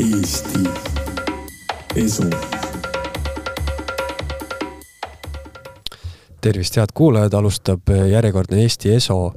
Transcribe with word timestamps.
Eesti 0.00 0.60
Esu. 1.96 2.24
tervist, 6.40 6.76
head 6.76 6.94
kuulajad, 6.94 7.34
alustab 7.36 7.90
järjekordne 8.08 8.62
Eesti 8.62 8.94
Eso. 8.94 9.34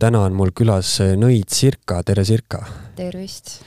täna 0.00 0.22
on 0.24 0.32
mul 0.32 0.54
külas 0.56 0.94
nõid 1.20 1.52
Sirka, 1.52 1.98
tere 2.02 2.24
Sirka. 2.24 2.62
tervist. 2.96 3.60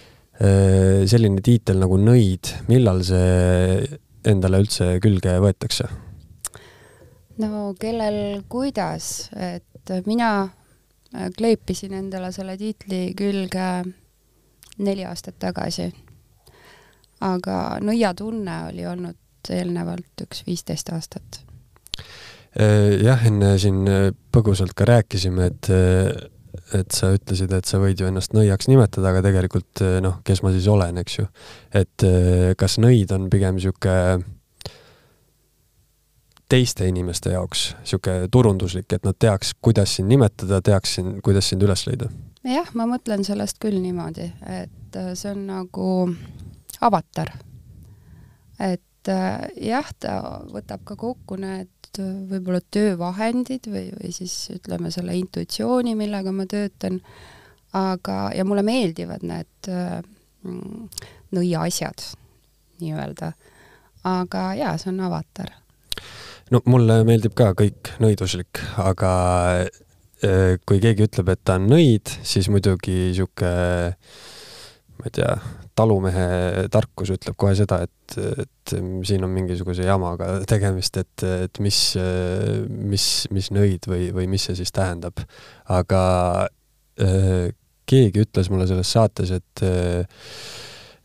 selline 1.06 1.42
tiitel 1.46 1.78
nagu 1.86 2.02
nõid, 2.02 2.50
millal 2.68 3.04
see 3.06 4.00
endale 4.26 4.64
üldse 4.66 4.90
külge 5.04 5.38
võetakse? 5.44 5.86
no 7.46 7.76
kellel 7.80 8.42
kuidas, 8.50 9.30
et 9.38 9.94
mina 10.10 10.50
kleepisin 11.38 11.94
endale 11.94 12.34
selle 12.34 12.58
tiitli 12.58 13.14
külge 13.14 13.70
neli 14.78 15.06
aastat 15.06 15.38
tagasi. 15.40 15.92
Aga 17.26 17.78
nõiatunne 17.82 18.58
oli 18.72 18.86
olnud 18.86 19.52
eelnevalt 19.54 20.26
üks 20.26 20.44
viisteist 20.48 20.90
aastat 20.94 21.42
jah, 23.04 23.22
enne 23.28 23.54
siin 23.62 23.86
põgusalt 24.34 24.74
ka 24.78 24.88
rääkisime, 24.90 25.52
et 25.52 25.72
et 26.74 26.92
sa 26.92 27.14
ütlesid, 27.14 27.52
et 27.54 27.68
sa 27.70 27.78
võid 27.80 28.00
ju 28.02 28.08
ennast 28.10 28.34
nõiaks 28.36 28.68
nimetada, 28.68 29.12
aga 29.12 29.22
tegelikult 29.24 29.84
noh, 30.04 30.18
kes 30.26 30.42
ma 30.44 30.52
siis 30.52 30.66
olen, 30.68 30.98
eks 31.00 31.20
ju. 31.20 31.28
et 31.76 32.06
kas 32.60 32.80
nõid 32.82 33.14
on 33.16 33.30
pigem 33.32 33.56
niisugune 33.56 34.26
teiste 36.50 36.88
inimeste 36.88 37.34
jaoks 37.36 37.70
niisugune 37.82 38.28
turunduslik, 38.32 38.90
et 38.94 39.06
nad 39.06 39.18
teaks, 39.20 39.54
kuidas 39.62 39.96
sind 39.98 40.12
nimetada, 40.12 40.62
teaks 40.64 40.98
kuidas 41.24 41.52
sind 41.52 41.64
üles 41.68 41.86
leida? 41.88 42.10
jah, 42.48 42.70
ma 42.74 42.88
mõtlen 42.90 43.26
sellest 43.28 43.60
küll 43.64 43.80
niimoodi, 43.84 44.30
et 44.48 45.00
see 45.20 45.32
on 45.34 45.46
nagu 45.50 45.88
avatar. 46.82 47.32
et 48.60 48.84
jah, 49.62 49.90
ta 50.00 50.14
võtab 50.52 50.84
ka 50.84 50.98
kokku 51.00 51.38
need 51.40 51.70
võib-olla 51.98 52.60
töövahendid 52.72 53.70
või, 53.72 53.90
või 53.96 54.12
siis 54.14 54.34
ütleme 54.54 54.92
selle 54.94 55.16
intuitsiooni, 55.18 55.96
millega 55.98 56.34
ma 56.36 56.46
töötan, 56.50 57.00
aga, 57.78 58.18
ja 58.36 58.46
mulle 58.46 58.64
meeldivad 58.68 59.24
need 59.26 59.70
mm, 59.70 60.90
nõiaasjad 61.38 62.04
nii-öelda. 62.82 63.32
aga 64.08 64.44
jaa, 64.56 64.78
see 64.78 64.92
on 64.92 65.02
avatar. 65.08 65.52
no 66.52 66.62
mulle 66.66 67.02
meeldib 67.08 67.34
ka 67.38 67.54
kõik 67.58 67.96
nõiduslik, 68.04 68.62
aga 68.78 69.12
kui 70.66 70.80
keegi 70.82 71.06
ütleb, 71.06 71.30
et 71.30 71.42
ta 71.46 71.58
on 71.60 71.68
nõid, 71.70 72.10
siis 72.26 72.50
muidugi 72.50 72.96
niisugune 73.12 73.96
ma 74.98 75.06
ei 75.06 75.14
tea, 75.14 75.34
talumehe 75.78 76.68
tarkus 76.74 77.12
ütleb 77.16 77.38
kohe 77.40 77.54
seda, 77.58 77.82
et, 77.86 78.18
et 78.44 78.76
siin 79.08 79.26
on 79.26 79.34
mingisuguse 79.34 79.86
jamaga 79.88 80.40
tegemist, 80.50 81.00
et, 81.02 81.26
et 81.48 81.62
mis, 81.64 81.82
mis, 82.68 83.08
mis 83.34 83.52
nõid 83.56 83.90
või, 83.90 84.10
või 84.16 84.30
mis 84.32 84.48
see 84.50 84.58
siis 84.60 84.74
tähendab. 84.76 85.22
aga 85.74 86.02
äh, 87.02 87.52
keegi 87.88 88.26
ütles 88.26 88.50
mulle 88.52 88.68
selles 88.68 88.96
saates, 88.98 89.32
et 89.38 89.66
äh, 89.66 90.26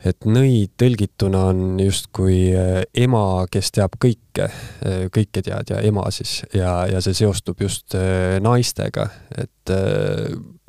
et 0.03 0.25
nõid 0.27 0.73
tõlgituna 0.83 1.45
on 1.53 1.77
justkui 1.79 2.51
ema, 2.99 3.21
kes 3.47 3.69
teab 3.71 3.93
kõike, 4.03 4.49
kõike 5.15 5.45
tead 5.47 5.71
ja 5.71 5.79
ema 5.87 6.09
siis 6.11 6.41
ja, 6.51 6.73
ja 6.91 6.99
see 7.05 7.15
seostub 7.15 7.63
just 7.63 7.95
naistega, 8.43 9.07
et 9.39 9.75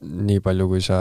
nii 0.04 0.40
palju, 0.44 0.68
kui 0.68 0.82
sa 0.82 0.98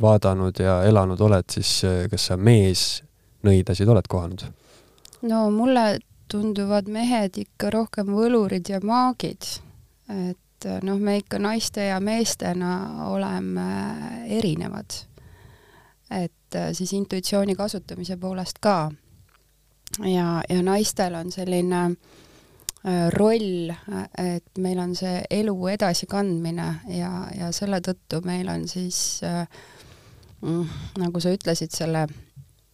vaadanud 0.00 0.58
ja 0.60 0.80
elanud 0.86 1.20
oled, 1.20 1.46
siis 1.50 1.76
eh, 1.84 2.04
kas 2.10 2.30
sa 2.30 2.36
meesnõidasid 2.36 3.88
oled 3.88 4.08
kohanud? 4.10 4.46
no 5.24 5.46
mulle 5.50 5.98
tunduvad 6.28 6.88
mehed 6.92 7.38
ikka 7.40 7.70
rohkem 7.72 8.10
võlurid 8.12 8.68
ja 8.68 8.80
maagid. 8.84 9.46
et 10.08 10.66
eh, 10.66 10.80
noh, 10.82 10.98
me 10.98 11.18
ikka 11.22 11.38
naiste 11.38 11.88
ja 11.88 12.00
meestena 12.00 13.08
oleme 13.10 13.68
erinevad. 14.40 15.00
et 16.10 16.54
eh, 16.54 16.72
siis 16.72 16.92
intuitsiooni 16.92 17.54
kasutamise 17.54 18.16
poolest 18.16 18.58
ka. 18.60 18.90
ja, 20.04 20.42
ja 20.48 20.62
naistel 20.62 21.14
on 21.14 21.32
selline 21.32 21.88
Äh, 21.90 22.23
roll, 23.14 23.70
et 24.20 24.58
meil 24.60 24.78
on 24.82 24.90
see 24.96 25.22
elu 25.32 25.54
edasikandmine 25.72 26.66
ja, 26.92 27.10
ja 27.32 27.48
selle 27.56 27.80
tõttu 27.80 28.20
meil 28.28 28.50
on 28.52 28.66
siis 28.68 28.98
äh, 29.24 29.46
mm, 30.44 30.68
nagu 31.00 31.20
sa 31.20 31.32
ütlesid, 31.32 31.72
selle 31.72 32.04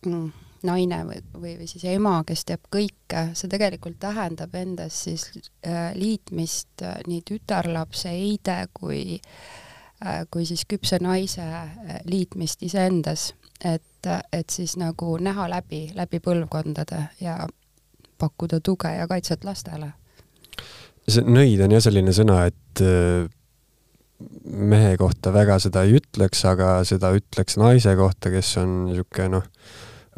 mm, 0.06 0.26
naine 0.66 1.04
või, 1.06 1.20
või, 1.34 1.54
või 1.60 1.68
siis 1.70 1.84
ema, 1.92 2.20
kes 2.26 2.44
teab 2.48 2.66
kõike, 2.72 3.30
see 3.38 3.52
tegelikult 3.52 4.00
tähendab 4.02 4.54
endas 4.58 5.04
siis 5.06 5.28
äh, 5.66 5.92
liitmist 5.94 6.82
äh, 6.82 6.98
nii 7.06 7.22
tütarlapse 7.30 8.10
eide 8.10 8.64
kui 8.74 9.20
äh, 9.20 10.26
kui 10.30 10.46
siis 10.48 10.66
küpse 10.68 10.98
naise 11.00 11.46
äh, 11.46 11.70
liitmist 12.04 12.62
iseendas, 12.66 13.30
et, 13.64 14.10
et 14.32 14.50
siis 14.50 14.76
nagu 14.80 15.16
näha 15.22 15.48
läbi, 15.50 15.86
läbi 15.94 16.20
põlvkondade 16.24 17.06
ja 17.20 17.38
pakkuda 18.18 18.60
tuge 18.60 18.92
ja 18.98 19.08
kaitset 19.08 19.44
lastele 19.44 19.92
see 21.12 21.26
nõid 21.26 21.60
on 21.64 21.74
jah 21.76 21.84
selline 21.84 22.14
sõna, 22.16 22.42
et 22.50 22.82
äh, 22.84 23.28
mehe 24.44 24.96
kohta 25.00 25.32
väga 25.32 25.58
seda 25.62 25.84
ei 25.86 25.96
ütleks, 26.00 26.42
aga 26.48 26.80
seda 26.88 27.12
ütleks 27.16 27.56
naise 27.60 27.94
kohta, 27.96 28.32
kes 28.32 28.56
on 28.60 28.74
niisugune 28.88 29.30
noh, 29.36 29.46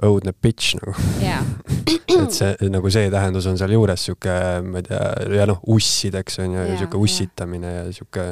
õudne 0.02 0.32
bitch 0.32 0.76
nagu 0.78 0.94
yeah. 1.22 1.44
et 2.22 2.34
see 2.34 2.70
nagu 2.72 2.90
see 2.92 3.10
tähendus 3.12 3.46
on 3.50 3.58
sealjuures 3.60 4.08
sihuke, 4.08 4.36
ma 4.66 4.80
ei 4.80 4.86
tea, 4.88 5.02
ja 5.38 5.46
noh, 5.50 5.60
ussideks 5.70 6.40
on 6.42 6.56
ju, 6.56 6.66
sihuke 6.80 7.00
ussitamine 7.00 7.74
ja 7.76 7.84
sihuke. 7.92 8.26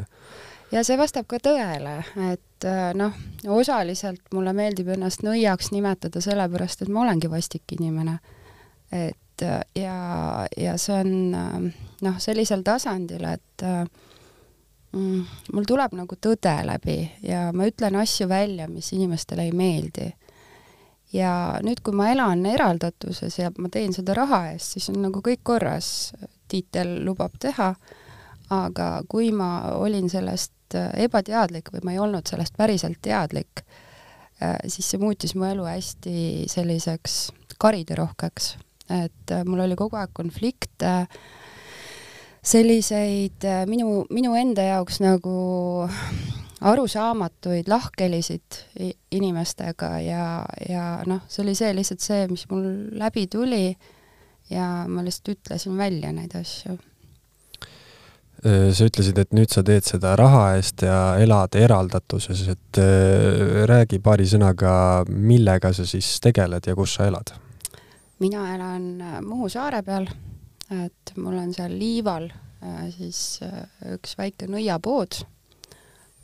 ja 0.75 0.85
see 0.87 0.99
vastab 0.99 1.29
ka 1.31 1.39
tõele, 1.45 2.01
et 2.33 2.69
äh, 2.69 2.91
noh, 2.99 3.15
osaliselt 3.61 4.25
mulle 4.35 4.55
meeldib 4.57 4.91
ennast 4.97 5.25
nõiaks 5.27 5.71
nimetada 5.77 6.23
sellepärast, 6.25 6.83
et 6.83 6.93
ma 6.93 7.05
olengi 7.05 7.31
vastik 7.31 7.77
inimene. 7.79 8.19
et 8.91 9.20
et 9.41 9.49
äh, 9.77 9.83
ja, 9.83 10.49
ja 10.57 10.77
see 10.79 11.01
on 11.01 11.35
äh, 11.35 11.73
noh, 12.05 12.19
sellisel 12.19 12.63
tasandil, 12.65 13.25
et 13.25 13.63
äh, 13.63 13.85
mm, 14.93 15.25
mul 15.55 15.69
tuleb 15.69 15.95
nagu 15.99 16.17
tõde 16.21 16.55
läbi 16.67 17.03
ja 17.23 17.51
ma 17.53 17.69
ütlen 17.69 17.99
asju 18.01 18.29
välja, 18.29 18.69
mis 18.69 18.93
inimestele 18.93 19.49
ei 19.49 19.53
meeldi. 19.53 20.13
ja 21.13 21.59
nüüd, 21.63 21.83
kui 21.83 21.95
ma 21.97 22.11
elan 22.13 22.45
eraldatuses 22.47 23.39
ja 23.39 23.51
ma 23.59 23.69
teen 23.69 23.93
seda 23.93 24.15
raha 24.15 24.53
eest, 24.53 24.77
siis 24.77 24.89
on 24.93 25.01
nagu 25.03 25.23
kõik 25.25 25.43
korras, 25.43 26.13
tiitel 26.49 27.01
lubab 27.05 27.35
teha, 27.41 27.75
aga 28.51 29.03
kui 29.09 29.33
ma 29.33 29.75
olin 29.75 30.11
sellest 30.11 30.53
ebateadlik 30.75 31.73
või 31.73 31.83
ma 31.83 31.93
ei 31.93 31.99
olnud 31.99 32.31
sellest 32.31 32.55
päriselt 32.55 33.01
teadlik, 33.03 33.65
siis 34.71 34.87
see 34.87 35.03
muutis 35.03 35.35
mu 35.35 35.49
elu 35.51 35.67
hästi 35.67 36.47
selliseks 36.51 37.17
kariderohkeks 37.59 38.55
et 38.91 39.33
äh, 39.33 39.45
mul 39.47 39.63
oli 39.65 39.79
kogu 39.79 39.99
aeg 40.01 40.13
konflikte, 40.17 41.07
selliseid 42.41 43.47
äh, 43.47 43.63
minu, 43.71 44.05
minu 44.11 44.35
enda 44.39 44.65
jaoks 44.67 45.01
nagu 45.05 45.35
arusaamatuid 46.61 47.71
lahkhelisid 47.73 48.61
inimestega 49.17 49.95
ja, 50.05 50.27
ja 50.69 50.85
noh, 51.09 51.25
see 51.29 51.45
oli 51.45 51.57
see 51.57 51.73
lihtsalt 51.77 52.05
see, 52.05 52.29
mis 52.33 52.45
mul 52.51 52.67
läbi 53.01 53.27
tuli 53.33 53.65
ja 54.53 54.85
ma 54.89 55.05
lihtsalt 55.07 55.37
ütlesin 55.37 55.77
välja 55.79 56.13
neid 56.17 56.35
asju. 56.37 56.77
Äh, 58.41 58.71
sa 58.77 58.89
ütlesid, 58.89 59.21
et 59.21 59.37
nüüd 59.37 59.53
sa 59.53 59.65
teed 59.65 59.87
seda 59.89 60.17
raha 60.21 60.57
eest 60.57 60.85
ja 60.85 60.99
elad 61.21 61.57
eraldatuses, 61.61 62.47
et 62.53 62.83
räägi 63.71 64.01
paari 64.05 64.27
sõnaga, 64.29 64.73
millega 65.09 65.73
sa 65.77 65.87
siis 65.89 66.17
tegeled 66.25 66.67
ja 66.67 66.77
kus 66.77 66.99
sa 66.99 67.09
elad 67.09 67.37
mina 68.21 68.45
elan 68.55 68.87
äh, 69.01 69.19
Muhu 69.25 69.49
saare 69.49 69.83
peal, 69.83 70.09
et 70.71 71.13
mul 71.17 71.39
on 71.41 71.53
seal 71.57 71.75
Liival 71.79 72.29
äh, 72.31 72.87
siis 72.95 73.41
äh, 73.47 73.65
üks 73.95 74.17
väike 74.19 74.49
nõiapood. 74.51 75.23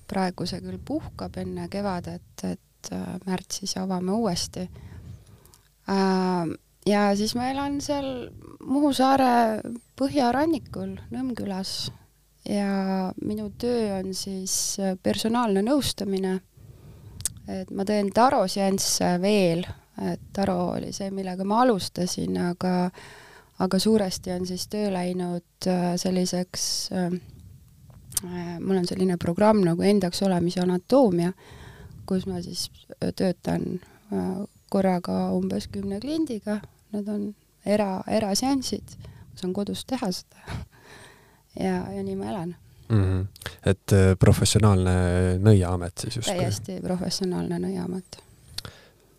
praegu 0.06 0.46
see 0.46 0.60
küll 0.62 0.78
puhkab 0.78 1.34
enne 1.42 1.64
kevadet, 1.66 2.44
et 2.46 2.90
märtsis 3.26 3.72
avame 3.80 4.12
uuesti. 4.14 4.68
ja 6.86 7.00
siis 7.18 7.34
ma 7.34 7.48
elan 7.50 7.80
seal 7.80 8.28
Muhu 8.66 8.92
saare 8.94 9.60
põhjarannikul 9.98 10.92
Nõmmkülas 11.10 11.90
ja 12.46 13.10
minu 13.18 13.48
töö 13.58 13.98
on 13.98 14.14
siis 14.14 14.76
personaalne 15.02 15.64
nõustamine. 15.66 16.38
et 17.48 17.70
ma 17.70 17.84
teen 17.84 18.12
tarosjansse 18.14 19.10
veel 19.22 19.66
et 20.12 20.20
taro 20.32 20.58
oli 20.76 20.92
see, 20.92 21.10
millega 21.10 21.44
ma 21.44 21.62
alustasin, 21.64 22.36
aga 22.50 22.90
aga 23.64 23.78
suuresti 23.80 24.34
on 24.34 24.46
siis 24.46 24.66
töö 24.68 24.90
läinud 24.92 25.66
äh, 25.66 25.94
selliseks 25.96 26.90
äh, 26.92 27.12
äh, 28.24 28.58
mul 28.60 28.76
on 28.76 28.86
selline 28.86 29.16
programm 29.16 29.62
nagu 29.64 29.82
endaks 29.82 30.22
olemise 30.22 30.60
anatoomia, 30.60 31.32
kus 32.06 32.26
ma 32.26 32.42
siis 32.44 32.68
töötan 33.16 33.80
korraga 34.70 35.30
umbes 35.34 35.66
kümne 35.72 35.98
kliendiga, 36.00 36.60
need 36.92 37.08
on 37.08 37.24
era, 37.66 38.02
eraseansid, 38.06 38.94
ma 39.00 39.40
saan 39.40 39.56
kodus 39.56 39.82
teha 39.88 40.12
seda 40.14 40.60
ja, 41.66 41.80
ja 41.96 42.04
nii 42.04 42.14
ma 42.20 42.30
elan 42.30 42.54
mm. 42.88 43.04
-hmm. 43.04 43.26
et 43.66 43.92
äh, 43.92 44.16
professionaalne 44.18 44.92
nõiaamet 45.38 45.98
siis 45.98 46.16
justkui? 46.16 46.36
täiesti 46.36 46.80
professionaalne 46.82 47.58
nõiaamet. 47.58 48.22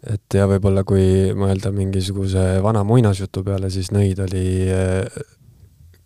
Et 0.06 0.38
ja 0.38 0.48
võib-olla 0.50 0.84
kui 0.88 1.34
mõelda 1.38 1.72
mingisuguse 1.76 2.60
vana 2.64 2.84
muinasjutu 2.88 3.44
peale, 3.48 3.72
siis 3.74 3.92
nõid 3.96 4.20
oli 4.24 4.46
äh, 4.72 5.22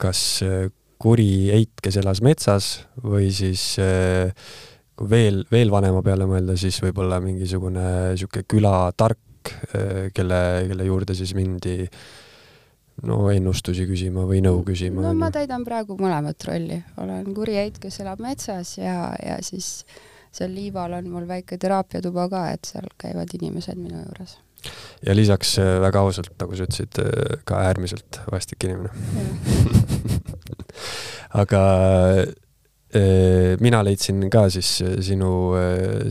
kas 0.01 0.21
äh, 0.45 0.69
kuri 1.01 1.49
eit, 1.53 1.73
kes 1.81 1.97
elas 1.97 2.21
metsas 2.21 2.85
või 3.01 3.31
siis 3.33 3.73
kui 4.95 5.07
veel, 5.09 5.41
veel 5.49 5.71
vanema 5.73 6.03
peale 6.05 6.27
mõelda, 6.29 6.53
siis 6.61 6.77
võib-olla 6.83 7.17
mingisugune 7.23 7.85
niisugune 8.11 8.45
külatark, 8.45 9.49
kelle, 10.13 10.41
kelle 10.69 10.85
juurde 10.85 11.15
siis 11.17 11.33
mindi 11.33 11.79
äh, 11.87 12.03
no 13.07 13.25
ennustusi 13.33 13.85
küsima 13.89 14.25
või 14.29 14.41
nõu 14.45 14.61
küsima? 14.67 15.03
no 15.05 15.13
ma 15.17 15.31
täidan 15.33 15.65
praegu 15.67 15.97
mõlemat 15.99 16.45
rolli, 16.47 16.79
olen 17.01 17.29
kuri 17.35 17.57
heit, 17.57 17.79
kes 17.81 18.01
elab 18.03 18.21
metsas 18.23 18.75
ja, 18.77 19.11
ja 19.23 19.37
siis 19.45 19.85
seal 20.31 20.53
liival 20.55 20.95
on 20.97 21.09
mul 21.11 21.27
väike 21.27 21.57
teraapiatuba 21.61 22.27
ka, 22.31 22.45
et 22.55 22.69
seal 22.71 22.87
käivad 23.01 23.31
inimesed 23.37 23.79
minu 23.79 23.99
juures. 23.99 24.37
ja 25.05 25.15
lisaks 25.15 25.57
äh, 25.59 25.79
väga 25.81 26.03
ausalt, 26.05 26.35
nagu 26.39 26.55
sa 26.55 26.67
ütlesid, 26.67 27.01
äh, 27.01 27.41
ka 27.45 27.63
äärmiselt 27.65 28.21
vastik 28.31 28.63
inimene 28.63 28.89
aga 31.43 31.63
äh, 32.21 33.57
mina 33.59 33.81
leidsin 33.83 34.29
ka 34.29 34.47
siis 34.53 34.77
sinu 35.01 35.31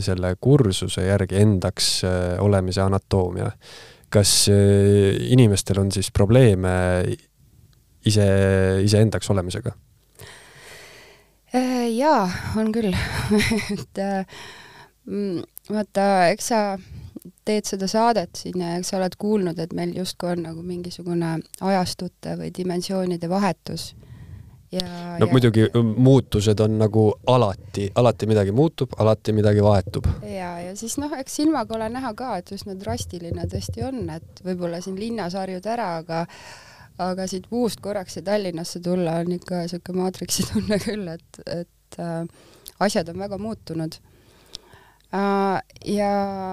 selle 0.01 0.35
kursuse 0.41 1.07
järgi 1.07 1.39
endaks 1.41 1.93
olemise 2.41 2.81
anatoomia 2.81 3.51
kas 4.11 4.49
inimestel 4.51 5.79
on 5.79 5.91
siis 5.95 6.09
probleeme 6.11 6.73
ise, 8.05 8.27
iseendaks 8.83 9.29
olemisega? 9.31 9.71
Äh, 11.55 11.89
jaa, 11.95 12.29
on 12.57 12.71
küll 12.71 12.93
et 13.75 13.99
äh, 13.99 14.25
mm, 15.05 15.41
vaata, 15.69 16.05
eks 16.31 16.51
sa 16.53 16.61
teed 17.45 17.67
seda 17.67 17.89
saadet 17.91 18.39
siin 18.39 18.61
ja 18.63 18.77
eks 18.77 18.93
sa 18.93 18.99
oled 19.01 19.17
kuulnud, 19.19 19.59
et 19.59 19.73
meil 19.75 19.91
justkui 19.97 20.31
on 20.31 20.45
nagu 20.47 20.63
mingisugune 20.63 21.33
ajastute 21.59 22.37
või 22.39 22.53
dimensioonide 22.55 23.29
vahetus 23.29 23.91
ja 24.71 25.17
no 25.19 25.25
ja, 25.25 25.31
muidugi 25.31 25.67
muutused 25.75 26.59
on 26.63 26.77
nagu 26.79 27.05
alati, 27.27 27.89
alati 27.95 28.27
midagi 28.31 28.55
muutub, 28.55 28.95
alati 28.97 29.33
midagi 29.35 29.63
vahetub. 29.63 30.07
ja, 30.23 30.53
ja 30.59 30.75
siis 30.79 30.97
noh, 31.01 31.11
eks 31.19 31.35
silmaga 31.41 31.75
ole 31.75 31.89
näha 31.91 32.13
ka, 32.15 32.37
et 32.39 32.51
üsna 32.55 32.77
drastiline 32.79 33.47
tõesti 33.51 33.83
on, 33.87 34.05
et 34.15 34.43
võib-olla 34.45 34.81
siin 34.81 34.99
linnas 34.99 35.35
harjud 35.35 35.67
ära, 35.67 35.95
aga 35.99 36.25
aga 36.99 37.27
siit 37.27 37.47
Muust 37.51 37.81
korraks 37.81 38.17
siia 38.17 38.25
Tallinnasse 38.25 38.79
tulla 38.79 39.19
on 39.21 39.31
ikka 39.37 39.63
niisugune 39.63 40.01
maatriksi 40.01 40.47
tunne 40.51 40.79
küll, 40.79 41.07
et, 41.07 41.41
et 41.47 41.99
äh, 41.99 42.25
asjad 42.79 43.09
on 43.09 43.19
väga 43.19 43.37
muutunud 43.37 43.97
äh,. 45.13 45.61
ja 45.85 46.11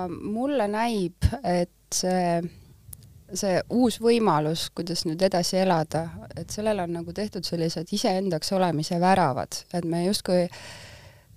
mulle 0.08 0.68
näib, 0.68 1.30
et 1.44 1.74
see 1.94 2.42
see 3.36 3.58
uus 3.70 3.98
võimalus, 4.00 4.68
kuidas 4.74 5.04
nüüd 5.04 5.22
edasi 5.22 5.58
elada, 5.60 6.06
et 6.36 6.50
sellele 6.50 6.84
on 6.86 6.94
nagu 7.00 7.12
tehtud 7.12 7.44
sellised 7.44 7.90
iseendaks 7.92 8.52
olemise 8.56 9.00
väravad, 9.00 9.62
et 9.74 9.84
me 9.84 10.04
justkui 10.06 10.46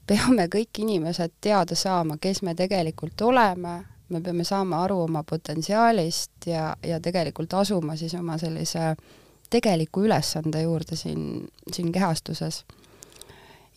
peame 0.08 0.48
kõik 0.52 0.82
inimesed 0.84 1.36
teada 1.44 1.76
saama, 1.76 2.18
kes 2.22 2.42
me 2.48 2.56
tegelikult 2.56 3.22
oleme, 3.28 3.82
me 4.12 4.22
peame 4.22 4.44
saama 4.48 4.84
aru 4.86 5.02
oma 5.08 5.24
potentsiaalist 5.28 6.48
ja, 6.48 6.76
ja 6.84 7.00
tegelikult 7.00 7.54
asuma 7.54 7.96
siis 7.96 8.16
oma 8.20 8.38
sellise 8.42 8.96
tegeliku 9.52 10.06
ülesande 10.08 10.62
juurde 10.62 10.96
siin, 10.96 11.48
siin 11.74 11.92
kehastuses. 11.92 12.64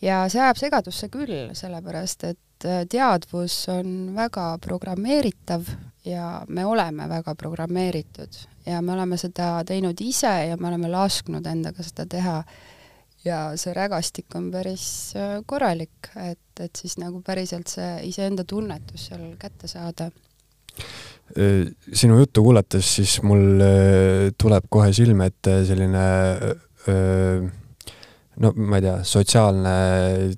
ja 0.03 0.25
see 0.29 0.43
ajab 0.43 0.61
segadusse 0.61 1.09
küll, 1.09 1.51
sellepärast 1.55 2.25
et 2.31 2.69
teadvus 2.91 3.65
on 3.69 4.15
väga 4.17 4.59
programmeeritav 4.63 5.67
ja 6.05 6.45
me 6.49 6.65
oleme 6.67 7.09
väga 7.09 7.35
programmeeritud 7.35 8.39
ja 8.67 8.83
me 8.83 8.93
oleme 8.93 9.17
seda 9.17 9.65
teinud 9.67 10.01
ise 10.01 10.33
ja 10.49 10.57
me 10.57 10.69
oleme 10.69 10.89
lasknud 10.89 11.47
endaga 11.47 11.83
seda 11.83 12.07
teha. 12.07 12.43
Ja 13.25 13.39
see 13.61 13.75
rägastik 13.77 14.35
on 14.39 14.51
päris 14.53 14.87
äh, 15.17 15.39
korralik, 15.47 16.13
et, 16.17 16.61
et 16.61 16.77
siis 16.77 16.99
nagu 17.01 17.23
päriselt 17.25 17.73
see 17.73 17.97
iseenda 18.11 18.45
tunnetus 18.49 19.09
seal 19.11 19.35
kätte 19.41 19.71
saada. 19.71 20.11
Äh, 21.39 21.73
sinu 21.93 22.19
juttu 22.21 22.45
kuulates, 22.45 22.95
siis 23.01 23.19
mul 23.25 23.65
äh, 23.65 24.31
tuleb 24.39 24.71
kohe 24.71 24.93
silme 24.97 25.31
ette 25.33 25.63
selline 25.69 26.07
öö, 26.89 27.45
no 28.43 28.51
ma 28.57 28.79
ei 28.79 28.85
tea, 28.85 28.97
sotsiaalne 29.07 29.75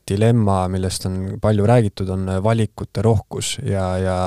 dilemma, 0.08 0.58
millest 0.72 1.06
on 1.08 1.16
palju 1.42 1.66
räägitud, 1.68 2.10
on 2.12 2.28
valikute 2.44 3.02
rohkus 3.02 3.56
ja, 3.64 3.86
ja 3.98 4.18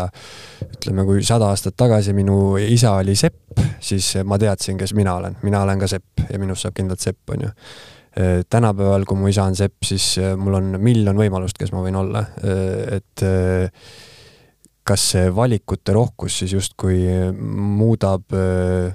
ütleme, 0.66 1.06
kui 1.08 1.24
sada 1.26 1.52
aastat 1.54 1.78
tagasi 1.80 2.16
minu 2.18 2.58
isa 2.60 2.96
oli 3.00 3.16
sepp, 3.20 3.62
siis 3.84 4.16
ma 4.26 4.40
teadsin, 4.42 4.80
kes 4.80 4.96
mina 4.98 5.16
olen, 5.22 5.38
mina 5.46 5.62
olen 5.64 5.86
ka 5.86 5.90
sepp 5.92 6.26
ja 6.30 6.42
minust 6.42 6.66
saab 6.66 6.78
kindlalt 6.80 7.04
sepp, 7.04 7.22
onju. 7.36 7.54
Tänapäeval, 8.50 9.06
kui 9.08 9.18
mu 9.18 9.30
isa 9.32 9.46
on 9.48 9.56
sepp, 9.56 9.78
siis 9.86 10.18
mul 10.38 10.58
on 10.58 10.74
miljon 10.84 11.16
võimalust, 11.16 11.56
kes 11.60 11.72
ma 11.72 11.84
võin 11.86 11.96
olla, 12.00 12.24
et 12.92 13.24
kas 14.90 15.06
see 15.14 15.30
valikute 15.36 15.94
rohkus 15.96 16.42
siis 16.42 16.56
justkui 16.58 17.04
muudab 17.40 18.34
äh, 18.36 18.92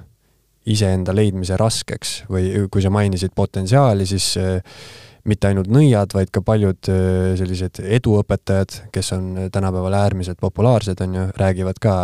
iseenda 0.71 1.15
leidmise 1.15 1.59
raskeks 1.61 2.23
või 2.31 2.67
kui 2.73 2.83
sa 2.83 2.93
mainisid 2.93 3.35
potentsiaali, 3.37 4.07
siis 4.09 4.33
äh, 4.41 4.79
mitte 5.29 5.49
ainult 5.49 5.69
nõiad, 5.73 6.13
vaid 6.17 6.33
ka 6.35 6.43
paljud 6.45 6.91
äh, 6.93 7.35
sellised 7.39 7.83
eduõpetajad, 7.85 8.79
kes 8.95 9.13
on 9.17 9.29
tänapäeval 9.53 9.99
äärmiselt 10.01 10.41
populaarsed, 10.41 11.01
on 11.05 11.21
ju, 11.21 11.29
räägivad 11.41 11.79
ka 11.83 11.95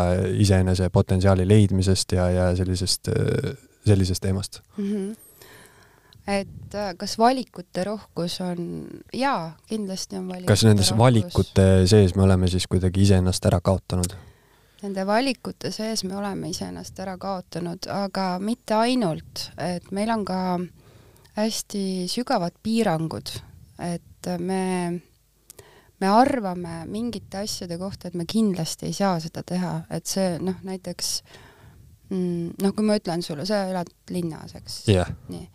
iseenese 0.45 0.91
potentsiaali 0.93 1.49
leidmisest 1.49 2.17
ja, 2.19 2.29
ja 2.37 2.53
sellisest, 2.59 3.11
äh, 3.11 3.51
sellisest 3.89 4.23
teemast 4.29 4.63
mm. 4.77 4.87
-hmm 4.87 5.30
et 6.29 6.77
kas 6.99 7.17
valikute 7.19 7.85
rohkus 7.85 8.41
on, 8.45 8.89
jaa, 9.17 9.53
kindlasti 9.69 10.19
on 10.19 10.29
valikute 10.29 10.53
kas 10.53 10.65
nendes 10.69 10.91
rohkus. 10.91 11.05
valikute 11.05 11.69
sees 11.91 12.15
me 12.17 12.23
oleme 12.27 12.49
siis 12.49 12.67
kuidagi 12.71 13.07
iseennast 13.07 13.47
ära 13.51 13.61
kaotanud? 13.65 14.17
nende 14.83 15.05
valikute 15.07 15.71
sees 15.75 16.05
me 16.05 16.17
oleme 16.17 16.51
iseennast 16.53 16.99
ära 17.03 17.17
kaotanud, 17.21 17.89
aga 17.93 18.33
mitte 18.43 18.77
ainult, 18.79 19.51
et 19.61 19.91
meil 19.93 20.13
on 20.15 20.25
ka 20.29 20.41
hästi 21.37 21.85
sügavad 22.11 22.57
piirangud, 22.63 23.33
et 23.85 24.31
me, 24.41 24.65
me 26.01 26.11
arvame 26.11 26.83
mingite 26.89 27.43
asjade 27.45 27.79
kohta, 27.81 28.09
et 28.09 28.17
me 28.17 28.27
kindlasti 28.29 28.89
ei 28.89 28.97
saa 28.97 29.19
seda 29.21 29.45
teha, 29.47 29.75
et 29.93 30.09
see 30.09 30.35
noh, 30.41 30.57
näiteks 30.65 31.13
mm, 32.09 32.61
noh, 32.63 32.75
kui 32.77 32.87
ma 32.87 32.97
ütlen 33.01 33.25
sulle, 33.25 33.47
sa 33.49 33.67
elad 33.69 33.93
linnas, 34.13 34.57
eks 34.61 34.83
yeah.? 34.89 35.13
nii 35.29 35.49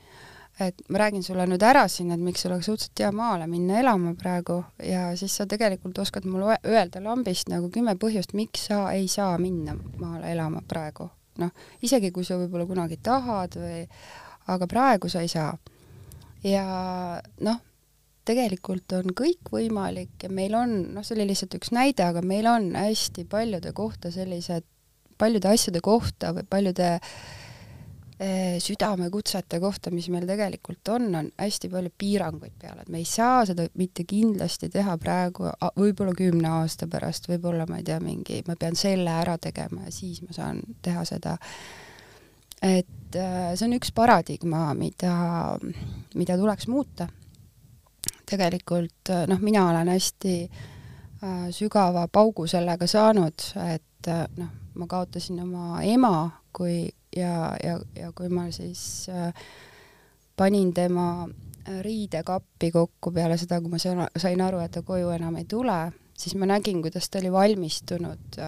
et 0.60 0.82
ma 0.90 1.00
räägin 1.04 1.24
sulle 1.24 1.46
nüüd 1.50 1.64
ära 1.68 1.84
siin, 1.92 2.14
et 2.16 2.22
miks 2.24 2.46
oleks 2.48 2.70
õudselt 2.72 3.02
hea 3.04 3.12
maale 3.16 3.48
minna 3.52 3.80
elama 3.82 4.14
praegu 4.20 4.62
ja 4.84 5.10
siis 5.20 5.36
sa 5.36 5.48
tegelikult 5.52 6.00
oskad 6.00 6.28
mulle 6.30 6.58
öelda 6.64 7.02
lambist 7.04 7.52
nagu 7.52 7.70
kümme 7.74 7.98
põhjust, 8.00 8.36
miks 8.38 8.70
sa 8.70 8.86
ei 8.96 9.10
saa 9.12 9.36
minna 9.42 9.76
maale 10.00 10.32
elama 10.32 10.64
praegu. 10.68 11.10
noh, 11.38 11.52
isegi 11.84 12.14
kui 12.16 12.24
sa 12.24 12.38
võib-olla 12.40 12.64
kunagi 12.66 12.98
tahad 13.04 13.58
või, 13.60 13.84
aga 14.48 14.68
praegu 14.72 15.12
sa 15.12 15.26
ei 15.26 15.28
saa. 15.28 15.58
ja 16.44 16.66
noh, 17.44 17.60
tegelikult 18.26 18.96
on 18.96 19.12
kõik 19.12 19.52
võimalik 19.52 20.24
ja 20.24 20.30
meil 20.30 20.56
on, 20.56 20.78
noh, 20.96 21.04
see 21.04 21.18
oli 21.18 21.28
lihtsalt 21.34 21.60
üks 21.60 21.76
näide, 21.76 22.08
aga 22.08 22.24
meil 22.24 22.48
on 22.48 22.72
hästi 22.80 23.28
paljude 23.28 23.74
kohta 23.76 24.12
sellised, 24.12 24.64
paljude 25.18 25.52
asjade 25.52 25.84
kohta 25.84 26.32
või 26.32 26.48
paljude 26.48 26.94
äh, 26.96 27.44
südamekutsete 28.60 29.60
kohta, 29.60 29.92
mis 29.92 30.08
meil 30.10 30.24
tegelikult 30.28 30.88
on, 30.94 31.10
on 31.20 31.26
hästi 31.36 31.68
palju 31.72 31.92
piiranguid 32.00 32.54
peal, 32.62 32.78
et 32.80 32.92
me 32.92 33.02
ei 33.02 33.08
saa 33.08 33.42
seda 33.48 33.66
mitte 33.76 34.06
kindlasti 34.08 34.70
teha 34.72 34.96
praegu, 35.02 35.50
võib-olla 35.76 36.14
kümne 36.16 36.48
aasta 36.62 36.88
pärast, 36.88 37.28
võib-olla 37.28 37.68
ma 37.68 37.82
ei 37.82 37.88
tea, 37.88 38.00
mingi, 38.00 38.40
ma 38.48 38.56
pean 38.60 38.80
selle 38.80 39.12
ära 39.12 39.36
tegema 39.42 39.84
ja 39.84 39.92
siis 39.92 40.24
ma 40.24 40.36
saan 40.36 40.64
teha 40.86 41.04
seda. 41.08 41.36
et 42.64 43.20
äh, 43.20 43.52
see 43.56 43.68
on 43.68 43.76
üks 43.76 43.92
paradigma, 43.92 44.70
mida, 44.80 45.60
mida 46.16 46.40
tuleks 46.40 46.72
muuta. 46.72 47.10
tegelikult 48.26 49.12
äh, 49.12 49.28
noh, 49.28 49.44
mina 49.44 49.70
olen 49.70 49.92
hästi 49.92 50.38
äh, 50.48 51.48
sügava 51.52 52.08
paugu 52.08 52.48
sellega 52.48 52.88
saanud, 52.88 53.52
et 53.74 54.14
noh, 54.38 54.56
ma 54.76 54.88
kaotasin 54.88 55.40
oma 55.44 55.82
ema, 55.84 56.30
kui 56.56 56.88
ja, 57.16 57.56
ja, 57.64 57.80
ja 57.96 58.12
kui 58.16 58.30
ma 58.30 58.50
siis 58.52 59.08
äh, 59.10 59.34
panin 60.38 60.74
tema 60.74 61.28
riidekappi 61.82 62.72
kokku 62.72 63.12
peale 63.12 63.38
seda, 63.42 63.60
kui 63.62 63.72
ma 63.74 63.80
sain 63.80 64.42
aru, 64.42 64.60
et 64.62 64.72
ta 64.76 64.84
koju 64.86 65.10
enam 65.16 65.40
ei 65.40 65.48
tule, 65.50 65.78
siis 66.18 66.36
ma 66.38 66.46
nägin, 66.50 66.82
kuidas 66.86 67.10
ta 67.10 67.20
oli 67.20 67.32
valmistunud, 67.32 68.40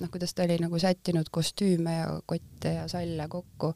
noh, 0.00 0.10
kuidas 0.10 0.34
ta 0.34 0.46
oli 0.46 0.58
nagu 0.62 0.78
sättinud 0.78 1.30
kostüüme 1.30 1.98
ja 2.00 2.08
kotte 2.26 2.74
ja 2.80 2.88
salle 2.88 3.28
kokku. 3.28 3.74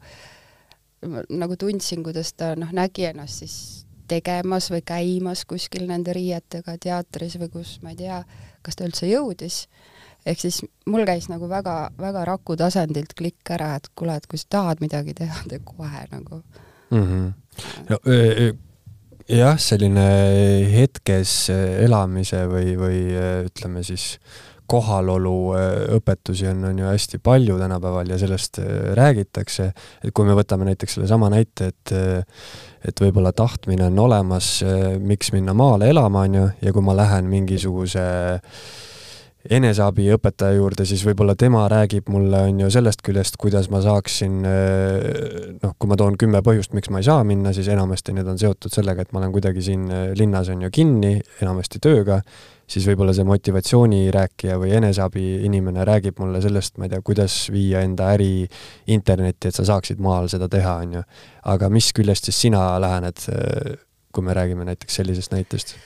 nagu 1.29 1.55
tundsin, 1.55 2.03
kuidas 2.03 2.33
ta 2.33 2.55
noh, 2.59 2.73
nägi 2.75 3.05
ennast 3.07 3.39
siis 3.39 3.85
tegemas 4.09 4.67
või 4.73 4.81
käimas 4.85 5.45
kuskil 5.47 5.85
nende 5.87 6.13
riietega 6.13 6.75
teatris 6.81 7.37
või 7.39 7.49
kus, 7.53 7.77
ma 7.83 7.93
ei 7.93 8.01
tea, 8.01 8.23
kas 8.61 8.75
ta 8.75 8.87
üldse 8.87 9.07
jõudis. 9.07 9.67
Ehk 10.27 10.41
siis 10.41 10.61
mul 10.89 11.05
käis 11.07 11.29
nagu 11.31 11.49
väga-väga 11.49 12.25
raku 12.27 12.57
tasandilt 12.59 13.15
klikk 13.17 13.53
ära, 13.55 13.75
et 13.79 13.89
kuule, 13.95 14.17
et 14.19 14.27
kui 14.29 14.39
sa 14.41 14.49
tahad 14.57 14.83
midagi 14.83 15.15
teha, 15.17 15.45
tee 15.49 15.61
kohe 15.65 16.05
nagu 16.11 16.41
mm. 16.91 17.03
-hmm. 17.03 17.31
No, 17.89 17.97
jah, 19.27 19.57
selline 19.59 20.05
hetkes 20.71 21.49
elamise 21.85 22.45
või, 22.47 22.75
või 22.79 23.01
ütleme 23.49 23.83
siis 23.83 24.17
kohalolu 24.69 25.55
õpetusi 25.97 26.45
on, 26.47 26.63
on 26.69 26.79
ju 26.79 26.85
hästi 26.85 27.17
palju 27.17 27.57
tänapäeval 27.59 28.09
ja 28.09 28.17
sellest 28.21 28.59
räägitakse, 28.93 29.71
et 30.03 30.13
kui 30.13 30.25
me 30.25 30.35
võtame 30.37 30.67
näiteks 30.69 30.93
sellesama 30.93 31.29
näite, 31.29 31.73
et 31.73 31.95
et 32.87 33.01
võib-olla 33.01 33.33
tahtmine 33.35 33.89
on 33.89 33.99
olemas, 33.99 34.63
miks 34.99 35.33
minna 35.33 35.53
maale 35.53 35.89
elama, 35.89 36.21
on 36.21 36.35
ju, 36.35 36.45
ja 36.61 36.73
kui 36.73 36.81
ma 36.81 36.95
lähen 36.95 37.25
mingisuguse 37.27 37.99
äh, 37.99 38.45
eneseabiõpetaja 39.47 40.57
juurde, 40.57 40.83
siis 40.87 41.01
võib-olla 41.07 41.31
tema 41.39 41.61
räägib 41.71 42.09
mulle, 42.11 42.41
on 42.49 42.59
ju, 42.59 42.69
sellest 42.73 42.99
küljest, 43.05 43.37
kuidas 43.39 43.69
ma 43.71 43.79
saaksin 43.83 44.37
eh, 44.43 45.05
noh, 45.61 45.75
kui 45.79 45.87
ma 45.87 45.95
toon 45.99 46.17
kümme 46.19 46.41
põhjust, 46.43 46.73
miks 46.75 46.91
ma 46.91 46.99
ei 46.99 47.07
saa 47.07 47.23
minna, 47.27 47.53
siis 47.55 47.69
enamasti 47.71 48.15
need 48.17 48.27
on 48.27 48.39
seotud 48.41 48.73
sellega, 48.73 49.05
et 49.05 49.13
ma 49.15 49.21
olen 49.21 49.31
kuidagi 49.35 49.63
siin 49.63 49.85
eh, 49.87 50.01
linnas, 50.19 50.51
on 50.51 50.65
ju, 50.65 50.71
kinni, 50.75 51.13
enamasti 51.39 51.79
tööga, 51.85 52.19
siis 52.69 52.83
võib-olla 52.89 53.15
see 53.15 53.27
motivatsioonirääkija 53.29 54.57
või 54.59 54.73
eneseabi 54.81 55.23
inimene 55.47 55.87
räägib 55.87 56.19
mulle 56.19 56.41
sellest, 56.43 56.75
ma 56.75 56.89
ei 56.89 56.91
tea, 56.91 56.99
kuidas 57.05 57.37
viia 57.53 57.85
enda 57.87 58.09
äri 58.17 58.43
internetti, 58.91 59.53
et 59.53 59.55
sa 59.55 59.63
saaksid 59.71 60.03
maal 60.03 60.27
seda 60.31 60.51
teha, 60.51 60.81
on 60.83 60.99
ju. 60.99 61.05
aga 61.55 61.71
mis 61.71 61.93
küljest 61.95 62.27
siis 62.27 62.43
sina 62.47 62.73
lähened, 62.83 63.23
eh, 63.31 63.79
kui 64.11 64.27
me 64.27 64.35
räägime 64.35 64.67
näiteks 64.67 64.99
sellisest 64.99 65.31
näitest? 65.31 65.77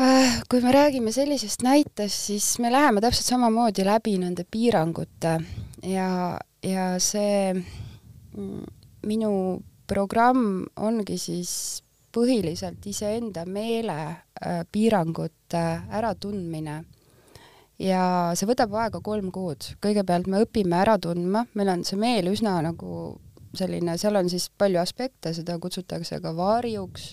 Äh, 0.00 0.40
kui 0.50 0.58
me 0.60 0.72
räägime 0.74 1.12
sellisest 1.14 1.62
näitest, 1.62 2.26
siis 2.26 2.58
me 2.58 2.72
läheme 2.72 2.98
täpselt 3.00 3.28
samamoodi 3.28 3.84
läbi 3.86 4.16
nende 4.18 4.42
piirangute 4.50 5.36
ja, 5.86 6.08
ja 6.66 6.86
see 6.98 7.52
mm, 7.54 8.64
minu 9.06 9.30
programm 9.86 10.64
ongi 10.82 11.14
siis 11.22 11.52
põhiliselt 12.10 12.82
iseenda 12.90 13.44
meele 13.46 13.94
äh, 14.02 14.64
piirangute 14.72 15.62
äratundmine. 16.00 16.80
ja 17.78 18.02
see 18.34 18.50
võtab 18.50 18.74
aega 18.74 18.98
kolm 18.98 19.30
kuud. 19.30 19.76
kõigepealt 19.78 20.26
me 20.26 20.42
õpime 20.42 20.74
ära 20.82 20.98
tundma, 20.98 21.46
meil 21.54 21.70
on 21.70 21.86
see 21.86 22.02
meel 22.02 22.32
üsna 22.34 22.56
nagu 22.66 23.14
selline, 23.54 23.94
seal 23.98 24.18
on 24.18 24.26
siis 24.26 24.50
palju 24.58 24.82
aspekte, 24.82 25.30
seda 25.38 25.54
kutsutakse 25.62 26.18
ka 26.18 26.34
varjuks 26.34 27.12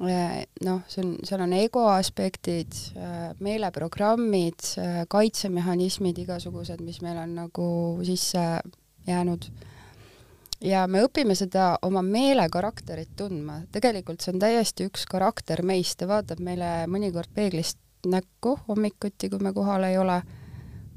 noh, 0.00 0.82
see 0.90 1.04
on, 1.04 1.14
seal 1.24 1.40
on 1.40 1.54
ego 1.56 1.86
aspektid, 1.88 2.74
äh, 2.96 3.30
meeleprogrammid, 3.40 4.68
äh, 4.78 4.98
kaitsemehhanismid 5.08 6.18
igasugused, 6.26 6.82
mis 6.84 7.00
meil 7.04 7.16
on 7.22 7.34
nagu 7.34 7.68
sisse 8.04 8.60
jäänud. 9.06 9.48
ja 10.60 10.86
me 10.88 11.02
õpime 11.04 11.34
seda 11.36 11.76
oma 11.84 12.02
meele 12.02 12.46
karakterit 12.48 13.10
tundma, 13.16 13.60
tegelikult 13.72 14.24
see 14.24 14.32
on 14.32 14.40
täiesti 14.40 14.86
üks 14.88 15.04
karakter 15.08 15.62
meist, 15.62 15.98
ta 16.00 16.08
vaatab 16.08 16.40
meile 16.40 16.86
mõnikord 16.88 17.28
peeglist 17.34 17.78
näkku 18.06 18.58
hommikuti, 18.68 19.28
kui 19.28 19.38
me 19.42 19.52
kohal 19.52 19.84
ei 19.84 19.98
ole, 19.98 20.22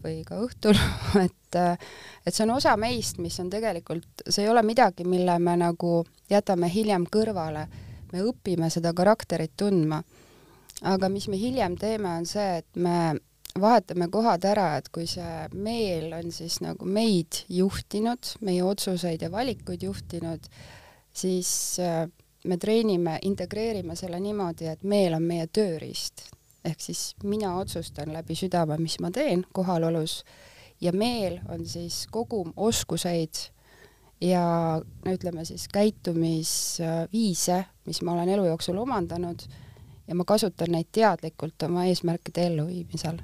või 0.04 0.24
ka 0.28 0.40
õhtul. 0.40 0.80
Et, 1.26 1.58
et 2.30 2.36
see 2.36 2.44
on 2.46 2.52
osa 2.54 2.76
meist, 2.78 3.18
mis 3.18 3.40
on 3.42 3.50
tegelikult, 3.50 4.22
see 4.30 4.44
ei 4.44 4.50
ole 4.52 4.62
midagi, 4.64 5.04
mille 5.04 5.40
me 5.42 5.56
nagu 5.58 6.04
jätame 6.30 6.70
hiljem 6.70 7.08
kõrvale 7.10 7.64
me 8.14 8.24
õpime 8.26 8.70
seda 8.74 8.94
karakterit 8.94 9.56
tundma. 9.58 10.04
aga 10.82 11.10
mis 11.10 11.28
me 11.28 11.38
hiljem 11.38 11.76
teeme, 11.76 12.08
on 12.22 12.26
see, 12.26 12.62
et 12.62 12.76
me 12.80 13.20
vahetame 13.60 14.08
kohad 14.12 14.46
ära, 14.48 14.78
et 14.78 14.88
kui 14.94 15.08
see 15.10 15.48
meel 15.54 16.14
on 16.16 16.32
siis 16.32 16.60
nagu 16.64 16.86
meid 16.86 17.44
juhtinud, 17.50 18.36
meie 18.48 18.64
otsuseid 18.64 19.22
ja 19.22 19.32
valikuid 19.32 19.84
juhtinud, 19.84 20.48
siis 21.12 21.52
äh, 21.84 22.06
me 22.48 22.58
treenime, 22.58 23.18
integreerime 23.28 23.96
selle 24.00 24.20
niimoodi, 24.24 24.70
et 24.72 24.84
meel 24.84 25.18
on 25.18 25.24
meie 25.24 25.48
tööriist. 25.48 26.30
ehk 26.66 26.82
siis 26.84 27.16
mina 27.24 27.54
otsustan 27.58 28.12
läbi 28.14 28.36
südame, 28.36 28.78
mis 28.78 29.00
ma 29.00 29.12
teen 29.12 29.46
kohalolus 29.54 30.24
ja 30.82 30.92
meel 30.92 31.40
on 31.50 31.66
siis 31.66 32.06
kogum 32.12 32.54
oskuseid 32.58 33.50
ja 34.22 34.44
no 35.06 35.16
ütleme 35.16 35.46
siis 35.48 35.68
käitumisviise, 35.72 37.64
mis 37.88 38.02
ma 38.04 38.14
olen 38.14 38.30
elu 38.36 38.46
jooksul 38.52 38.78
omandanud 38.82 39.44
ja 40.08 40.16
ma 40.18 40.26
kasutan 40.28 40.74
neid 40.76 40.90
teadlikult 40.96 41.68
oma 41.68 41.86
eesmärkide 41.88 42.48
elluviimisel 42.50 43.20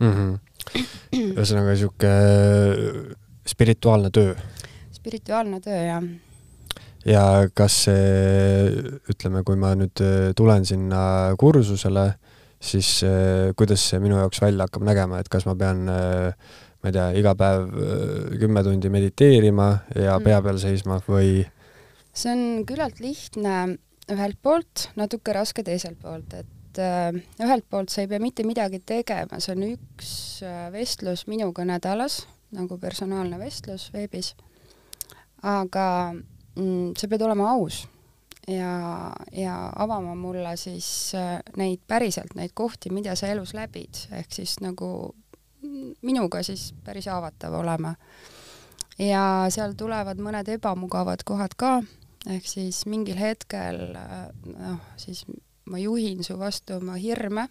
mm. 0.00 0.12
-hmm. 0.12 0.84
ühesõnaga 1.34 1.74
niisugune 1.74 3.14
spirituaalne 3.46 4.10
töö? 4.10 4.34
spirituaalne 4.92 5.60
töö, 5.60 5.80
jah. 5.84 6.04
ja 7.04 7.24
kas 7.54 7.82
see, 7.84 8.72
ütleme, 9.12 9.44
kui 9.44 9.56
ma 9.60 9.74
nüüd 9.76 10.00
tulen 10.36 10.64
sinna 10.64 11.34
kursusele, 11.38 12.14
siis 12.60 13.02
kuidas 13.56 13.90
see 13.90 14.00
minu 14.00 14.16
jaoks 14.22 14.40
välja 14.40 14.64
hakkab 14.64 14.86
nägema, 14.88 15.20
et 15.20 15.28
kas 15.28 15.44
ma 15.44 15.54
pean 15.54 15.84
äh, 15.92 16.32
ma 16.84 16.90
ei 16.90 16.96
tea, 16.98 17.06
iga 17.16 17.32
päev 17.38 17.62
äh, 17.64 18.34
kümme 18.42 18.60
tundi 18.66 18.90
mediteerima 18.92 19.68
ja 19.96 20.18
mm. 20.18 20.26
pea 20.26 20.40
peal 20.44 20.58
seisma 20.60 20.98
või? 21.06 21.46
see 22.14 22.30
on 22.30 22.42
küllalt 22.68 23.00
lihtne 23.00 23.54
ühelt 24.12 24.36
poolt, 24.44 24.90
natuke 25.00 25.32
raske 25.32 25.64
teiselt 25.64 25.96
poolt, 26.02 26.36
et 26.36 26.82
äh, 26.82 27.08
ühelt 27.40 27.64
poolt 27.72 27.88
sa 27.88 28.04
ei 28.04 28.10
pea 28.10 28.20
mitte 28.20 28.44
midagi 28.44 28.82
tegema, 28.84 29.40
see 29.40 29.56
on 29.56 29.64
üks 29.70 30.12
äh, 30.44 30.68
vestlus 30.74 31.24
minuga 31.30 31.64
nädalas, 31.64 32.26
nagu 32.54 32.76
personaalne 32.78 33.40
vestlus 33.40 33.88
veebis. 33.96 34.34
aga 35.40 35.88
mm, 36.12 36.92
sa 37.00 37.08
pead 37.08 37.24
olema 37.24 37.48
aus 37.56 37.86
ja, 38.44 39.10
ja 39.32 39.56
avama 39.72 40.12
mulle 40.20 40.52
siis 40.60 41.16
neid 41.56 41.80
päriselt, 41.88 42.36
neid 42.36 42.52
kohti, 42.52 42.92
mida 42.92 43.16
sa 43.16 43.32
elus 43.32 43.56
läbid, 43.56 44.04
ehk 44.12 44.36
siis 44.36 44.58
nagu 44.60 45.14
minuga 46.02 46.42
siis 46.46 46.72
päris 46.84 47.08
haavatav 47.10 47.54
olema. 47.60 47.94
ja 48.98 49.46
seal 49.50 49.74
tulevad 49.78 50.20
mõned 50.22 50.48
ebamugavad 50.54 51.24
kohad 51.26 51.56
ka, 51.58 51.74
ehk 52.30 52.46
siis 52.46 52.84
mingil 52.86 53.18
hetkel 53.18 53.88
noh, 53.94 54.80
siis 54.96 55.24
ma 55.70 55.80
juhin 55.82 56.24
su 56.24 56.38
vastu 56.38 56.76
oma 56.76 56.94
hirme, 57.00 57.48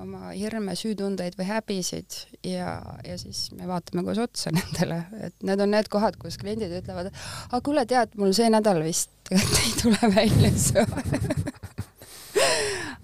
oma 0.00 0.32
hirme, 0.32 0.74
süütundeid 0.76 1.36
või 1.38 1.46
häbisid 1.48 2.18
ja, 2.46 2.76
ja 3.06 3.16
siis 3.20 3.46
me 3.56 3.68
vaatame 3.68 4.04
koos 4.06 4.20
otsa 4.22 4.52
nendele, 4.56 5.02
et 5.28 5.36
need 5.46 5.60
on 5.60 5.72
need 5.74 5.88
kohad, 5.92 6.18
kus 6.20 6.38
kliendid 6.40 6.74
ütlevad, 6.82 7.12
aga 7.50 7.62
kuule, 7.64 7.86
tead, 7.88 8.16
mul 8.20 8.34
see 8.36 8.50
nädal 8.52 8.82
vist 8.84 9.12
ei 9.32 9.74
tule 9.80 10.14
välja 10.14 10.52
see 10.58 10.86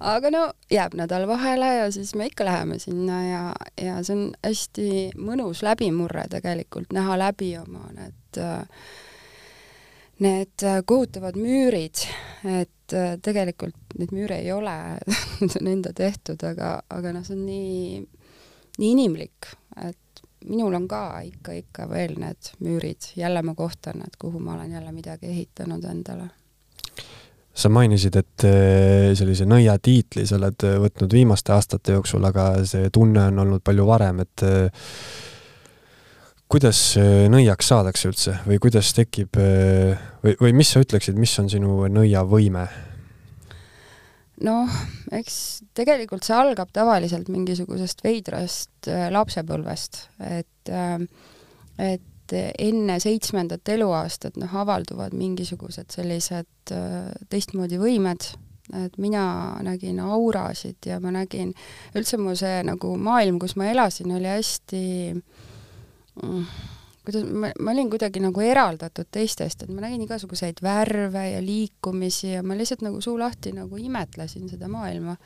aga 0.01 0.31
no 0.31 0.43
jääb 0.71 0.95
nädal 0.99 1.27
vahele 1.29 1.69
ja 1.75 1.91
siis 1.93 2.15
me 2.15 2.27
ikka 2.27 2.45
läheme 2.45 2.79
sinna 2.79 3.19
ja, 3.27 3.43
ja 3.83 3.99
see 4.07 4.17
on 4.17 4.25
hästi 4.45 4.89
mõnus 5.19 5.63
läbimurre 5.67 6.29
tegelikult, 6.31 6.93
näha 6.95 7.19
läbi 7.19 7.53
oma 7.59 7.89
need, 7.97 8.41
need 10.23 10.67
kohutavad 10.87 11.39
müürid, 11.39 12.05
et 12.47 12.97
tegelikult 13.23 13.99
neid 13.99 14.15
müüre 14.15 14.41
ei 14.45 14.53
ole 14.55 14.77
need 15.41 15.59
on 15.61 15.73
enda 15.75 15.93
tehtud, 15.97 16.43
aga, 16.47 16.79
aga 16.91 17.15
noh, 17.17 17.27
see 17.27 17.37
on 17.37 17.47
nii, 17.47 18.03
nii 18.79 18.93
inimlik, 18.95 19.53
et 19.83 20.23
minul 20.49 20.79
on 20.79 20.87
ka 20.89 21.21
ikka, 21.27 21.59
ikka 21.59 21.89
veel 21.91 22.15
need 22.23 22.55
müürid, 22.63 23.13
jälle 23.19 23.43
ma 23.43 23.55
kohtan, 23.59 24.05
et 24.07 24.17
kuhu 24.19 24.39
ma 24.39 24.55
olen 24.55 24.79
jälle 24.79 24.93
midagi 24.95 25.27
ehitanud 25.27 25.85
endale 25.85 26.31
sa 27.59 27.71
mainisid, 27.73 28.17
et 28.21 28.45
eh, 28.47 29.13
sellise 29.19 29.47
nõia 29.49 29.75
tiitli 29.83 30.27
sa 30.29 30.37
oled 30.39 30.67
eh, 30.67 30.77
võtnud 30.83 31.15
viimaste 31.15 31.55
aastate 31.55 31.97
jooksul, 31.97 32.25
aga 32.29 32.51
see 32.69 32.91
tunne 32.95 33.29
on 33.33 33.43
olnud 33.45 33.65
palju 33.67 33.87
varem, 33.89 34.23
et 34.23 34.45
eh, 34.47 34.91
kuidas 36.49 36.81
nõiaks 37.29 37.67
saadakse 37.69 38.09
üldse 38.09 38.37
või 38.47 38.57
kuidas 38.63 38.95
tekib 38.97 39.37
või, 39.37 40.37
või 40.41 40.55
mis 40.57 40.71
sa 40.73 40.81
ütleksid, 40.81 41.19
mis 41.21 41.35
on 41.43 41.51
sinu 41.53 41.83
nõiavõime? 41.93 42.69
noh, 44.47 44.79
eks 45.13 45.35
tegelikult 45.77 46.25
see 46.25 46.37
algab 46.39 46.71
tavaliselt 46.73 47.29
mingisugusest 47.35 48.01
veidrast 48.07 48.89
lapsepõlvest, 49.13 50.05
et 50.23 50.73
et 51.79 52.07
et 52.29 52.55
enne 52.69 52.99
seitsmendat 53.01 53.69
eluaastat 53.75 54.37
noh, 54.41 54.53
avalduvad 54.61 55.17
mingisugused 55.17 55.91
sellised 55.95 56.75
äh, 56.75 57.09
teistmoodi 57.33 57.81
võimed 57.81 58.31
et 58.85 58.99
mina 59.01 59.57
nägin 59.65 59.97
aurasid 60.05 60.91
ja 60.91 60.99
ma 61.01 61.09
nägin, 61.15 61.55
üldse 61.97 62.19
mu 62.21 62.35
see 62.37 62.59
nagu 62.69 62.91
maailm, 63.01 63.39
kus 63.41 63.57
ma 63.57 63.71
elasin, 63.73 64.13
oli 64.13 64.29
hästi 64.29 64.83
mm, 65.17 66.43
kuidas 67.09 67.25
ma, 67.33 67.49
ma 67.65 67.73
olin 67.73 67.89
kuidagi 67.89 68.21
nagu 68.21 68.43
eraldatud 68.45 69.09
teistest, 69.15 69.65
et 69.65 69.73
ma 69.73 69.87
nägin 69.87 70.05
igasuguseid 70.05 70.61
värve 70.65 71.25
ja 71.31 71.39
liikumisi 71.45 72.35
ja 72.35 72.43
ma 72.45 72.57
lihtsalt 72.59 72.85
nagu 72.85 73.01
suu 73.01 73.17
lahti 73.21 73.55
nagu 73.57 73.81
imetlesin 73.81 74.51
seda 74.51 74.69
maailma. 74.69 75.17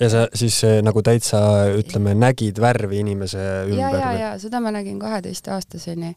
Ja 0.00 0.10
sa 0.12 0.26
siis 0.34 0.58
eh, 0.64 0.80
nagu 0.84 1.02
täitsa, 1.02 1.40
ütleme, 1.76 2.14
nägid 2.18 2.60
värvi 2.60 3.00
inimese 3.04 3.42
ümber? 3.66 3.80
ja, 3.80 3.90
ja, 3.96 4.12
ja 4.20 4.34
seda 4.42 4.60
ma 4.60 4.72
nägin 4.74 4.98
kaheteistaastaseni. 5.00 6.14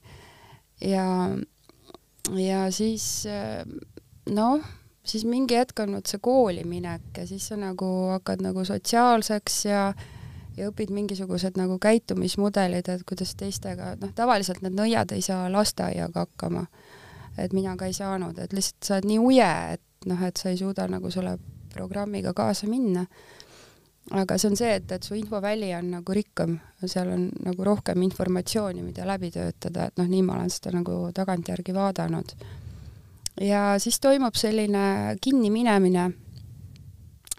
ja, 0.81 1.07
ja 2.35 2.67
siis 2.75 3.25
eh, 3.25 3.63
noh, 4.35 4.61
siis 5.03 5.25
mingi 5.25 5.57
hetk 5.57 5.79
on 5.79 5.97
vot 5.97 6.11
see 6.11 6.21
kooli 6.21 6.63
minek 6.67 7.17
ja 7.17 7.27
siis 7.27 7.49
sa 7.51 7.59
nagu 7.59 7.89
hakkad 8.13 8.43
nagu 8.45 8.65
sotsiaalseks 8.65 9.65
ja 9.65 9.89
ja 10.59 10.69
õpid 10.69 10.91
mingisugused 10.91 11.55
nagu 11.55 11.77
käitumismudelid, 11.79 12.89
et 12.91 13.03
kuidas 13.07 13.31
teistega, 13.39 13.93
noh, 14.01 14.11
tavaliselt 14.15 14.59
need 14.65 14.75
nõiad 14.75 15.13
ei 15.15 15.21
saa 15.23 15.47
lasteaiaga 15.51 16.25
hakkama. 16.25 16.65
et 17.39 17.53
mina 17.53 17.77
ka 17.79 17.87
ei 17.87 17.93
saanud, 17.95 18.35
et 18.39 18.51
lihtsalt 18.53 18.83
sa 18.83 18.95
oled 18.97 19.05
nii 19.07 19.19
uje, 19.23 19.51
et 19.73 20.07
noh, 20.11 20.23
et 20.27 20.37
sa 20.37 20.49
ei 20.49 20.57
suuda 20.59 20.87
nagu 20.91 21.11
selle 21.11 21.37
programmiga 21.71 22.33
kaasa 22.35 22.67
minna. 22.67 23.05
Aga 24.11 24.37
see 24.37 24.49
on 24.49 24.55
see, 24.57 24.71
et, 24.79 24.91
et 24.91 25.03
su 25.03 25.17
infoväli 25.17 25.73
on 25.77 25.91
nagu 25.97 26.15
rikkam, 26.15 26.55
seal 26.85 27.11
on 27.13 27.27
nagu 27.45 27.65
rohkem 27.65 28.01
informatsiooni, 28.07 28.81
mida 28.85 29.05
läbi 29.07 29.31
töötada, 29.33 29.89
et 29.89 29.99
noh, 30.01 30.07
nii 30.09 30.23
ma 30.25 30.39
olen 30.39 30.53
seda 30.53 30.73
nagu 30.77 31.01
tagantjärgi 31.15 31.75
vaadanud. 31.75 32.33
ja 33.41 33.75
siis 33.79 33.99
toimub 33.99 34.35
selline 34.35 35.17
kinniminemine, 35.21 36.07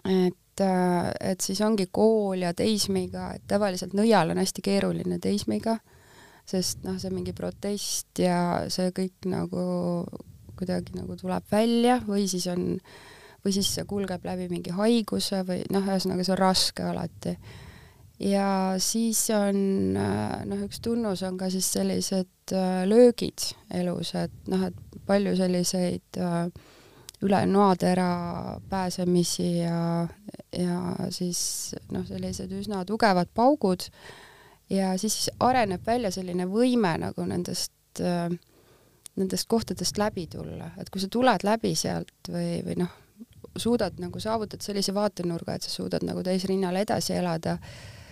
et 0.05 0.37
et, 0.61 0.61
äh, 0.61 1.35
siis 1.39 1.61
ongi 1.61 1.87
kool 1.91 2.43
ja 2.43 2.53
teismega, 2.53 3.31
et 3.35 3.43
tavaliselt 3.47 3.93
nõial 3.97 4.33
on 4.33 4.41
hästi 4.41 4.63
keeruline 4.65 5.19
teismega, 5.19 5.77
sest 6.45 6.83
noh, 6.83 6.97
see 6.99 7.11
mingi 7.13 7.33
protest 7.33 8.19
ja 8.19 8.67
see 8.69 8.91
kõik 8.95 9.29
nagu 9.29 9.63
kuidagi 10.59 10.93
nagu 10.97 11.15
tuleb 11.17 11.45
välja 11.51 12.01
või 12.05 12.27
siis 12.29 12.45
on, 12.51 12.75
või 13.45 13.53
siis 13.55 13.71
see 13.75 13.87
kulgeb 13.89 14.25
läbi 14.25 14.47
mingi 14.51 14.73
haiguse 14.75 15.41
või 15.47 15.63
noh, 15.73 15.85
ühesõnaga 15.85 16.25
see 16.25 16.35
on 16.35 16.41
raske 16.41 16.85
alati. 16.85 17.35
ja 18.21 18.49
siis 18.81 19.23
on 19.35 19.61
noh, 19.95 20.65
üks 20.67 20.81
tunnus 20.83 21.23
on 21.27 21.39
ka 21.41 21.49
siis 21.53 21.71
sellised 21.73 22.53
äh, 22.53 22.83
löögid 22.89 23.51
elus, 23.73 24.13
et 24.15 24.51
noh, 24.51 24.67
et 24.69 25.01
palju 25.07 25.35
selliseid 25.39 26.21
äh, 26.21 26.45
üle 27.21 27.41
noatera 27.45 28.59
pääsemisi 28.69 29.49
ja, 29.59 30.07
ja 30.57 30.77
siis 31.13 31.41
noh, 31.93 32.05
sellised 32.07 32.53
üsna 32.57 32.85
tugevad 32.85 33.29
paugud 33.33 33.89
ja 34.69 34.95
siis 35.01 35.27
areneb 35.39 35.85
välja 35.85 36.13
selline 36.13 36.47
võime 36.49 36.95
nagu 37.01 37.25
nendest 37.29 38.01
äh, 38.01 38.29
nendest 39.19 39.47
kohtadest 39.51 39.97
läbi 39.99 40.27
tulla, 40.31 40.71
et 40.79 40.89
kui 40.89 41.01
sa 41.01 41.09
tuled 41.11 41.43
läbi 41.43 41.73
sealt 41.75 42.31
või, 42.31 42.61
või 42.65 42.77
noh, 42.79 42.93
suudad 43.61 43.97
nagu 44.01 44.19
saavutada 44.19 44.63
sellise 44.65 44.93
vaatenurga, 44.97 45.55
et 45.55 45.67
sa 45.67 45.73
suudad 45.73 46.05
nagu 46.07 46.23
täisrinnal 46.25 46.81
edasi 46.81 47.15
elada, 47.17 47.57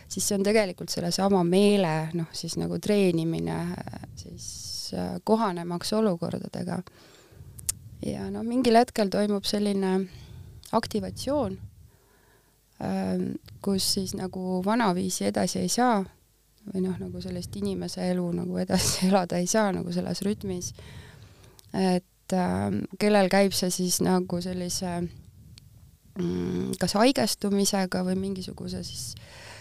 siis 0.09 0.27
see 0.27 0.37
on 0.37 0.45
tegelikult 0.45 0.93
sellesama 0.93 1.43
meele 1.47 1.93
noh, 2.17 2.29
siis 2.33 2.57
nagu 2.61 2.79
treenimine 2.81 3.59
siis 4.17 4.49
äh, 4.97 5.15
kohanemaks 5.23 5.93
olukordadega 5.97 6.81
ja 8.05 8.29
noh, 8.31 8.45
mingil 8.47 8.79
hetkel 8.79 9.11
toimub 9.11 9.47
selline 9.47 9.93
aktivatsioon, 10.75 11.57
ähm, 12.83 13.25
kus 13.61 13.93
siis 13.93 14.15
nagu 14.17 14.61
vanaviisi 14.65 15.27
edasi 15.29 15.63
ei 15.63 15.71
saa 15.73 15.99
või 16.69 16.83
noh, 16.85 16.97
nagu 16.99 17.21
sellist 17.23 17.55
inimese 17.57 18.05
elu 18.11 18.25
nagu 18.41 18.59
edasi 18.61 19.05
elada 19.09 19.39
ei 19.39 19.47
saa 19.47 19.71
nagu 19.75 19.91
selles 19.93 20.23
rütmis. 20.25 20.73
et 21.73 22.33
äh, 22.33 22.69
kellel 22.99 23.29
käib 23.29 23.53
see 23.53 23.71
siis 23.73 24.01
nagu 24.05 24.41
sellise 24.41 25.01
kas 26.79 26.93
haigestumisega 26.97 28.03
või 28.03 28.15
mingisuguse 28.19 28.83
siis 28.83 29.13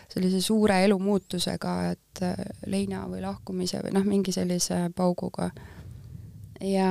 sellise 0.08 0.40
suure 0.40 0.84
elumuutusega, 0.84 1.74
et 1.92 2.22
äh, 2.22 2.36
leina 2.66 3.04
või 3.10 3.20
lahkumise 3.22 3.82
või 3.84 3.92
noh, 3.96 4.06
mingi 4.08 4.32
sellise 4.32 4.88
pauguga. 4.96 5.50
ja 6.60 6.90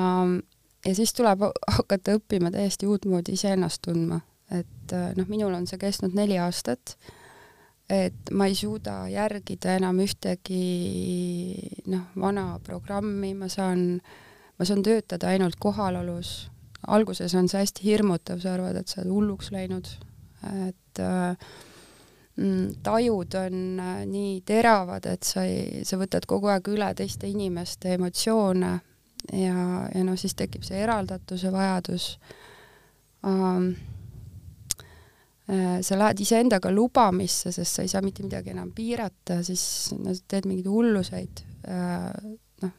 ja 0.85 0.95
siis 0.95 1.13
tuleb 1.13 1.41
hakata 1.67 2.17
õppima 2.17 2.51
täiesti 2.53 2.87
uutmoodi 2.87 3.33
iseennast 3.33 3.81
tundma, 3.81 4.21
et 4.51 4.93
äh, 4.93 5.11
noh, 5.17 5.27
minul 5.27 5.53
on 5.53 5.67
see 5.67 5.79
kestnud 5.81 6.15
neli 6.15 6.37
aastat, 6.39 6.97
et 7.89 8.31
ma 8.31 8.47
ei 8.47 8.55
suuda 8.55 9.07
järgida 9.11 9.77
enam 9.79 9.99
ühtegi 10.03 10.61
noh, 11.87 12.07
vana 12.19 12.59
programmi, 12.63 13.33
ma 13.33 13.49
saan, 13.51 14.01
ma 14.59 14.67
saan 14.67 14.83
töötada 14.83 15.31
ainult 15.33 15.57
kohalolus. 15.59 16.51
Alguses 16.87 17.33
on 17.35 17.49
see 17.49 17.61
hästi 17.63 17.87
hirmutav, 17.87 18.41
sa 18.43 18.53
arvad, 18.53 18.77
et 18.79 18.91
sa 18.91 19.01
oled 19.01 19.13
hulluks 19.15 19.49
läinud, 19.55 19.89
et 20.67 21.01
äh, 21.01 21.47
mm, 22.37 22.77
tajud 22.85 23.37
on 23.39 23.79
äh, 23.83 24.03
nii 24.09 24.41
teravad, 24.47 25.07
et 25.09 25.27
sa 25.27 25.47
ei, 25.47 25.83
sa 25.87 25.99
võtad 25.99 26.27
kogu 26.29 26.51
aeg 26.53 26.69
üle 26.73 26.91
teiste 26.97 27.29
inimeste 27.29 27.95
emotsioone 27.97 28.73
ja, 29.33 29.67
ja 29.93 30.05
noh, 30.05 30.17
siis 30.19 30.37
tekib 30.37 30.65
see 30.67 30.79
eraldatuse 30.83 31.51
vajadus 31.53 32.15
um,. 33.25 33.71
sa 35.47 35.95
lähed 35.95 36.19
iseendaga 36.19 36.67
lubamisse, 36.73 37.53
sest 37.55 37.77
sa 37.77 37.83
ei 37.85 37.87
saa 37.87 38.01
mitte 38.03 38.19
midagi 38.19 38.51
enam 38.51 38.73
piirata, 38.75 39.37
siis 39.47 39.93
no 39.95 40.11
teed 40.27 40.43
mingeid 40.43 40.67
hulluseid 40.67 41.39
uh,, 41.71 42.33
noh, 42.65 42.73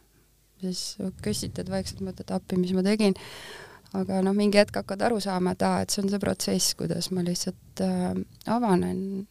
siis 0.61 0.82
kössitad 1.24 1.70
vaikselt, 1.72 2.02
mõtled 2.04 2.28
appi, 2.37 2.58
mis 2.61 2.74
ma 2.76 2.84
tegin, 2.84 3.16
aga 3.96 4.20
noh, 4.24 4.37
mingi 4.37 4.61
hetk 4.61 4.83
hakkad 4.83 5.03
aru 5.09 5.20
saama, 5.24 5.57
et 5.57 5.64
aa, 5.64 5.83
et 5.83 5.90
see 5.94 6.03
on 6.05 6.12
see 6.12 6.22
protsess, 6.22 6.77
kuidas 6.79 7.11
ma 7.14 7.24
lihtsalt 7.24 7.85
uh, 7.87 8.14
avanen. 8.55 9.27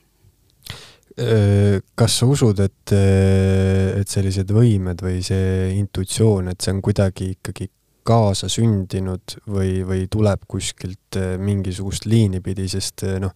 Kas 1.97 2.13
sa 2.19 2.27
usud, 2.29 2.59
et, 2.61 2.91
et 2.93 4.11
sellised 4.11 4.51
võimed 4.53 5.01
või 5.01 5.23
see 5.25 5.71
intuitsioon, 5.79 6.51
et 6.51 6.61
see 6.61 6.75
on 6.75 6.81
kuidagi 6.85 7.31
ikkagi 7.33 7.65
kaasasündinud 8.07 9.37
või, 9.51 9.81
või 9.87 10.07
tuleb 10.11 10.45
kuskilt 10.49 11.19
mingisugust 11.41 12.07
liini 12.07 12.41
pidi, 12.43 12.67
sest 12.71 13.03
noh, 13.21 13.33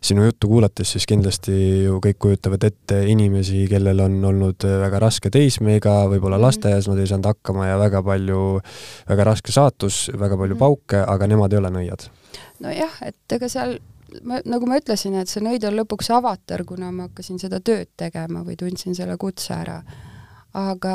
sinu 0.00 0.24
juttu 0.24 0.48
kuulates 0.48 0.94
siis 0.94 1.06
kindlasti 1.08 1.54
ju 1.84 2.00
kõik 2.04 2.18
kujutavad 2.24 2.64
ette 2.70 3.02
inimesi, 3.12 3.66
kellel 3.70 4.00
on 4.06 4.18
olnud 4.32 4.66
väga 4.84 5.02
raske 5.02 5.32
teismeiga, 5.32 6.02
võib-olla 6.10 6.38
mhm. 6.38 6.46
lasteaias 6.48 6.88
nad 6.90 7.00
ei 7.00 7.10
saanud 7.10 7.30
hakkama 7.32 7.68
ja 7.68 7.78
väga 7.80 8.02
palju, 8.06 8.42
väga 9.12 9.30
raske 9.32 9.54
saatus, 9.54 10.02
väga 10.16 10.40
palju 10.40 10.56
mhm. 10.56 10.64
pauke, 10.64 11.04
aga 11.04 11.30
nemad 11.30 11.52
ei 11.52 11.62
ole 11.62 11.72
nõiad. 11.78 12.10
nojah, 12.64 13.00
et 13.06 13.38
ega 13.38 13.48
seal 13.52 13.78
ma, 14.24 14.40
nagu 14.44 14.68
ma 14.68 14.78
ütlesin, 14.80 15.16
et 15.20 15.30
see 15.30 15.42
nõid 15.44 15.64
on 15.68 15.76
lõpuks 15.78 16.10
avatar, 16.14 16.64
kuna 16.68 16.90
ma 16.94 17.08
hakkasin 17.08 17.40
seda 17.42 17.60
tööd 17.64 17.90
tegema 18.00 18.44
või 18.46 18.56
tundsin 18.60 18.96
selle 18.96 19.16
kutse 19.20 19.54
ära. 19.56 19.80
Aga 20.54 20.94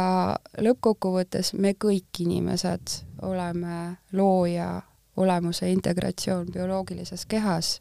lõppkokkuvõttes 0.60 1.54
me 1.54 1.74
kõik 1.80 2.20
inimesed 2.20 2.98
oleme 3.24 3.98
looja 4.12 4.82
olemuse 5.18 5.70
integratsioon 5.72 6.52
bioloogilises 6.52 7.26
kehas. 7.26 7.80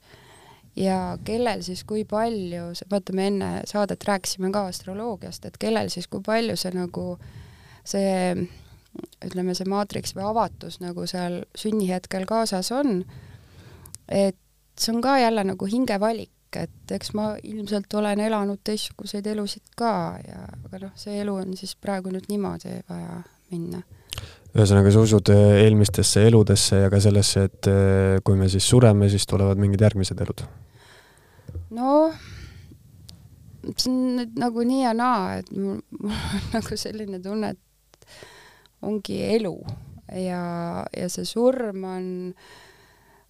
Ja 0.77 1.19
kellel 1.25 1.63
siis 1.63 1.85
kui 1.87 2.05
palju, 2.05 2.73
vaata 2.91 3.15
me 3.15 3.27
enne 3.31 3.51
saadet 3.67 4.05
rääkisime 4.05 4.51
ka 4.55 4.67
astroloogiast, 4.71 5.45
et 5.47 5.59
kellel 5.59 5.91
siis 5.91 6.09
kui 6.11 6.23
palju 6.25 6.57
see 6.59 6.75
nagu 6.75 7.05
see 7.85 8.49
ütleme, 9.25 9.55
see 9.55 9.69
maatriks 9.71 10.15
või 10.17 10.27
avatus 10.29 10.81
nagu 10.83 11.07
seal 11.11 11.43
sünnihetkel 11.59 12.27
kaasas 12.27 12.71
on, 12.75 13.05
et 14.09 14.39
see 14.79 14.95
on 14.95 15.03
ka 15.03 15.19
jälle 15.19 15.45
nagu 15.47 15.69
hingevalik, 15.71 16.34
et 16.63 16.95
eks 16.97 17.13
ma 17.17 17.33
ilmselt 17.43 17.95
olen 17.99 18.21
elanud 18.25 18.61
teistsuguseid 18.65 19.27
elusid 19.33 19.75
ka 19.79 19.93
ja, 20.25 20.45
aga 20.67 20.81
noh, 20.87 20.95
see 20.99 21.19
elu 21.23 21.35
on 21.43 21.55
siis 21.59 21.75
praegu 21.81 22.13
nüüd 22.15 22.29
niimoodi 22.31 22.77
vaja 22.89 23.21
minna. 23.53 23.83
ühesõnaga, 24.55 24.93
sa 24.95 25.05
usud 25.05 25.33
eh, 25.35 25.65
eelmistesse 25.65 26.27
eludesse 26.29 26.85
ja 26.85 26.93
ka 26.93 27.01
sellesse, 27.03 27.47
et 27.49 27.71
eh, 27.71 28.19
kui 28.25 28.39
me 28.39 28.49
siis 28.53 28.67
sureme, 28.71 29.09
siis 29.13 29.27
tulevad 29.31 29.61
mingid 29.61 29.83
järgmised 29.87 30.21
elud? 30.27 30.45
noh, 31.75 32.19
see 33.75 33.91
on 33.91 34.03
nüüd 34.21 34.37
nagu 34.39 34.67
nii 34.67 34.85
ja 34.85 34.93
naa, 34.97 35.41
et 35.41 35.51
mul, 35.55 35.81
mul 36.01 36.13
on 36.15 36.53
nagu 36.59 36.79
selline 36.81 37.23
tunne, 37.25 37.55
et 37.55 38.13
ongi 38.85 39.23
elu 39.35 39.57
ja, 40.21 40.45
ja 40.93 41.09
see 41.11 41.27
surm 41.27 41.89
on 41.89 42.07
äh, 42.29 42.53
Äh, 42.55 42.64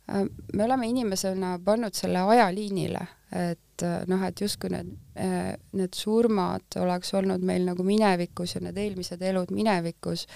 me 0.06 0.64
oleme 0.64 0.88
inimesena 0.88 1.58
pannud 1.64 1.96
selle 1.96 2.20
ajaliinile, 2.34 3.06
et 3.32 3.82
äh, 3.82 4.02
noh, 4.10 4.22
et 4.26 4.40
justkui 4.40 4.70
need, 4.74 4.90
äh, 5.20 5.54
need 5.72 5.96
surmad 5.96 6.78
oleks 6.80 7.14
olnud 7.16 7.44
meil 7.46 7.64
nagu 7.68 7.86
minevikus 7.86 8.56
ja 8.56 8.64
need 8.64 8.78
eelmised 8.78 9.22
elud 9.22 9.54
minevikus. 9.54 10.28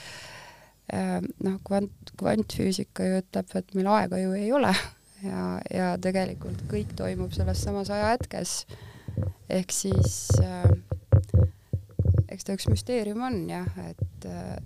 noh, 1.44 1.56
kvant, 1.68 2.14
kvantfüüsika 2.16 3.04
ju 3.04 3.18
ütleb, 3.20 3.50
et 3.60 3.74
meil 3.76 3.90
aega 3.92 4.22
ju 4.22 4.30
ei 4.32 4.46
ole, 4.56 4.70
ja, 5.30 5.42
ja 5.68 5.90
tegelikult 6.00 6.62
kõik 6.70 6.94
toimub 6.96 7.34
selles 7.36 7.60
samas 7.60 7.90
ajahetkes. 7.92 8.62
ehk 9.52 9.72
siis 9.72 10.30
äh, 10.40 10.64
eks 12.32 12.46
ta 12.46 12.56
üks 12.56 12.68
müsteerium 12.70 13.22
on 13.26 13.38
jah, 13.50 13.68
et 13.88 14.26
äh, 14.28 14.56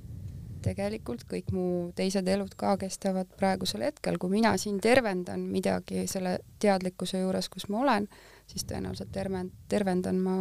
tegelikult 0.64 1.24
kõik 1.30 1.50
mu 1.54 1.64
teised 1.96 2.28
elud 2.28 2.54
ka 2.58 2.76
kestavad 2.80 3.30
praegusel 3.38 3.86
hetkel, 3.86 4.18
kui 4.18 4.32
mina 4.32 4.54
siin 4.60 4.80
tervendan 4.82 5.44
midagi 5.50 6.06
selle 6.10 6.38
teadlikkuse 6.62 7.22
juures, 7.24 7.48
kus 7.52 7.68
ma 7.72 7.82
olen, 7.82 8.08
siis 8.50 8.66
tõenäoliselt 8.68 9.12
terven-, 9.14 9.52
tervendan 9.68 10.22
ma 10.22 10.38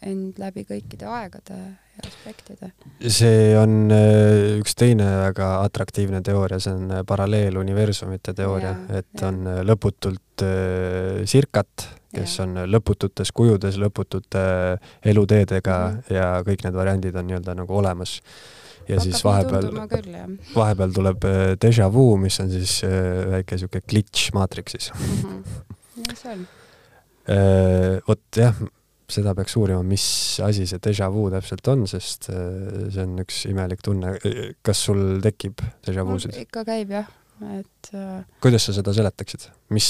end 0.00 0.38
läbi 0.40 0.64
kõikide 0.64 1.04
aegade 1.12 1.56
ja 1.60 2.04
aspektide. 2.08 2.70
see 3.04 3.52
on 3.60 3.92
äh, 3.92 4.56
üks 4.60 4.74
teine 4.78 5.06
väga 5.26 5.50
atraktiivne 5.66 6.22
teooria, 6.24 6.60
see 6.62 6.72
on 6.72 6.90
äh, 6.96 7.04
paralleeluniversumite 7.06 8.34
teooria, 8.36 8.74
et 8.88 9.12
ja. 9.20 9.28
on 9.28 9.44
lõputult 9.68 10.46
äh, 10.46 11.20
sirkat 11.28 11.90
kes 12.14 12.38
ja. 12.38 12.46
on 12.46 12.64
lõpututes 12.70 13.30
kujudes, 13.34 13.78
lõputute 13.80 14.40
eluteedega 15.06 15.76
mm 15.78 16.00
-hmm. 16.00 16.16
ja 16.16 16.30
kõik 16.46 16.64
need 16.64 16.74
variandid 16.74 17.16
on 17.16 17.26
nii-öelda 17.28 17.54
nagu 17.54 17.76
olemas. 17.76 18.20
Ja 18.90 18.98
Hakkab 18.98 19.06
siis 19.06 19.24
vahepeal, 19.24 19.68
vahepeal 20.54 20.96
tuleb 20.96 21.26
äh, 21.28 21.42
déjà 21.60 21.88
vu, 21.92 22.06
mis 22.20 22.40
on 22.42 22.50
siis 22.52 22.80
äh, 22.86 23.36
väike 23.36 23.60
sihuke 23.60 23.82
glitch 23.86 24.34
maatriksis 24.36 24.90
mm. 24.96 25.22
-hmm. 25.22 26.04
ja 26.08 26.16
see 26.16 26.34
on. 26.34 26.48
Äh, 27.30 28.00
vot 28.08 28.36
jah, 28.36 28.56
seda 29.12 29.34
peaks 29.36 29.54
uurima, 29.56 29.82
mis 29.86 30.40
asi 30.42 30.64
see 30.66 30.80
déjà 30.82 31.06
vu 31.12 31.28
täpselt 31.30 31.68
on, 31.68 31.84
sest 31.86 32.26
see 32.26 33.02
on 33.04 33.20
üks 33.22 33.44
imelik 33.46 33.84
tunne. 33.86 34.16
kas 34.66 34.80
sul 34.88 35.20
tekib 35.22 35.60
déjà 35.86 36.02
vusid? 36.08 36.34
ikka 36.40 36.64
käib 36.66 36.90
jah 36.96 37.12
et 37.40 37.90
kuidas 38.42 38.66
sa 38.68 38.74
seda 38.76 38.92
seletaksid, 38.96 39.46
mis, 39.76 39.86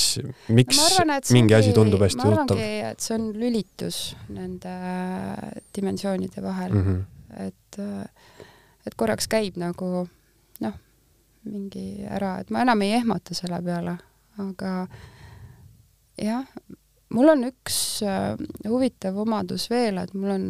miks 0.54 0.78
arvan, 1.00 1.16
mingi 1.34 1.56
asi 1.56 1.72
tundub 1.74 2.02
hästi 2.04 2.22
tuttav? 2.22 2.60
et 2.60 3.02
see 3.02 3.16
on 3.16 3.30
lülitus 3.34 3.98
nende 4.30 4.74
dimensioonide 5.76 6.44
vahel 6.44 6.76
mm, 6.76 6.84
-hmm. 6.86 7.46
et, 7.46 7.78
äh, 7.78 8.04
et 8.90 8.98
korraks 8.98 9.31
käib 9.31 9.57
nagu 9.61 10.05
noh, 10.61 10.76
mingi 11.48 12.05
ära, 12.11 12.38
et 12.42 12.50
ma 12.50 12.64
enam 12.66 12.83
ei 12.85 12.98
ehmata 12.98 13.37
selle 13.37 13.62
peale, 13.64 13.96
aga 14.42 14.74
jah, 16.20 16.44
mul 17.14 17.33
on 17.33 17.48
üks 17.48 17.79
äh, 18.07 18.35
huvitav 18.68 19.18
omadus 19.22 19.70
veel, 19.72 20.03
et 20.03 20.12
mul 20.14 20.35
on 20.37 20.46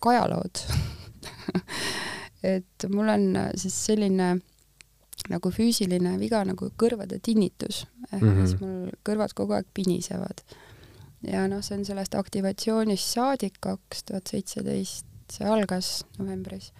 kajalood 0.00 0.62
et 2.54 2.88
mul 2.88 3.10
on 3.12 3.26
äh, 3.36 3.50
siis 3.60 3.76
selline 3.90 4.36
nagu 5.30 5.52
füüsiline 5.52 6.14
viga 6.20 6.40
nagu 6.48 6.70
kõrvade 6.80 7.20
tinnitus, 7.22 7.84
ehk 8.10 8.22
mm 8.22 8.30
-hmm. 8.30 8.46
siis 8.46 8.60
mul 8.60 8.90
kõrvad 9.06 9.34
kogu 9.36 9.52
aeg 9.52 9.66
pinisevad. 9.74 10.42
ja 11.22 11.46
noh, 11.48 11.60
see 11.62 11.76
on 11.76 11.84
sellest 11.84 12.14
aktivatsioonist 12.14 13.12
saadik, 13.12 13.60
kaks 13.60 14.04
tuhat 14.04 14.26
seitseteist, 14.26 15.06
see 15.32 15.46
algas 15.46 16.04
novembris. 16.18 16.72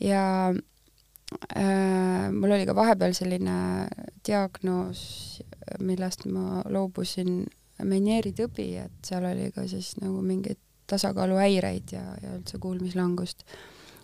Ja 0.00 0.24
äh, 0.52 2.28
mul 2.32 2.56
oli 2.56 2.66
ka 2.66 2.74
vahepeal 2.76 3.14
selline 3.16 3.58
diagnoos, 4.26 5.42
millest 5.80 6.26
ma 6.26 6.62
loobusin, 6.68 7.46
Menieri 7.78 8.32
tõbi, 8.34 8.72
et 8.74 9.06
seal 9.06 9.22
oli 9.22 9.52
ka 9.54 9.62
siis 9.70 9.92
nagu 10.02 10.18
mingeid 10.18 10.58
tasakaaluhäireid 10.90 11.92
ja, 11.92 12.00
ja 12.22 12.32
üldse 12.34 12.58
kuulmislangust. 12.58 13.44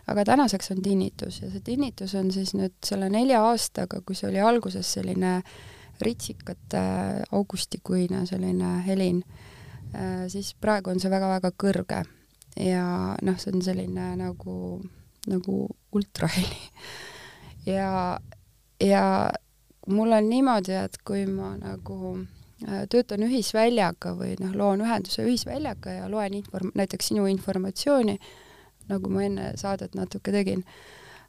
Aga 0.06 0.22
tänaseks 0.28 0.70
on 0.70 0.82
tinnitus 0.84 1.40
ja 1.42 1.48
see 1.50 1.62
tinnitus 1.64 2.14
on 2.14 2.30
siis 2.30 2.52
nüüd 2.54 2.76
selle 2.86 3.08
nelja 3.10 3.40
aastaga, 3.48 3.98
kui 4.06 4.14
see 4.14 4.28
oli 4.28 4.38
alguses 4.38 4.92
selline 4.94 5.38
ritsikate 6.04 6.82
augustikuine 7.32 8.24
selline 8.26 8.76
helin, 8.86 9.22
äh, 9.94 10.26
siis 10.28 10.54
praegu 10.60 10.92
on 10.92 11.00
see 11.00 11.10
väga-väga 11.10 11.54
kõrge. 11.58 12.02
Ja 12.60 12.86
noh, 13.22 13.38
see 13.40 13.54
on 13.54 13.64
selline 13.66 14.12
nagu, 14.20 14.54
nagu 15.30 15.68
ultraheli. 15.92 16.70
ja, 17.66 18.20
ja 18.80 19.04
mul 19.86 20.12
on 20.12 20.28
niimoodi, 20.28 20.72
et 20.84 20.98
kui 21.04 21.26
ma 21.26 21.54
nagu 21.60 22.16
äh, 22.68 22.84
töötan 22.90 23.24
ühisväljaga 23.26 24.14
või 24.18 24.34
noh, 24.40 24.56
loon 24.56 24.84
ühenduse 24.84 25.26
ühisväljaga 25.26 25.98
ja 26.00 26.10
loen 26.10 26.40
inform-, 26.40 26.74
näiteks 26.78 27.12
sinu 27.12 27.28
informatsiooni, 27.30 28.18
nagu 28.90 29.12
ma 29.12 29.24
enne 29.24 29.52
saadet 29.60 29.94
natuke 29.96 30.32
tegin 30.32 30.64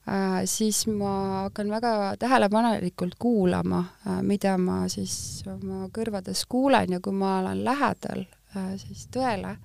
äh,, 0.09 0.41
siis 0.49 0.85
ma 0.91 1.45
hakkan 1.45 1.71
väga 1.71 2.15
tähelepanelikult 2.19 3.15
kuulama 3.19 3.85
äh,, 4.07 4.21
mida 4.23 4.57
ma 4.57 4.83
siis 4.91 5.43
oma 5.51 5.87
kõrvades 5.95 6.43
kuulen 6.49 6.97
ja 6.97 6.99
kui 7.03 7.15
ma 7.15 7.39
olen 7.43 7.63
lähedal 7.67 8.25
äh, 8.55 8.75
siis 8.81 9.07
tõele 9.13 9.55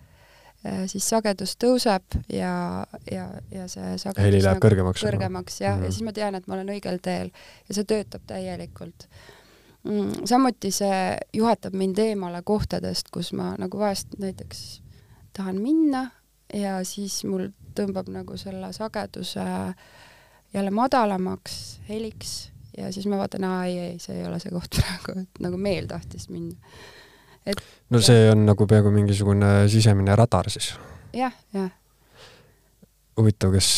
siis 0.93 1.09
sagedus 1.09 1.55
tõuseb 1.57 2.17
ja, 2.33 2.85
ja, 3.11 3.27
ja 3.51 3.67
see 3.69 3.95
sagedus 3.99 4.25
heli 4.27 4.43
läheb 4.43 4.59
nagu 4.59 4.67
kõrgemaks. 4.67 5.05
kõrgemaks 5.07 5.61
jah 5.61 5.77
mm, 5.77 5.79
-hmm. 5.79 5.85
ja 5.85 5.89
mhm. 5.89 5.93
siis 5.93 6.05
ma 6.05 6.13
tean, 6.13 6.35
et 6.35 6.47
ma 6.47 6.59
olen 6.59 6.73
õigel 6.77 7.01
teel 7.03 7.31
ja 7.69 7.75
see 7.75 7.85
töötab 7.85 8.27
täielikult 8.27 9.09
mm,. 9.85 10.27
samuti 10.29 10.71
see 10.71 11.17
juhatab 11.33 11.75
mind 11.75 11.99
eemale 11.99 12.43
kohtadest, 12.43 13.09
kus 13.13 13.33
ma 13.33 13.55
nagu 13.59 13.79
vahest 13.79 14.19
näiteks 14.19 14.83
tahan 15.33 15.61
minna 15.63 16.11
ja 16.55 16.85
siis 16.85 17.23
mul 17.25 17.49
tõmbab 17.79 18.11
nagu 18.13 18.37
selle 18.37 18.73
sageduse 18.73 19.45
jälle 20.53 20.71
madalamaks 20.71 21.81
heliks 21.89 22.51
ja 22.79 22.93
siis 22.93 23.07
ma 23.07 23.19
vaatan, 23.21 23.45
aa 23.45 23.65
ei, 23.65 23.79
ei, 23.79 23.99
see 23.99 24.19
ei 24.21 24.27
ole 24.27 24.41
see 24.43 24.53
koht 24.55 24.77
praegu, 24.79 25.21
et 25.25 25.43
nagu 25.43 25.61
meel 25.61 25.89
tahtis 25.91 26.29
minna. 26.33 26.57
Et 27.47 27.61
no 27.91 28.01
see 28.05 28.31
on 28.33 28.47
nagu 28.49 28.67
peaaegu 28.69 28.93
mingisugune 28.95 29.69
sisemine 29.73 30.17
radar 30.17 30.51
siis 30.53 30.73
ja,? 31.13 31.29
jah, 31.29 31.37
jah 31.57 31.71
huvitav, 33.21 33.53
kas 33.53 33.69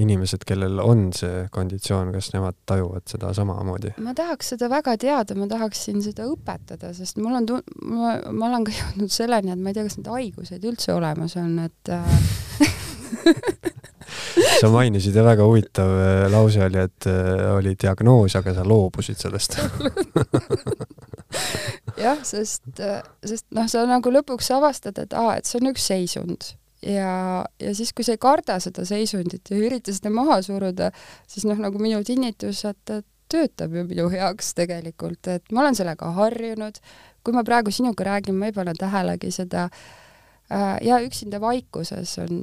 inimesed, 0.00 0.42
kellel 0.48 0.80
on 0.82 1.10
see 1.14 1.44
konditsioon, 1.54 2.10
kas 2.14 2.32
nemad 2.34 2.56
tajuvad 2.66 3.04
seda 3.10 3.32
samamoodi? 3.36 3.92
ma 4.02 4.14
tahaks 4.16 4.54
seda 4.54 4.70
väga 4.72 4.96
teada, 5.00 5.36
ma 5.38 5.46
tahaksin 5.50 6.00
seda 6.02 6.26
õpetada, 6.30 6.90
sest 6.96 7.20
mul 7.22 7.36
on 7.40 7.46
tu-, 7.46 7.60
ma, 7.86 8.16
ma 8.32 8.48
olen 8.50 8.66
ka 8.66 8.74
jõudnud 8.80 9.14
selleni, 9.14 9.54
et 9.54 9.60
ma 9.60 9.70
ei 9.70 9.78
tea, 9.78 9.86
kas 9.86 9.98
neid 10.00 10.10
haiguseid 10.14 10.66
üldse 10.66 10.94
olemas 10.96 11.36
on, 11.40 11.58
et 11.68 11.92
äh, 11.94 12.04
sa 14.60 14.70
mainisid 14.72 15.16
ja 15.16 15.24
väga 15.26 15.46
huvitav 15.46 15.94
äh, 15.94 16.24
lause 16.32 16.64
oli, 16.66 16.82
et 16.88 17.10
äh, 17.10 17.46
oli 17.54 17.76
diagnoos, 17.78 18.36
aga 18.40 18.56
sa 18.56 18.66
loobusid 18.66 19.20
sellest 19.20 19.58
jah, 22.00 22.22
sest, 22.26 22.64
sest 23.26 23.46
noh, 23.56 23.68
sa 23.70 23.84
nagu 23.88 24.12
lõpuks 24.12 24.50
avastad, 24.56 24.98
et 25.02 25.14
aa, 25.16 25.36
et 25.38 25.48
see 25.48 25.60
on 25.60 25.70
üks 25.72 25.86
seisund. 25.90 26.50
Ja, 26.80 27.44
ja 27.60 27.74
siis, 27.76 27.92
kui 27.92 28.06
sa 28.06 28.14
ei 28.16 28.20
karda 28.20 28.56
seda 28.62 28.86
seisundit 28.88 29.50
ja 29.50 29.58
ei 29.58 29.66
ürita 29.68 29.92
seda 29.92 30.12
maha 30.14 30.38
suruda, 30.44 30.88
siis 31.28 31.44
noh, 31.48 31.58
nagu 31.60 31.80
minu 31.82 32.00
tinnitus, 32.06 32.62
et 32.64 32.78
ta 32.88 33.02
töötab 33.30 33.76
ju 33.76 33.84
minu 33.86 34.08
heaks 34.10 34.54
tegelikult, 34.58 35.28
et 35.28 35.52
ma 35.52 35.64
olen 35.64 35.76
sellega 35.76 36.08
harjunud, 36.16 36.80
kui 37.24 37.36
ma 37.36 37.44
praegu 37.46 37.72
sinuga 37.74 38.08
räägin, 38.08 38.38
ma 38.40 38.48
ei 38.48 38.56
pane 38.56 38.74
tähelegi 38.78 39.30
seda. 39.34 39.68
Äh, 40.50 40.80
ja 40.82 40.98
üksinda 41.04 41.38
vaikuses 41.42 42.16
on, 42.24 42.40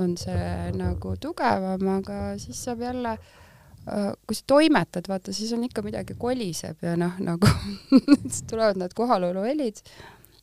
on 0.00 0.14
see 0.16 0.70
nagu 0.78 1.16
tugevam, 1.20 1.82
aga 1.98 2.22
siis 2.40 2.62
saab 2.64 2.86
jälle 2.86 3.18
äh, 3.18 3.39
kui 4.26 4.36
sa 4.36 4.42
toimetad, 4.46 5.08
vaata, 5.08 5.32
siis 5.34 5.52
on 5.56 5.64
ikka 5.66 5.82
midagi 5.82 6.14
koliseb 6.18 6.82
ja 6.84 6.96
noh, 7.00 7.18
nagu 7.24 7.48
siis 8.22 8.42
tulevad 8.50 8.80
need 8.80 8.96
kohaloluhelid 8.96 9.84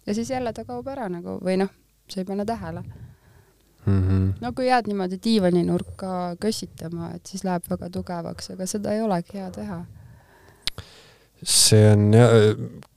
ja 0.08 0.16
siis 0.16 0.30
jälle 0.30 0.54
ta 0.54 0.66
kaob 0.66 0.88
ära 0.92 1.10
nagu 1.12 1.38
või 1.44 1.60
noh, 1.64 1.72
sa 2.12 2.22
ei 2.22 2.28
pane 2.28 2.46
tähele 2.46 2.84
mm. 3.88 4.02
-hmm. 4.02 4.34
no 4.42 4.52
kui 4.56 4.68
jääd 4.68 4.88
niimoodi 4.88 5.20
diivaninurka 5.24 6.36
kössitama, 6.40 7.12
et 7.16 7.26
siis 7.26 7.44
läheb 7.48 7.70
väga 7.70 7.90
tugevaks, 7.90 8.52
aga 8.56 8.68
seda 8.68 8.96
ei 8.96 9.02
olegi 9.02 9.40
hea 9.40 9.52
teha. 9.52 9.86
see 11.44 11.92
on 11.94 12.14
jah, 12.14 12.32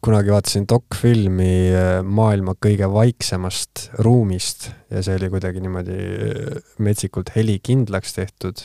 kunagi 0.01 0.33
vaatasin 0.33 0.65
dokfilmi 0.69 1.55
äh, 1.77 1.89
maailma 2.03 2.55
kõige 2.67 2.89
vaiksemast 2.93 3.91
ruumist 3.99 4.71
ja 4.91 5.03
see 5.05 5.19
oli 5.21 5.29
kuidagi 5.31 5.61
niimoodi 5.61 5.99
äh, 5.99 6.63
metsikult 6.79 7.35
helikindlaks 7.37 8.17
tehtud 8.17 8.65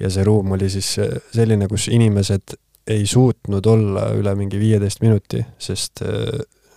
ja 0.00 0.10
see 0.10 0.24
ruum 0.24 0.52
oli 0.56 0.70
siis 0.70 0.94
äh, 1.02 1.18
selline, 1.34 1.68
kus 1.68 1.88
inimesed 1.88 2.56
ei 2.88 3.06
suutnud 3.06 3.66
olla 3.66 4.08
üle 4.16 4.32
mingi 4.34 4.58
viieteist 4.60 5.02
minuti, 5.04 5.42
sest 5.60 6.00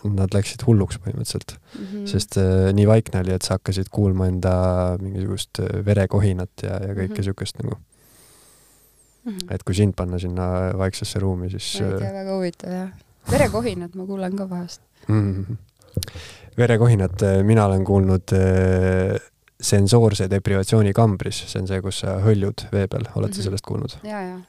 nad 0.10 0.34
läksid 0.34 0.64
hulluks 0.66 0.98
põhimõtteliselt 1.02 1.56
mm. 1.56 1.86
-hmm. 1.86 2.06
sest 2.10 2.38
äh, 2.42 2.72
nii 2.74 2.88
vaikne 2.90 3.22
oli, 3.22 3.36
et 3.36 3.46
sa 3.46 3.58
hakkasid 3.60 3.92
kuulma 3.94 4.28
enda 4.32 4.54
mingisugust 5.02 5.62
verekohinat 5.86 6.66
ja, 6.66 6.80
ja 6.82 6.94
kõike 6.96 7.08
mm 7.08 7.16
-hmm. 7.16 7.24
siukest 7.30 7.62
nagu 7.62 7.76
mm. 7.76 9.32
-hmm. 9.32 9.54
et 9.56 9.64
kui 9.64 9.76
sind 9.76 9.96
panna 9.96 10.20
sinna 10.20 10.48
vaiksesse 10.78 11.20
ruumi, 11.20 11.50
siis 11.50 11.80
ma 11.82 11.88
ei 11.88 12.00
tea, 12.00 12.14
väga 12.14 12.36
huvitav 12.36 12.72
jah. 12.72 12.90
verekohinat 13.32 13.96
ma 13.96 14.06
kuulen 14.06 14.36
ka 14.36 14.50
vahest 14.50 14.82
mm. 15.08 15.46
-hmm. 15.46 16.22
verekohinat 16.58 17.28
mina 17.44 17.66
olen 17.66 17.84
kuulnud 17.86 18.34
äh, 18.34 19.31
sensoorse 19.62 20.28
deprivatsiooni 20.28 20.94
kambris, 20.94 21.44
see 21.52 21.62
on 21.62 21.68
see, 21.70 21.82
kus 21.82 22.02
sa 22.04 22.20
hõljud 22.26 22.68
vee 22.72 22.88
peal, 22.88 23.06
oled 23.16 23.30
mm 23.30 23.32
-hmm. 23.32 23.34
sa 23.34 23.40
mhm. 23.40 23.44
sellest 23.44 23.66
kuulnud? 23.66 23.98
ja, 24.04 24.22
ja. 24.22 24.40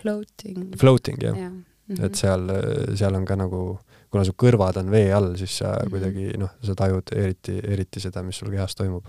Floating. 0.00 0.76
Floating, 0.78 1.22
jah 1.22 1.38
ja. 1.38 1.50
-hmm. 1.90 2.04
et 2.04 2.14
seal, 2.14 2.50
seal 2.94 3.14
on 3.14 3.24
ka 3.24 3.36
nagu, 3.36 3.78
kuna 4.10 4.24
su 4.24 4.34
kõrvad 4.42 4.78
on 4.80 4.90
vee 4.90 5.12
all, 5.14 5.36
siis 5.36 5.58
sa 5.58 5.72
mm 5.72 5.74
-hmm. 5.74 5.90
kuidagi 5.90 6.38
noh, 6.38 6.50
sa 6.62 6.74
tajud 6.74 7.12
eriti, 7.16 7.60
eriti 7.64 8.00
seda, 8.00 8.22
mis 8.22 8.38
sul 8.38 8.50
kehas 8.50 8.74
toimub 8.74 9.06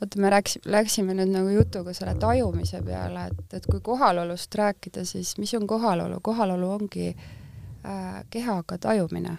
vaata, 0.00 0.20
me 0.20 0.30
rääkisime, 0.30 0.72
läksime 0.72 1.14
nüüd 1.14 1.32
nagu 1.32 1.48
jutuga 1.48 1.92
selle 1.92 2.14
tajumise 2.14 2.82
peale, 2.82 3.26
et, 3.26 3.54
et 3.54 3.66
kui 3.66 3.80
kohalolust 3.80 4.54
rääkida, 4.54 5.04
siis 5.04 5.38
mis 5.38 5.54
on 5.54 5.66
kohalolu? 5.66 6.20
kohalolu 6.22 6.70
ongi 6.70 7.08
äh, 7.08 8.24
kehaga 8.30 8.78
tajumine. 8.78 9.38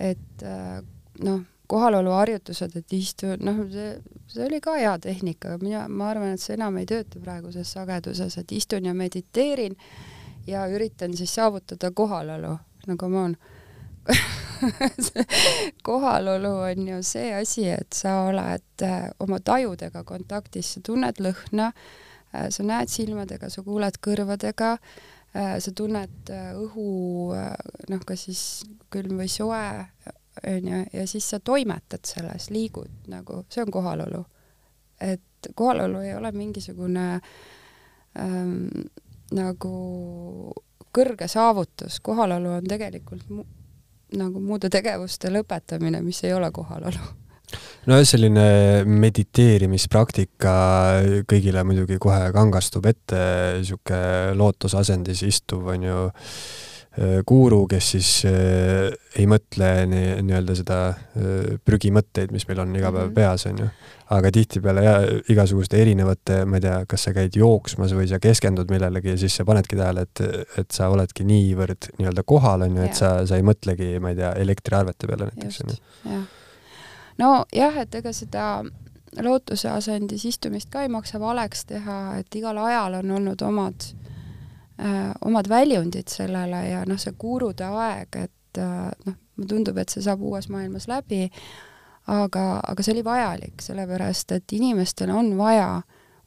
et 0.00 0.42
äh, 0.42 0.82
noh, 1.24 1.40
kohaloluharjutused, 1.70 2.74
et 2.76 2.96
istu, 2.96 3.34
noh, 3.46 3.62
see, 3.70 3.92
see 4.30 4.46
oli 4.46 4.58
ka 4.64 4.74
hea 4.78 4.96
tehnika, 5.02 5.56
mina, 5.62 5.84
ma 5.88 6.10
arvan, 6.10 6.34
et 6.34 6.42
see 6.42 6.56
enam 6.58 6.80
ei 6.80 6.88
tööta 6.90 7.22
praeguses 7.22 7.70
sageduses, 7.76 8.38
et 8.40 8.56
istun 8.56 8.88
ja 8.88 8.94
mediteerin 8.96 9.78
ja 10.50 10.66
üritan 10.72 11.14
siis 11.16 11.34
saavutada 11.38 11.92
kohalolu, 11.94 12.56
no 12.88 12.98
come 13.00 13.24
on 13.28 13.38
kohalolu 15.82 16.48
on 16.48 16.88
ju 16.88 17.02
see 17.02 17.32
asi, 17.34 17.68
et 17.70 17.92
sa 17.94 18.16
oled 18.28 18.84
äh, 18.84 19.08
oma 19.20 19.40
tajudega 19.44 20.02
kontaktis, 20.04 20.74
sa 20.74 20.82
tunned 20.84 21.20
lõhna, 21.22 21.70
äh, 22.34 22.48
sa 22.52 22.66
näed 22.66 22.92
silmadega, 22.92 23.50
sa 23.52 23.64
kuuled 23.66 24.00
kõrvadega, 24.04 24.72
äh, 25.36 25.56
sa 25.62 25.74
tunned 25.76 26.32
õhu 26.34 26.88
noh, 27.90 28.06
kas 28.06 28.26
siis 28.28 28.44
külm 28.92 29.20
või 29.22 29.30
soe, 29.32 29.64
onju, 30.46 30.84
ja 30.92 31.06
siis 31.06 31.30
sa 31.30 31.40
toimetad 31.40 32.04
selles, 32.06 32.50
liigud 32.50 33.08
nagu, 33.12 33.44
see 33.50 33.62
on 33.64 33.70
kohalolu. 33.70 34.24
et 35.00 35.48
kohalolu 35.54 36.02
ei 36.04 36.14
ole 36.14 36.32
mingisugune 36.32 37.20
ähm, 38.18 38.66
nagu 39.32 39.72
kõrge 40.92 41.28
saavutus, 41.28 42.00
kohalolu 42.04 42.58
on 42.58 42.68
tegelikult 42.68 43.28
mu 43.30 43.46
nagu 44.18 44.40
muude 44.42 44.66
tegevuste 44.72 45.30
lõpetamine, 45.30 46.00
mis 46.02 46.18
ei 46.24 46.32
ole 46.34 46.50
kohalolu. 46.50 47.10
Nojah, 47.86 48.04
selline 48.06 48.44
mediteerimispraktika 48.86 50.52
kõigile 51.30 51.62
muidugi 51.66 51.98
kohe 52.02 52.32
kangastub 52.34 52.86
ette, 52.90 53.20
niisugune 53.58 54.34
lootusasendis 54.38 55.22
istuv 55.26 55.70
on 55.72 55.86
ju 55.86 56.02
guru, 57.26 57.66
kes 57.70 57.92
siis 57.94 58.08
äh, 58.26 58.90
ei 59.18 59.26
mõtle 59.30 59.68
nii-öelda 59.86 60.56
seda 60.58 60.78
äh, 60.90 61.54
prügimõtteid, 61.64 62.32
mis 62.34 62.48
meil 62.48 62.64
on 62.64 62.74
iga 62.76 62.90
päev 62.90 63.08
-hmm. 63.08 63.14
peas, 63.14 63.46
on 63.46 63.62
ju 63.62 63.68
aga 64.10 64.30
tihtipeale 64.34 64.82
ja 64.84 64.94
igasuguste 65.30 65.78
erinevate, 65.78 66.40
ma 66.44 66.58
ei 66.58 66.64
tea, 66.64 66.80
kas 66.90 67.06
sa 67.06 67.12
käid 67.14 67.36
jooksmas 67.38 67.94
või 67.94 68.08
sa 68.10 68.18
keskendud 68.22 68.70
millelegi 68.72 69.12
ja 69.12 69.20
siis 69.20 69.36
sa 69.38 69.46
panedki 69.46 69.78
tähele, 69.78 70.02
et, 70.02 70.22
et 70.58 70.70
sa 70.74 70.88
oledki 70.90 71.24
niivõrd 71.28 71.92
nii-öelda 71.98 72.24
kohal, 72.26 72.66
on 72.66 72.80
ju, 72.80 72.88
et 72.88 72.98
sa, 72.98 73.12
sa 73.26 73.38
ei 73.38 73.46
mõtlegi, 73.46 73.92
ma 74.02 74.10
ei 74.10 74.18
tea, 74.18 74.32
elektriarvete 74.42 75.06
peale 75.06 75.30
näiteks, 75.30 75.60
on 75.62 75.74
ju. 75.76 76.20
nojah, 77.22 77.78
et 77.84 77.94
ega 77.94 78.12
seda 78.16 78.46
lootuse 79.22 79.70
asendis 79.70 80.24
istumist 80.26 80.70
ka 80.74 80.82
ei 80.82 80.90
maksa 80.90 81.22
valeks 81.22 81.64
teha, 81.70 82.00
et 82.18 82.40
igal 82.42 82.58
ajal 82.66 82.98
on 83.04 83.16
olnud 83.20 83.46
omad 83.46 83.92
äh,, 84.80 85.10
omad 85.24 85.48
väljundid 85.48 86.08
sellele 86.08 86.66
ja 86.68 86.84
noh, 86.88 87.00
see 87.00 87.14
gurude 87.18 87.68
aeg, 87.70 88.22
et 88.26 88.62
äh, 88.62 88.86
noh, 89.06 89.18
mulle 89.36 89.50
tundub, 89.54 89.78
et 89.80 89.92
see 89.92 90.04
saab 90.04 90.22
uues 90.26 90.48
maailmas 90.52 90.88
läbi 90.90 91.26
aga, 92.10 92.44
aga 92.66 92.84
see 92.84 92.94
oli 92.96 93.04
vajalik, 93.06 93.62
sellepärast 93.62 94.36
et 94.36 94.54
inimestel 94.56 95.12
on 95.14 95.34
vaja 95.38 95.80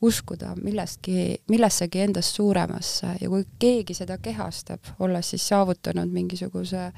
uskuda 0.03 0.53
millestki, 0.59 1.39
millessegi 1.51 2.03
endast 2.03 2.35
suuremasse 2.35 3.15
ja 3.21 3.29
kui 3.31 3.45
keegi 3.59 3.95
seda 3.97 4.17
kehastab, 4.21 4.83
olles 5.03 5.31
siis 5.33 5.45
saavutanud 5.47 6.11
mingisuguse 6.11 6.89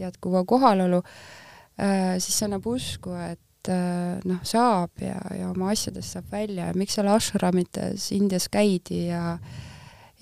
jätkuva 0.00 0.44
kohalolu 0.48 1.02
äh,, 1.78 2.18
siis 2.18 2.38
see 2.38 2.48
annab 2.48 2.66
usku, 2.66 3.14
et 3.30 3.70
äh, 3.70 4.18
noh, 4.28 4.40
saab 4.46 5.04
ja, 5.04 5.18
ja 5.38 5.50
oma 5.52 5.70
asjadest 5.74 6.16
saab 6.16 6.32
välja 6.32 6.70
ja 6.70 6.78
miks 6.78 6.98
seal 6.98 7.10
ashramites 7.12 8.10
Indias 8.16 8.48
käidi 8.52 9.06
ja 9.06 9.36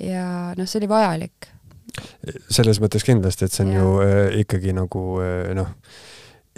ja 0.01 0.27
noh, 0.57 0.69
see 0.69 0.81
oli 0.83 0.91
vajalik. 0.91 1.51
selles 2.51 2.79
mõttes 2.81 3.03
kindlasti, 3.03 3.47
et 3.47 3.53
see 3.53 3.67
on 3.67 3.73
ja. 3.73 3.81
ju 3.81 3.95
äh, 4.05 4.39
ikkagi 4.45 4.73
nagu 4.77 5.03
äh, 5.25 5.51
noh, 5.59 5.73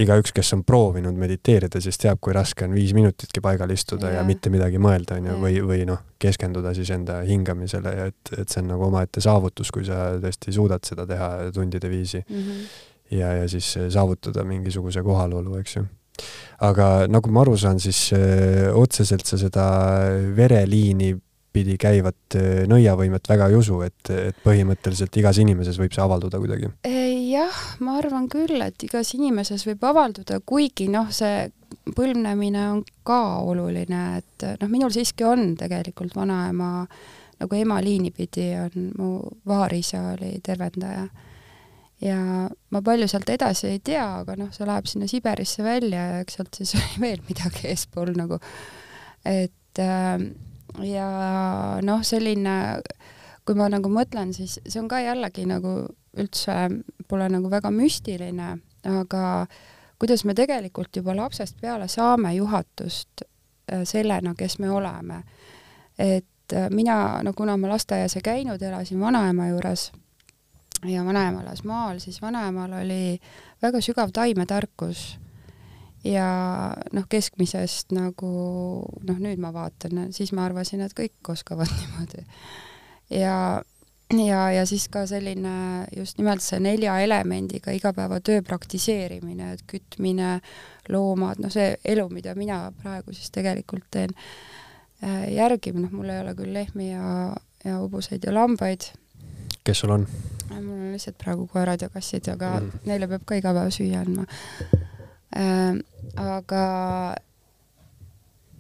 igaüks, 0.02 0.33
kes 0.35 0.52
on 0.57 0.62
proovinud 0.64 1.16
mediteerida, 1.18 1.81
siis 1.83 1.98
teab, 2.00 2.20
kui 2.22 2.35
raske 2.37 2.64
on 2.66 2.74
viis 2.76 2.92
minutitki 2.96 3.42
paigal 3.44 3.70
istuda 3.74 4.11
ja, 4.11 4.20
ja 4.20 4.26
mitte 4.26 4.50
midagi 4.52 4.81
mõelda, 4.83 5.18
on 5.20 5.28
ju, 5.31 5.38
või, 5.42 5.59
või 5.68 5.87
noh, 5.88 6.00
keskenduda 6.22 6.72
siis 6.76 6.90
enda 6.94 7.20
hingamisele 7.28 7.96
ja 7.96 8.07
et, 8.12 8.33
et 8.37 8.52
see 8.52 8.62
on 8.64 8.72
nagu 8.72 8.87
omaette 8.88 9.24
saavutus, 9.24 9.72
kui 9.74 9.85
sa 9.88 10.14
tõesti 10.22 10.55
suudad 10.57 10.85
seda 10.88 11.07
teha 11.09 11.33
tundide 11.55 11.90
viisi 11.92 12.22
mm. 12.22 12.38
-hmm. 12.38 12.62
ja, 13.18 13.35
ja 13.42 13.48
siis 13.48 13.74
saavutada 13.92 14.44
mingisuguse 14.48 15.02
kohalolu, 15.02 15.59
eks 15.61 15.76
ju. 15.76 15.85
aga 16.61 17.07
nagu 17.09 17.31
ma 17.31 17.44
aru 17.44 17.57
saan, 17.57 17.81
siis 17.81 18.12
öö, 18.12 18.68
äh, 18.68 18.76
otseselt 18.76 19.26
sa 19.26 19.38
seda 19.38 19.68
vereliini 20.37 21.14
pidi 21.53 21.79
käivat 21.81 22.37
äh, 22.38 22.62
nõiavõimet 22.71 23.29
väga 23.29 23.49
ei 23.53 23.57
usu, 23.59 23.81
et, 23.87 24.11
et 24.11 24.38
põhimõtteliselt 24.45 25.17
igas 25.21 25.41
inimeses 25.43 25.79
võib 25.81 25.95
see 25.95 26.05
avalduda 26.05 26.41
kuidagi? 26.43 26.71
jah, 27.33 27.65
ma 27.81 27.97
arvan 28.01 28.29
küll, 28.33 28.61
et 28.65 28.83
igas 28.85 29.15
inimeses 29.17 29.65
võib 29.69 29.85
avalduda, 29.88 30.41
kuigi 30.45 30.88
noh, 30.93 31.11
see 31.15 31.49
põlvnemine 31.97 32.69
on 32.69 32.85
ka 33.07 33.23
oluline, 33.49 34.05
et 34.21 34.47
noh, 34.61 34.71
minul 34.71 34.93
siiski 34.93 35.25
on 35.27 35.53
tegelikult 35.61 36.17
vanaema 36.17 36.73
nagu 37.43 37.59
ema 37.59 37.81
liini 37.83 38.12
pidi 38.15 38.53
on 38.61 38.88
mu 38.99 39.11
vaarisa 39.49 40.12
oli 40.12 40.37
tervendaja. 40.45 41.09
ja 42.03 42.19
ma 42.71 42.83
palju 42.83 43.07
sealt 43.09 43.31
edasi 43.31 43.69
ei 43.71 43.81
tea, 43.85 44.05
aga 44.23 44.37
noh, 44.38 44.51
see 44.55 44.67
läheb 44.67 44.88
sinna 44.91 45.09
Siberisse 45.11 45.62
välja 45.62 46.07
ja 46.12 46.23
eks 46.23 46.38
sealt 46.38 46.59
siis 46.59 46.75
oli 46.79 47.03
veel 47.07 47.23
midagi 47.29 47.69
eespool 47.71 48.15
nagu, 48.19 48.38
et 49.25 49.83
äh, 49.83 50.17
ja 50.80 51.08
noh, 51.82 52.02
selline, 52.06 52.54
kui 53.46 53.58
ma 53.58 53.68
nagu 53.72 53.90
mõtlen, 53.92 54.32
siis 54.37 54.58
see 54.66 54.80
on 54.80 54.88
ka 54.88 55.02
jällegi 55.02 55.44
nagu 55.48 55.82
üldse 56.18 56.56
pole 57.08 57.28
nagu 57.32 57.50
väga 57.50 57.72
müstiline, 57.74 58.56
aga 58.88 59.46
kuidas 60.02 60.24
me 60.24 60.35
tegelikult 60.35 60.96
juba 60.96 61.14
lapsest 61.16 61.61
peale 61.61 61.88
saame 61.88 62.35
juhatust 62.37 63.24
äh, 63.24 63.85
sellena, 63.85 64.35
kes 64.38 64.58
me 64.58 64.70
oleme. 64.70 65.22
et 65.98 66.52
äh, 66.52 66.70
mina, 66.70 67.22
no 67.22 67.32
kuna 67.32 67.56
ma 67.56 67.68
lasteaias 67.68 68.16
ei 68.16 68.22
käinud, 68.22 68.62
elasin 68.62 69.00
vanaema 69.00 69.48
juures 69.48 69.92
ja 70.87 71.04
vanaema 71.04 71.42
elas 71.42 71.64
maal, 71.64 71.98
siis 71.98 72.22
vanaemal 72.22 72.72
oli 72.72 73.20
väga 73.62 73.80
sügav 73.80 74.11
taimetarkus 74.12 75.18
ja 76.05 76.29
noh, 76.93 77.05
keskmisest 77.09 77.93
nagu 77.95 78.31
noh, 79.07 79.19
nüüd 79.19 79.41
ma 79.43 79.53
vaatan, 79.55 80.09
siis 80.15 80.33
ma 80.35 80.47
arvasin, 80.49 80.83
et 80.85 80.95
kõik 80.97 81.33
oskavad 81.35 81.71
niimoodi. 81.79 82.25
ja, 83.19 83.37
ja, 84.19 84.41
ja 84.57 84.65
siis 84.67 84.88
ka 84.93 85.05
selline 85.11 85.55
just 85.97 86.19
nimelt 86.19 86.43
see 86.45 86.61
nelja 86.62 86.99
elemendiga 87.05 87.75
igapäevatöö 87.77 88.43
praktiseerimine, 88.47 89.53
et 89.55 89.62
kütmine, 89.71 90.41
loomad, 90.91 91.43
noh, 91.43 91.53
see 91.53 91.77
elu, 91.85 92.09
mida 92.11 92.35
mina 92.38 92.65
praegu 92.83 93.15
siis 93.15 93.31
tegelikult 93.35 93.87
teen, 93.95 94.17
äh, 95.05 95.29
järgib, 95.37 95.79
noh, 95.79 95.95
mul 95.95 96.11
ei 96.11 96.25
ole 96.25 96.35
küll 96.38 96.55
lehmi 96.55 96.91
ja, 96.91 97.31
ja 97.65 97.79
hobuseid 97.79 98.27
ja 98.27 98.35
lambaid. 98.35 98.91
kes 99.62 99.85
sul 99.85 99.95
on? 99.95 100.09
mul 100.53 100.77
on 100.77 100.93
lihtsalt 100.93 101.17
praegu 101.19 101.47
koerad 101.49 101.81
ja 101.81 101.88
kassid, 101.88 102.27
aga 102.29 102.59
mm. 102.61 102.83
neile 102.91 103.07
peab 103.09 103.23
ka 103.25 103.38
iga 103.38 103.55
päev 103.57 103.71
süüa 103.73 104.03
andma 104.03 104.27
aga, 105.33 106.64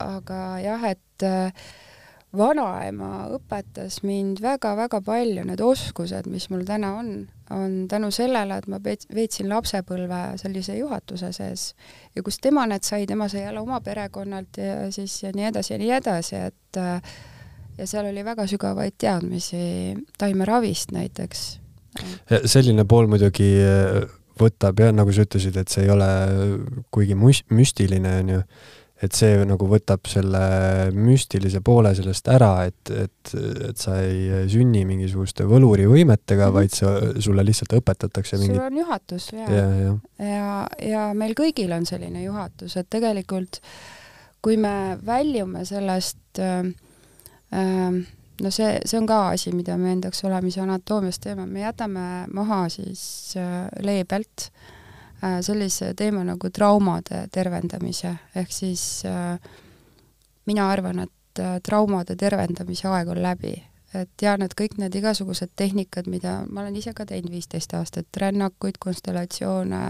aga 0.00 0.42
jah, 0.62 0.84
et 0.92 1.26
äh, 1.26 1.64
vanaema 2.36 3.28
õpetas 3.36 4.00
mind 4.06 4.40
väga-väga 4.42 5.02
palju, 5.04 5.44
need 5.48 5.60
oskused, 5.60 6.28
mis 6.32 6.48
mul 6.52 6.64
täna 6.68 6.94
on, 7.00 7.10
on 7.52 7.74
tänu 7.90 8.08
sellele, 8.14 8.56
et 8.58 8.68
ma 8.72 8.80
veetsin 8.82 9.50
lapsepõlve 9.52 10.22
sellise 10.40 10.78
juhatuse 10.78 11.32
sees 11.36 11.66
ja 12.16 12.24
kust 12.24 12.40
tema 12.44 12.64
need 12.70 12.88
sai, 12.88 13.04
tema 13.06 13.28
sai 13.28 13.44
jälle 13.44 13.60
oma 13.60 13.82
perekonnalt 13.84 14.62
ja 14.62 14.86
siis 14.94 15.18
ja 15.22 15.34
nii 15.36 15.50
edasi 15.50 15.74
ja 15.74 15.82
nii 15.82 15.92
edasi, 15.98 16.40
et 16.48 16.80
äh, 16.80 17.12
ja 17.78 17.88
seal 17.88 18.08
oli 18.08 18.24
väga 18.24 18.46
sügavaid 18.48 18.96
teadmisi 19.00 19.96
taimeravist 20.18 20.92
näiteks. 20.92 21.44
selline 22.46 22.84
pool 22.88 23.06
muidugi 23.06 23.52
võtab 24.40 24.78
jah, 24.80 24.92
nagu 24.94 25.12
sa 25.14 25.26
ütlesid, 25.26 25.56
et 25.60 25.72
see 25.72 25.86
ei 25.86 25.90
ole 25.92 26.08
kuigi 26.94 27.16
müs-, 27.18 27.44
müstiline, 27.52 28.14
on 28.22 28.32
ju, 28.36 28.44
et 29.02 29.16
see 29.18 29.40
nagu 29.48 29.66
võtab 29.66 30.06
selle 30.10 30.42
müstilise 30.94 31.62
poole 31.64 31.90
sellest 31.98 32.28
ära, 32.30 32.52
et, 32.70 32.92
et, 32.94 33.32
et 33.70 33.80
sa 33.80 33.96
ei 34.04 34.44
sünni 34.50 34.84
mingisuguste 34.86 35.46
võlurivõimetega 35.50 36.46
mm, 36.46 36.52
-hmm. 36.52 36.58
vaid 36.60 36.76
sa, 36.76 37.22
sulle 37.24 37.44
lihtsalt 37.46 37.74
õpetatakse 37.80 38.38
mingi 38.38 38.54
sul 38.54 38.68
on 38.68 38.78
juhatus 38.78 39.32
ja, 39.34 39.48
ja, 39.50 39.66
ja, 39.80 39.96
ja, 40.28 40.52
ja 40.92 41.08
meil 41.18 41.34
kõigil 41.38 41.74
on 41.74 41.86
selline 41.88 42.22
juhatus, 42.22 42.78
et 42.78 42.90
tegelikult 42.90 43.60
kui 44.42 44.56
me 44.58 44.98
väljume 45.06 45.64
sellest 45.66 46.42
äh, 46.42 46.66
äh, 47.58 48.02
no 48.40 48.50
see, 48.50 48.80
see 48.84 48.98
on 48.98 49.06
ka 49.06 49.18
asi, 49.32 49.52
mida 49.52 49.76
me 49.78 49.92
endaks 49.92 50.24
olemise 50.24 50.62
anatoomias 50.62 51.20
teeme, 51.22 51.46
me 51.46 51.64
jätame 51.64 52.04
maha 52.32 52.64
siis 52.72 53.34
äh, 53.36 53.66
leebelt 53.84 54.48
äh, 55.24 55.40
sellise 55.44 55.92
teema 55.98 56.24
nagu 56.24 56.50
traumade 56.50 57.26
tervendamise, 57.32 58.14
ehk 58.36 58.54
siis 58.54 59.04
äh, 59.08 59.36
mina 60.46 60.70
arvan, 60.70 61.04
et 61.06 61.42
traumade 61.64 62.16
tervendamise 62.20 62.88
aeg 62.92 63.08
on 63.08 63.22
läbi. 63.22 63.54
et 63.94 64.22
ja 64.24 64.34
need 64.40 64.52
kõik 64.56 64.78
need 64.80 64.94
igasugused 64.96 65.50
tehnikad, 65.56 66.06
mida 66.08 66.42
ma 66.48 66.62
olen 66.62 66.76
ise 66.76 66.94
ka 66.96 67.04
teinud 67.08 67.32
viisteist 67.32 67.74
aastat, 67.76 68.06
rännakuid, 68.20 68.78
konstellatsioone, 68.80 69.80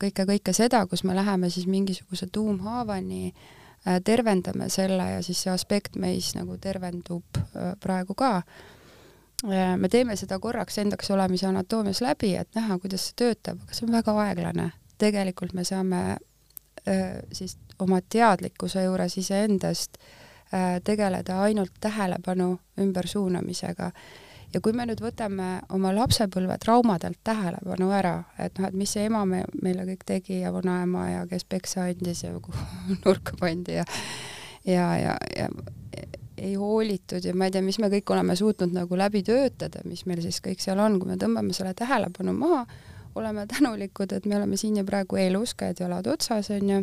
kõike, 0.00 0.24
kõike 0.28 0.54
seda, 0.56 0.86
kus 0.88 1.04
me 1.04 1.16
läheme 1.16 1.50
siis 1.52 1.66
mingisuguse 1.68 2.26
tuumhaavani 2.32 3.26
äh, 3.28 3.42
tervendame 4.04 4.68
selle 4.70 5.10
ja 5.10 5.22
siis 5.22 5.42
see 5.42 5.52
aspekt 5.52 5.96
meis 5.96 6.32
nagu 6.38 6.56
tervendub 6.60 7.38
äh, 7.38 7.72
praegu 7.80 8.14
ka. 8.14 8.42
Äh, 9.44 9.76
me 9.76 9.88
teeme 9.88 10.16
seda 10.16 10.38
korraks 10.38 10.78
endaks 10.78 11.10
olemise 11.10 11.46
anatoomias 11.46 12.00
läbi, 12.00 12.34
et 12.36 12.48
näha, 12.54 12.78
kuidas 12.78 13.08
see 13.08 13.18
töötab, 13.24 13.62
aga 13.64 13.74
see 13.78 13.86
on 13.88 13.96
väga 13.98 14.16
aeglane. 14.26 14.70
tegelikult 15.02 15.52
me 15.52 15.64
saame 15.64 16.18
siis 17.32 17.56
oma 17.78 18.00
teadlikkuse 18.10 18.82
juures 18.84 19.16
iseendast 19.18 19.98
tegeleda 20.84 21.40
ainult 21.42 21.72
tähelepanu 21.80 22.58
ümbersuunamisega 22.80 23.90
ja 24.54 24.60
kui 24.60 24.74
me 24.76 24.86
nüüd 24.88 25.00
võtame 25.02 25.48
oma 25.72 25.92
lapsepõlve 25.96 26.58
traumadelt 26.62 27.20
tähelepanu 27.24 27.90
ära, 27.94 28.16
et 28.38 28.58
noh, 28.58 28.68
et 28.68 28.76
mis 28.76 28.92
see 28.92 29.06
ema 29.08 29.24
me, 29.28 29.42
meile 29.62 29.86
kõik 29.88 30.04
tegi 30.08 30.42
ja 30.42 30.52
vanaema 30.54 31.08
ja 31.10 31.22
kes 31.30 31.46
peksa 31.48 31.86
andis 31.88 32.24
ja 32.24 32.32
kuhu 32.40 32.66
nurka 33.04 33.36
pandi 33.40 33.80
ja 33.80 33.86
ja, 34.66 34.88
ja, 34.98 35.16
ja 35.36 35.48
ei 36.42 36.54
hoolitud 36.54 37.24
ja 37.24 37.34
ma 37.34 37.46
ei 37.46 37.54
tea, 37.54 37.62
mis 37.62 37.78
me 37.82 37.90
kõik 37.92 38.10
oleme 38.14 38.36
suutnud 38.36 38.74
nagu 38.74 38.98
läbi 38.98 39.22
töötada, 39.26 39.82
mis 39.86 40.04
meil 40.10 40.22
siis 40.24 40.40
kõik 40.42 40.62
seal 40.62 40.80
on, 40.82 40.98
kui 41.00 41.12
me 41.12 41.18
tõmbame 41.20 41.54
selle 41.54 41.74
tähelepanu 41.78 42.34
maha, 42.34 42.64
oleme 43.14 43.46
tänulikud, 43.46 44.12
et 44.16 44.26
me 44.26 44.38
oleme 44.38 44.56
siin 44.56 44.80
ja 44.80 44.84
praegu 44.88 45.20
elus, 45.20 45.54
käed-jalad 45.58 46.08
otsas, 46.10 46.50
onju. 46.50 46.80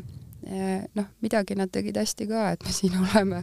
noh, 0.96 1.08
midagi 1.20 1.58
nad 1.60 1.72
tegid 1.74 1.98
hästi 2.00 2.28
ka, 2.30 2.52
et 2.56 2.64
me 2.64 2.76
siin 2.76 2.96
oleme, 3.04 3.42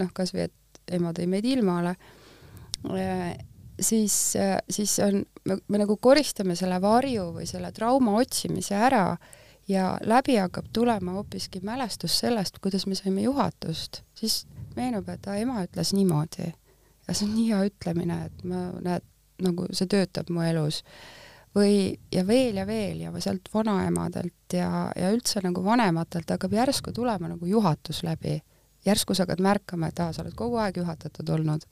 noh, 0.00 0.10
kasvõi 0.14 0.48
et 0.48 0.94
ema 0.98 1.12
tõi 1.14 1.28
meid 1.30 1.46
ilmale 1.46 1.94
siis, 3.80 4.36
äh, 4.36 4.58
siis 4.70 4.98
on, 4.98 5.24
me, 5.68 5.78
nagu 5.78 5.96
koristame 5.96 6.56
selle 6.58 6.80
varju 6.82 7.30
või 7.36 7.46
selle 7.46 7.72
trauma 7.72 8.16
otsimise 8.18 8.74
ära 8.74 9.16
ja 9.68 9.98
läbi 10.04 10.38
hakkab 10.38 10.70
tulema 10.72 11.18
hoopiski 11.18 11.60
mälestus 11.62 12.18
sellest, 12.18 12.58
kuidas 12.62 12.86
me 12.86 12.94
saime 12.94 13.22
juhatust, 13.22 14.02
siis 14.14 14.46
meenub, 14.76 15.08
et 15.08 15.26
ema 15.36 15.62
ütles 15.66 15.92
niimoodi. 15.94 16.52
ja 17.08 17.14
see 17.14 17.28
on 17.28 17.34
nii 17.36 17.46
hea 17.52 17.62
ütlemine, 17.70 18.18
et 18.26 18.44
ma, 18.44 18.68
näed, 18.84 19.06
nagu 19.42 19.68
see 19.72 19.86
töötab 19.86 20.30
mu 20.30 20.42
elus. 20.42 20.82
või, 21.56 21.96
ja 22.12 22.26
veel 22.26 22.56
ja 22.56 22.66
veel 22.66 23.00
ja 23.00 23.12
sealt 23.20 23.48
vanaemadelt 23.54 24.52
ja, 24.52 24.92
ja 24.96 25.10
üldse 25.10 25.40
nagu 25.42 25.64
vanematelt 25.64 26.30
hakkab 26.30 26.52
järsku 26.52 26.92
tulema 26.92 27.28
nagu 27.28 27.46
juhatus 27.46 28.02
läbi. 28.02 28.40
järsku 28.86 29.14
sa 29.14 29.22
hakkad 29.22 29.40
märkama, 29.40 29.88
et 29.88 30.00
aa, 30.00 30.12
sa 30.12 30.22
oled 30.22 30.34
kogu 30.34 30.56
aeg 30.56 30.76
juhatatud 30.76 31.28
olnud 31.28 31.64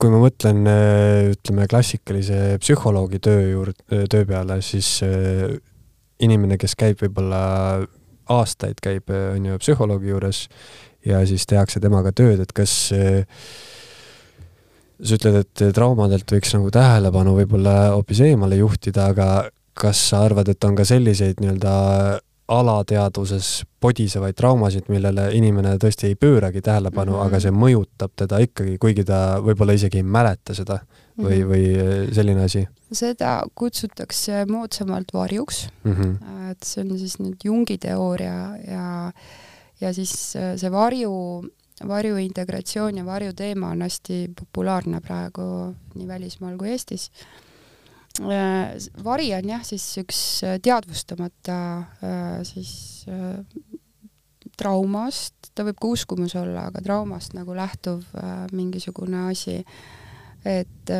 kui 0.00 0.10
ma 0.12 0.20
mõtlen, 0.20 0.64
äh, 0.70 1.30
ütleme, 1.34 1.66
klassikalise 1.70 2.56
psühholoogi 2.62 3.20
töö 3.22 3.44
juurde, 3.50 3.76
äh, 3.92 4.04
töö 4.10 4.26
peale, 4.28 4.60
siis 4.64 4.98
äh, 5.06 5.56
inimene, 6.22 6.58
kes 6.60 6.76
käib 6.78 7.00
võib-olla 7.02 7.40
aastaid, 8.32 8.80
käib, 8.82 9.10
on 9.12 9.50
ju, 9.52 9.58
psühholoogi 9.62 10.10
juures 10.10 10.46
ja 11.06 11.20
siis 11.28 11.46
tehakse 11.46 11.80
temaga 11.82 12.10
tööd, 12.16 12.40
et 12.42 12.52
kas 12.56 12.72
sa 12.90 15.14
ütled, 15.14 15.36
et 15.44 15.62
traumadelt 15.76 16.32
võiks 16.32 16.54
nagu 16.56 16.72
tähelepanu 16.74 17.36
võib-olla 17.36 17.76
hoopis 17.92 18.24
eemale 18.26 18.58
juhtida, 18.58 19.12
aga 19.12 19.28
kas 19.76 20.00
sa 20.10 20.24
arvad, 20.26 20.48
et 20.50 20.66
on 20.66 20.74
ka 20.74 20.86
selliseid 20.88 21.38
nii-öelda 21.42 21.74
alateadvuses 22.48 23.64
podisevaid 23.80 24.36
traumasid, 24.38 24.86
millele 24.88 25.26
inimene 25.34 25.74
tõesti 25.82 26.10
ei 26.10 26.14
pööragi 26.14 26.62
tähelepanu 26.62 27.12
mm, 27.12 27.18
-hmm. 27.18 27.26
aga 27.26 27.40
see 27.42 27.50
mõjutab 27.50 28.12
teda 28.16 28.38
ikkagi, 28.44 28.78
kuigi 28.78 29.04
ta 29.04 29.40
võib-olla 29.42 29.74
isegi 29.74 29.98
ei 29.98 30.06
mäleta 30.06 30.54
seda 30.54 30.78
või 31.18 31.42
mm, 31.42 31.42
-hmm. 31.42 31.50
või 31.50 32.14
selline 32.14 32.44
asi? 32.44 32.66
seda 32.92 33.42
kutsutakse 33.54 34.44
moodsamalt 34.50 35.14
varjuks 35.14 35.68
mm. 35.84 35.92
-hmm. 35.92 36.50
et 36.50 36.62
see 36.62 36.84
on 36.84 36.98
siis 36.98 37.18
nüüd 37.18 37.44
Jungi 37.44 37.78
teooria 37.78 38.36
ja, 38.66 39.12
ja 39.80 39.92
siis 39.92 40.36
äh, 40.36 40.54
see 40.56 40.70
varju, 40.72 41.10
varju 41.88 42.16
integratsioon 42.16 42.96
ja 42.96 43.06
varju 43.06 43.32
teema 43.32 43.70
on 43.70 43.82
hästi 43.82 44.30
populaarne 44.38 45.00
praegu 45.00 45.74
nii 45.94 46.08
välismaal 46.08 46.56
kui 46.56 46.70
Eestis 46.70 47.10
Äh, 47.10 47.45
vari 48.20 49.30
on 49.36 49.50
jah, 49.50 49.64
siis 49.66 49.84
üks 50.02 50.20
äh, 50.46 50.56
teadvustamata 50.62 51.58
äh, 52.02 52.40
siis 52.46 53.06
traumast, 54.56 55.50
ta 55.54 55.66
võib 55.66 55.78
ka 55.80 55.90
uskumus 55.92 56.34
olla, 56.38 56.68
aga 56.70 56.80
traumast 56.84 57.34
nagu 57.36 57.54
lähtuv 57.54 58.06
mingisugune 58.56 59.26
asi. 59.30 59.58
et 60.46 60.92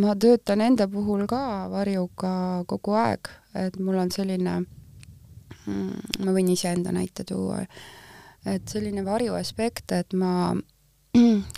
ma 0.00 0.14
töötan 0.16 0.60
enda 0.64 0.88
puhul 0.88 1.26
ka 1.30 1.68
varjuga 1.70 2.32
kogu 2.66 2.96
aeg, 2.98 3.30
et 3.54 3.78
mul 3.78 4.00
on 4.02 4.10
selline, 4.10 4.56
mm, 5.66 6.24
ma 6.24 6.34
võin 6.34 6.50
iseenda 6.50 6.92
näite 6.96 7.24
tuua, 7.28 7.60
et 8.44 8.68
selline 8.68 9.04
varju 9.06 9.36
aspekt, 9.38 9.92
et 9.92 10.16
ma, 10.18 10.54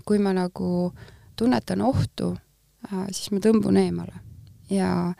kui 0.06 0.20
ma 0.20 0.34
nagu 0.36 0.92
tunnetan 1.36 1.80
ohtu, 1.88 2.34
siis 3.14 3.32
ma 3.32 3.40
tõmbun 3.40 3.80
eemale 3.80 4.31
ja 4.70 5.14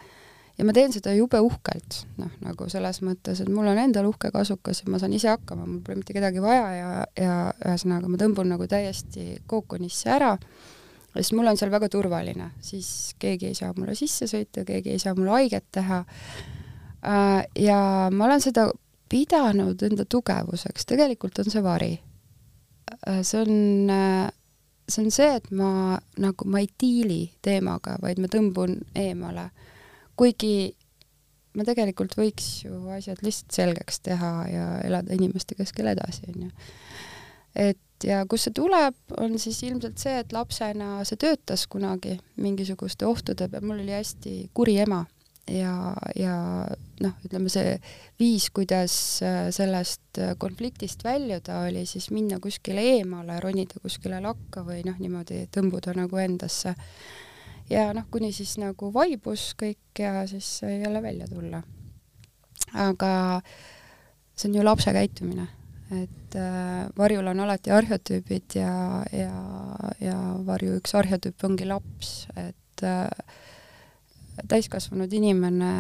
ja 0.59 0.67
ma 0.69 0.75
teen 0.77 0.93
seda 0.95 1.15
jube 1.17 1.41
uhkelt, 1.43 2.03
noh, 2.21 2.31
nagu 2.45 2.69
selles 2.71 3.01
mõttes, 3.05 3.41
et 3.43 3.49
mul 3.51 3.71
on 3.73 3.81
endal 3.81 4.07
uhke 4.11 4.31
kasukas 4.35 4.83
ja 4.83 4.93
ma 4.93 5.01
saan 5.01 5.15
ise 5.17 5.31
hakkama, 5.33 5.65
mul 5.67 5.81
pole 5.85 5.99
mitte 6.03 6.15
kedagi 6.17 6.43
vaja 6.45 6.69
ja, 6.77 6.91
ja 7.19 7.39
ühesõnaga 7.65 8.11
ma 8.13 8.21
tõmbun 8.21 8.53
nagu 8.53 8.69
täiesti 8.71 9.41
kookonisse 9.51 10.13
ära, 10.13 10.35
sest 11.17 11.35
mul 11.37 11.51
on 11.51 11.59
seal 11.61 11.73
väga 11.73 11.89
turvaline, 11.93 12.53
siis 12.63 13.15
keegi 13.23 13.51
ei 13.51 13.59
saa 13.59 13.73
mulle 13.77 13.97
sisse 13.99 14.29
sõita, 14.31 14.67
keegi 14.69 14.95
ei 14.95 15.03
saa 15.03 15.17
mulle 15.17 15.35
haiget 15.39 15.67
teha. 15.73 16.03
Äh, 17.03 17.41
ja 17.59 17.81
ma 18.13 18.29
olen 18.29 18.45
seda 18.45 18.69
pidanud 19.13 19.83
enda 19.83 20.07
tugevuseks, 20.09 20.87
tegelikult 20.89 21.43
on 21.43 21.51
see 21.53 21.65
vari. 21.65 21.93
Äh, 23.09 23.21
see 23.27 23.43
on 23.43 23.91
äh, 23.93 24.31
see 24.93 25.07
on 25.07 25.15
see, 25.15 25.29
et 25.39 25.51
ma 25.57 25.99
nagu, 26.21 26.47
ma 26.49 26.63
ei 26.63 26.69
diili 26.81 27.25
teemaga, 27.45 27.97
vaid 28.03 28.21
ma 28.23 28.31
tõmbun 28.33 28.79
eemale. 28.99 29.51
kuigi 30.17 30.75
ma 31.57 31.65
tegelikult 31.69 32.17
võiks 32.17 32.65
ju 32.65 32.89
asjad 32.95 33.21
lihtsalt 33.25 33.57
selgeks 33.57 34.01
teha 34.05 34.33
ja 34.49 34.67
elada 34.85 35.15
inimeste 35.17 35.57
keskel 35.59 35.93
edasi, 35.93 36.29
onju. 36.33 36.51
et 37.69 37.81
ja 38.07 38.23
kust 38.29 38.49
see 38.49 38.57
tuleb, 38.57 38.97
on 39.21 39.39
siis 39.39 39.61
ilmselt 39.67 40.01
see, 40.03 40.19
et 40.23 40.33
lapsena 40.35 41.03
see 41.09 41.21
töötas 41.21 41.67
kunagi 41.71 42.19
mingisuguste 42.41 43.07
ohtude 43.07 43.49
peal, 43.49 43.67
mul 43.67 43.83
oli 43.83 43.95
hästi 43.95 44.51
kuri 44.55 44.79
ema 44.85 45.05
ja, 45.51 45.95
ja 46.19 46.37
noh, 47.03 47.17
ütleme 47.27 47.51
see 47.53 47.77
viis, 48.21 48.49
kuidas 48.55 48.95
äh, 49.25 49.49
sellest 49.55 50.21
äh, 50.21 50.35
konfliktist 50.41 51.05
väljuda, 51.07 51.63
oli 51.69 51.85
siis 51.89 52.11
minna 52.15 52.39
kuskile 52.43 52.85
eemale, 52.97 53.39
ronida 53.43 53.81
kuskile 53.83 54.21
lakka 54.25 54.65
või 54.67 54.83
noh, 54.87 54.99
niimoodi 55.03 55.47
tõmbuda 55.53 55.97
nagu 55.99 56.21
endasse. 56.23 56.75
ja 57.71 57.91
noh, 57.97 58.07
kuni 58.11 58.33
siis 58.33 58.57
nagu 58.63 58.93
vaibus 58.95 59.53
kõik 59.59 60.03
ja 60.03 60.27
siis 60.31 60.59
sai 60.61 60.81
jälle 60.81 61.03
välja 61.03 61.27
tulla. 61.31 61.63
aga 62.75 63.43
see 64.35 64.49
on 64.49 64.55
ju 64.57 64.65
lapse 64.65 64.93
käitumine, 64.93 65.47
et 65.93 66.37
äh, 66.37 66.89
varjul 66.97 67.27
on 67.27 67.41
alati 67.45 67.71
arhetüübid 67.71 68.57
ja, 68.57 69.03
ja, 69.13 69.35
ja 70.01 70.19
varju 70.47 70.79
üks 70.81 70.95
arhetüüp 70.97 71.45
ongi 71.45 71.69
laps, 71.69 72.27
et 72.37 72.87
äh, 72.87 73.09
täiskasvanud 74.49 75.13
inimene 75.13 75.73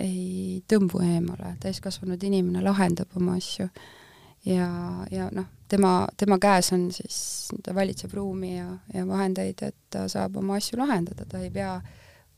ei 0.00 0.62
tõmbu 0.70 1.02
eemale, 1.04 1.54
täiskasvanud 1.62 2.22
inimene 2.26 2.62
lahendab 2.64 3.14
oma 3.18 3.36
asju. 3.38 3.68
Ja, 4.44 4.68
ja 5.10 5.30
noh, 5.32 5.46
tema, 5.72 6.06
tema 6.20 6.36
käes 6.42 6.68
on 6.76 6.90
siis, 6.92 7.16
ta 7.64 7.72
valitseb 7.74 8.12
ruumi 8.12 8.56
ja, 8.58 8.66
ja 8.92 9.06
vahendeid, 9.08 9.62
et 9.64 9.76
ta 9.90 10.04
saab 10.12 10.36
oma 10.42 10.58
asju 10.60 10.76
lahendada, 10.80 11.24
ta 11.28 11.40
ei 11.40 11.48
pea 11.54 11.78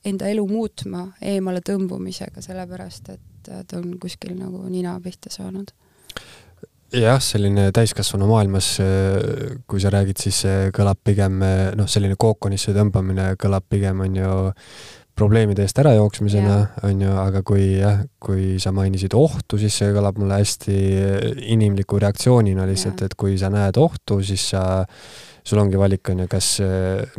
enda 0.07 0.28
elu 0.30 0.44
muutma 0.46 1.09
eemale 1.24 1.62
tõmbumisega, 1.66 2.44
sellepärast 2.44 3.11
et 3.16 3.50
ta 3.66 3.78
on 3.78 3.96
kuskil 4.02 4.36
nagu 4.38 4.62
nina 4.70 4.94
pihta 5.02 5.32
saanud. 5.34 5.72
jah, 6.94 7.18
selline 7.22 7.72
täiskasvanu 7.74 8.28
maailmas, 8.30 8.76
kui 9.66 9.82
sa 9.82 9.90
räägid, 9.90 10.22
siis 10.22 10.44
kõlab 10.76 11.02
pigem 11.04 11.42
noh, 11.76 11.90
selline 11.90 12.14
kookonisse 12.18 12.74
tõmbamine 12.76 13.32
kõlab 13.42 13.66
pigem 13.68 14.07
on 14.07 14.16
ju 14.22 14.30
probleemide 15.17 15.64
eest 15.64 15.79
ärajooksmisena, 15.81 16.57
on 16.85 17.05
ju, 17.07 17.12
aga 17.21 17.41
kui 17.47 17.64
jah, 17.79 18.03
kui 18.21 18.57
sa 18.62 18.73
mainisid 18.77 19.17
ohtu, 19.17 19.59
siis 19.61 19.77
see 19.81 19.95
kõlab 19.95 20.21
mulle 20.21 20.41
hästi 20.43 20.77
inimliku 21.55 22.01
reaktsioonina 22.03 22.67
lihtsalt, 22.69 23.07
et 23.07 23.17
kui 23.19 23.39
sa 23.41 23.51
näed 23.53 23.81
ohtu, 23.81 24.21
siis 24.27 24.45
sa 24.53 24.67
sul 25.47 25.62
ongi 25.62 25.79
valik, 25.79 26.11
on 26.11 26.25
ju, 26.25 26.29
kas 26.31 26.51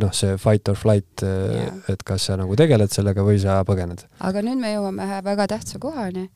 noh, 0.02 0.12
see 0.14 0.36
fight 0.40 0.70
or 0.70 0.78
flight, 0.78 1.24
et 1.24 2.04
kas 2.06 2.28
sa 2.28 2.36
nagu 2.38 2.56
tegeled 2.58 2.92
sellega 2.92 3.24
või 3.26 3.40
sa 3.42 3.62
põgened. 3.66 4.04
aga 4.20 4.44
nüüd 4.46 4.60
me 4.60 4.74
jõuame 4.76 5.08
ühe 5.08 5.20
väga 5.24 5.48
tähtsa 5.56 5.80
kohani, 5.82 6.28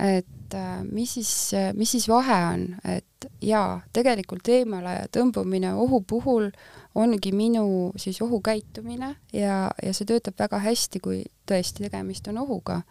et 0.00 0.56
äh, 0.56 0.82
mis 0.88 1.14
siis, 1.18 1.32
mis 1.76 1.92
siis 1.92 2.08
vahe 2.10 2.40
on, 2.54 2.66
et 2.88 3.28
jaa, 3.44 3.80
tegelikult 3.92 4.48
eemale 4.48 5.04
tõmbumine 5.12 5.74
ohu 5.76 6.00
puhul 6.00 6.50
ongi 6.94 7.32
minu 7.32 7.92
siis 7.96 8.22
ohukäitumine 8.22 9.14
ja, 9.32 9.70
ja 9.82 9.94
see 9.94 10.06
töötab 10.08 10.38
väga 10.38 10.58
hästi, 10.58 11.00
kui 11.00 11.22
tõesti 11.46 11.86
tegemist 11.86 12.28
on 12.28 12.38
ohuga. 12.42 12.82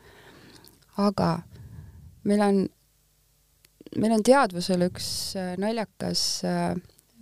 aga 0.97 1.41
meil 2.23 2.41
on, 2.41 2.65
meil 3.97 4.13
on 4.15 4.23
teadvusel 4.23 4.87
üks 4.87 5.35
äh, 5.35 5.55
naljakas 5.59 6.43
äh, 6.47 6.75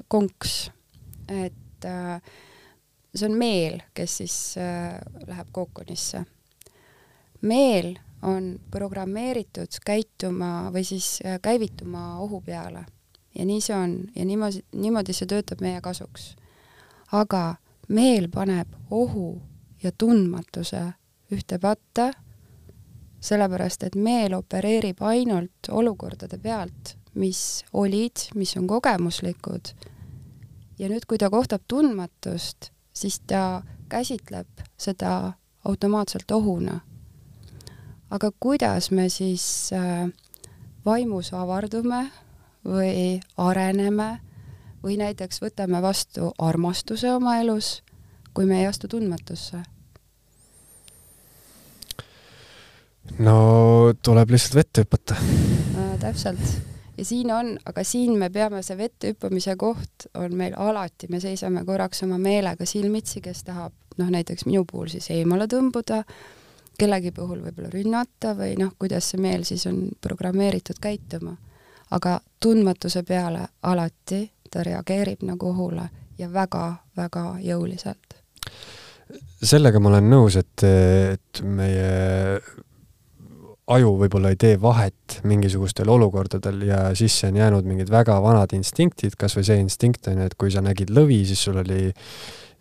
konks 0.08 0.68
et 1.28 1.86
äh, 1.86 2.22
see 3.16 3.28
on 3.28 3.38
meel, 3.38 3.82
kes 3.94 4.18
siis 4.22 4.36
äh, 4.58 4.98
läheb 5.28 5.48
kookonisse. 5.52 6.24
meel 7.42 7.98
on 8.26 8.56
programmeeritud 8.72 9.78
käituma 9.86 10.72
või 10.74 10.82
siis 10.84 11.20
käivituma 11.42 12.18
ohu 12.20 12.42
peale 12.42 12.82
ja 13.38 13.46
nii 13.46 13.62
see 13.62 13.76
on 13.78 13.94
ja 14.16 14.26
niimoodi, 14.26 14.64
niimoodi 14.74 15.14
see 15.14 15.30
töötab 15.30 15.62
meie 15.62 15.82
kasuks. 15.82 16.32
Aga 17.12 17.56
meel 17.88 18.28
paneb 18.30 18.68
ohu 18.92 19.42
ja 19.84 19.92
tundmatuse 19.92 20.82
ühte 21.32 21.60
patta, 21.60 22.12
sellepärast 23.20 23.84
et 23.84 23.96
meel 23.96 24.34
opereerib 24.38 25.02
ainult 25.02 25.70
olukordade 25.72 26.38
pealt, 26.38 26.96
mis 27.16 27.66
olid, 27.74 28.30
mis 28.36 28.56
on 28.58 28.68
kogemuslikud 28.68 29.74
ja 30.80 30.90
nüüd, 30.90 31.06
kui 31.08 31.18
ta 31.18 31.30
kohtab 31.34 31.66
tundmatust, 31.68 32.72
siis 32.94 33.20
ta 33.28 33.64
käsitleb 33.90 34.64
seda 34.78 35.34
automaatselt 35.66 36.32
ohuna. 36.32 36.80
aga 38.10 38.32
kuidas 38.40 38.92
me 38.92 39.10
siis 39.10 39.70
äh, 39.74 40.08
vaimus 40.86 41.34
avardume 41.34 42.12
või 42.66 43.20
areneme 43.38 44.20
või 44.88 44.98
näiteks 45.02 45.42
võtame 45.44 45.82
vastu 45.84 46.32
armastuse 46.40 47.12
oma 47.14 47.38
elus, 47.44 47.82
kui 48.34 48.48
me 48.48 48.62
ei 48.62 48.70
astu 48.72 48.88
tundmatusse? 48.88 49.64
no 53.20 53.94
tuleb 54.04 54.32
lihtsalt 54.36 54.56
vette 54.56 54.84
hüpata 54.84 55.16
äh,. 55.20 55.94
täpselt 56.00 56.78
ja 56.98 57.06
siin 57.06 57.32
on, 57.32 57.58
aga 57.66 57.84
siin 57.84 58.18
me 58.20 58.30
peame, 58.30 58.62
see 58.64 58.78
vette 58.78 59.12
hüppamise 59.12 59.56
koht 59.60 60.08
on 60.18 60.36
meil 60.36 60.56
alati, 60.58 61.10
me 61.10 61.20
seisame 61.24 61.64
korraks 61.66 62.04
oma 62.04 62.18
meelega 62.22 62.66
silmitsi, 62.66 63.22
kes 63.22 63.44
tahab 63.48 63.74
noh, 63.98 64.10
näiteks 64.14 64.46
minu 64.46 64.66
puhul 64.70 64.90
siis 64.94 65.10
eemale 65.14 65.48
tõmbuda, 65.52 66.04
kellegi 66.78 67.12
puhul 67.12 67.42
võib-olla 67.46 67.72
rünnata 67.74 68.34
või 68.38 68.56
noh, 68.60 68.74
kuidas 68.80 69.12
see 69.12 69.22
meel 69.22 69.46
siis 69.48 69.66
on 69.70 69.88
programmeeritud 70.02 70.82
käituma. 70.82 71.38
aga 71.92 72.20
tundmatuse 72.40 73.04
peale 73.04 73.48
alati 73.64 74.32
ta 74.52 74.64
reageerib 74.66 75.26
nagu 75.28 75.52
ohule 75.52 75.90
ja 76.18 76.30
väga-väga 76.34 77.26
jõuliselt. 77.46 78.16
sellega 79.44 79.80
ma 79.80 79.90
olen 79.90 80.10
nõus, 80.10 80.36
et, 80.40 80.64
et 80.64 81.44
meie 81.44 82.40
aju 83.68 83.94
võib-olla 84.00 84.32
ei 84.32 84.40
tee 84.40 84.56
vahet 84.62 85.20
mingisugustel 85.28 85.90
olukordadel 85.92 86.62
ja 86.70 86.80
sisse 86.96 87.28
on 87.28 87.40
jäänud 87.40 87.68
mingid 87.68 87.92
väga 87.92 88.16
vanad 88.24 88.54
instinktid, 88.56 89.18
kas 89.20 89.36
või 89.38 89.48
see 89.48 89.60
instinkt 89.60 90.08
on 90.08 90.22
ju, 90.22 90.28
et 90.30 90.38
kui 90.40 90.52
sa 90.54 90.64
nägid 90.64 90.94
lõvi, 90.96 91.20
siis 91.28 91.44
sul 91.44 91.60
oli, 91.60 91.92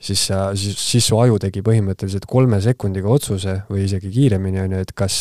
siis 0.02 0.26
sa, 0.30 0.50
siis, 0.58 0.78
siis 0.82 1.06
su 1.06 1.18
aju 1.20 1.38
tegi 1.42 1.62
põhimõtteliselt 1.66 2.26
kolme 2.30 2.58
sekundiga 2.64 3.10
otsuse 3.12 3.60
või 3.70 3.86
isegi 3.86 4.10
kiiremini, 4.18 4.64
on 4.64 4.76
ju, 4.76 4.82
et 4.82 4.94
kas 4.98 5.20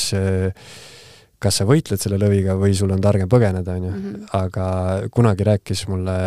kas 1.46 1.62
sa 1.62 1.70
võitled 1.70 2.02
selle 2.02 2.20
lõviga 2.22 2.58
või 2.60 2.76
sul 2.78 2.94
on 2.96 3.02
targem 3.04 3.32
põgeneda, 3.32 3.78
on 3.78 3.90
ju. 3.90 3.96
Mhm. 3.96 4.30
aga 4.42 4.68
kunagi 5.14 5.48
rääkis 5.48 5.88
mulle 5.92 6.20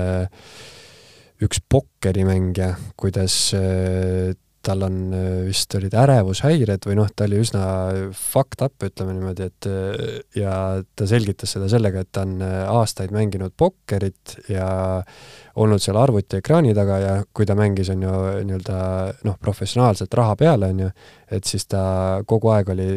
üks 1.43 1.62
pokkerimängija, 1.71 2.75
kuidas 2.99 3.39
tal 4.69 4.83
on 4.83 4.97
äh, 5.14 5.27
vist 5.47 5.75
olid 5.79 5.95
ärevushäired 5.97 6.87
või 6.89 6.97
noh, 6.99 7.09
ta 7.14 7.27
oli 7.29 7.41
üsna 7.43 7.64
fucked 8.16 8.62
up, 8.64 8.77
ütleme 8.85 9.14
niimoodi, 9.16 9.49
et 9.49 9.69
äh, 9.71 10.19
ja 10.39 10.53
ta 10.97 11.09
selgitas 11.09 11.55
seda 11.55 11.69
sellega, 11.71 12.03
et 12.03 12.11
ta 12.12 12.25
on 12.27 12.39
äh, 12.45 12.57
aastaid 12.69 13.14
mänginud 13.14 13.55
pokkerit 13.59 14.37
ja 14.53 14.69
olnud 15.59 15.83
seal 15.83 15.99
arvutiekraani 16.01 16.75
taga 16.77 16.99
ja 17.03 17.14
kui 17.35 17.47
ta 17.49 17.57
mängis, 17.59 17.91
on 17.95 18.05
ju, 18.07 18.16
nii-öelda 18.49 18.81
noh, 19.27 19.39
professionaalselt 19.43 20.19
raha 20.19 20.37
peale, 20.39 20.73
on 20.75 20.85
ju, 20.87 20.91
et 21.39 21.49
siis 21.49 21.66
ta 21.71 21.83
kogu 22.29 22.53
aeg 22.55 22.75
oli 22.75 22.91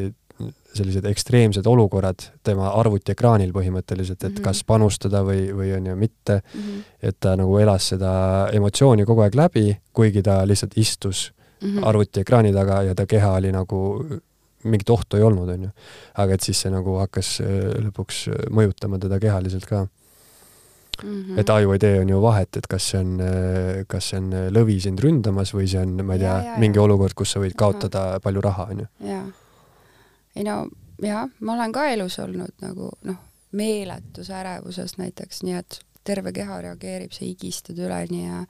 sellised 0.74 1.06
ekstreemsed 1.06 1.68
olukorrad 1.68 2.24
tema 2.44 2.72
arvutiekraanil 2.80 3.52
põhimõtteliselt, 3.56 4.24
et 4.24 4.30
mm 4.30 4.36
-hmm. 4.38 4.44
kas 4.46 4.64
panustada 4.64 5.24
või, 5.28 5.50
või 5.56 5.76
on 5.76 5.92
ju 5.92 5.96
mitte 5.96 6.42
mm. 6.42 6.62
-hmm. 6.62 6.84
et 7.02 7.20
ta 7.20 7.36
nagu 7.36 7.58
elas 7.60 7.92
seda 7.94 8.14
emotsiooni 8.54 9.06
kogu 9.06 9.22
aeg 9.22 9.36
läbi, 9.36 9.78
kuigi 9.94 10.24
ta 10.24 10.42
lihtsalt 10.48 10.78
istus 10.78 11.32
mm 11.62 11.70
-hmm. 11.70 11.88
arvutiekraani 11.88 12.54
taga 12.54 12.84
ja 12.84 12.96
ta 12.96 13.06
keha 13.06 13.34
oli 13.34 13.52
nagu, 13.52 14.06
mingit 14.64 14.90
ohtu 14.90 15.18
ei 15.18 15.24
olnud, 15.24 15.50
on 15.50 15.64
ju. 15.64 15.70
aga 16.18 16.34
et 16.34 16.42
siis 16.42 16.62
see 16.62 16.72
nagu 16.72 16.98
hakkas 16.98 17.42
äh, 17.42 17.48
lõpuks 17.88 18.28
äh, 18.30 18.46
mõjutama 18.50 19.00
teda 19.00 19.20
kehaliselt 19.20 19.66
ka 19.66 19.88
Mm 21.04 21.24
-hmm. 21.24 21.40
et 21.40 21.50
aju 21.50 21.72
ei 21.72 21.80
tee, 21.80 22.00
on 22.00 22.10
ju 22.10 22.22
vahet, 22.22 22.58
et 22.58 22.68
kas 22.68 22.90
see 22.90 23.00
on, 23.00 23.20
äh, 23.20 23.86
kas 23.88 24.10
see 24.10 24.20
on 24.20 24.34
lõvi 24.54 24.80
sind 24.80 25.00
ründamas 25.00 25.54
või 25.54 25.68
see 25.68 25.82
on, 25.82 26.06
ma 26.06 26.14
ei 26.14 26.20
tea, 26.20 26.56
mingi 26.58 26.80
olukord, 26.80 27.14
kus 27.14 27.32
sa 27.32 27.40
võid 27.40 27.56
kaotada 27.58 28.02
Aha. 28.10 28.20
palju 28.20 28.42
raha, 28.42 28.68
on 28.72 28.80
ju. 28.80 28.86
jaa. 29.00 29.24
Ei 30.36 30.46
no 30.48 30.66
jah, 31.02 31.30
ma 31.40 31.54
olen 31.54 31.74
ka 31.76 31.88
elus 31.94 32.20
olnud 32.20 32.54
nagu 32.64 32.92
noh, 33.08 33.18
meeletus 33.52 34.30
ärevuses 34.34 34.98
näiteks, 35.00 35.42
nii 35.44 35.58
et 35.60 35.82
terve 36.08 36.34
keha 36.34 36.62
reageerib, 36.66 37.12
sa 37.14 37.26
higistad 37.26 37.80
üleni 37.80 38.26
ja 38.26 38.46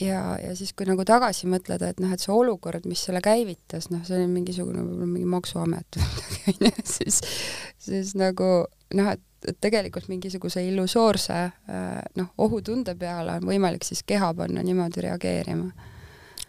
ja, 0.00 0.38
ja 0.42 0.54
siis, 0.56 0.72
kui 0.74 0.86
nagu 0.88 1.04
tagasi 1.06 1.46
mõtleda, 1.50 1.92
et 1.92 2.00
noh, 2.02 2.12
et 2.14 2.22
see 2.22 2.32
olukord, 2.34 2.86
mis 2.90 3.04
selle 3.06 3.20
käivitas, 3.24 3.90
noh, 3.92 4.02
see 4.06 4.18
oli 4.18 4.26
mingisugune 4.30 4.82
võib-olla 4.82 5.06
mingi 5.10 5.28
maksuamet 5.30 5.98
või 6.00 6.08
midagi, 6.08 6.40
onju, 6.54 6.86
siis, 6.96 7.20
siis 7.86 8.14
nagu 8.18 8.50
noh, 8.98 9.12
et, 9.14 9.22
et 9.46 9.60
tegelikult 9.62 10.08
mingisuguse 10.10 10.64
illusoorse 10.66 11.40
noh, 12.18 12.30
ohutunde 12.42 12.96
peale 12.98 13.38
on 13.38 13.48
võimalik 13.50 13.86
siis 13.86 14.02
keha 14.06 14.32
panna 14.34 14.64
niimoodi 14.66 15.06
reageerima. 15.06 15.70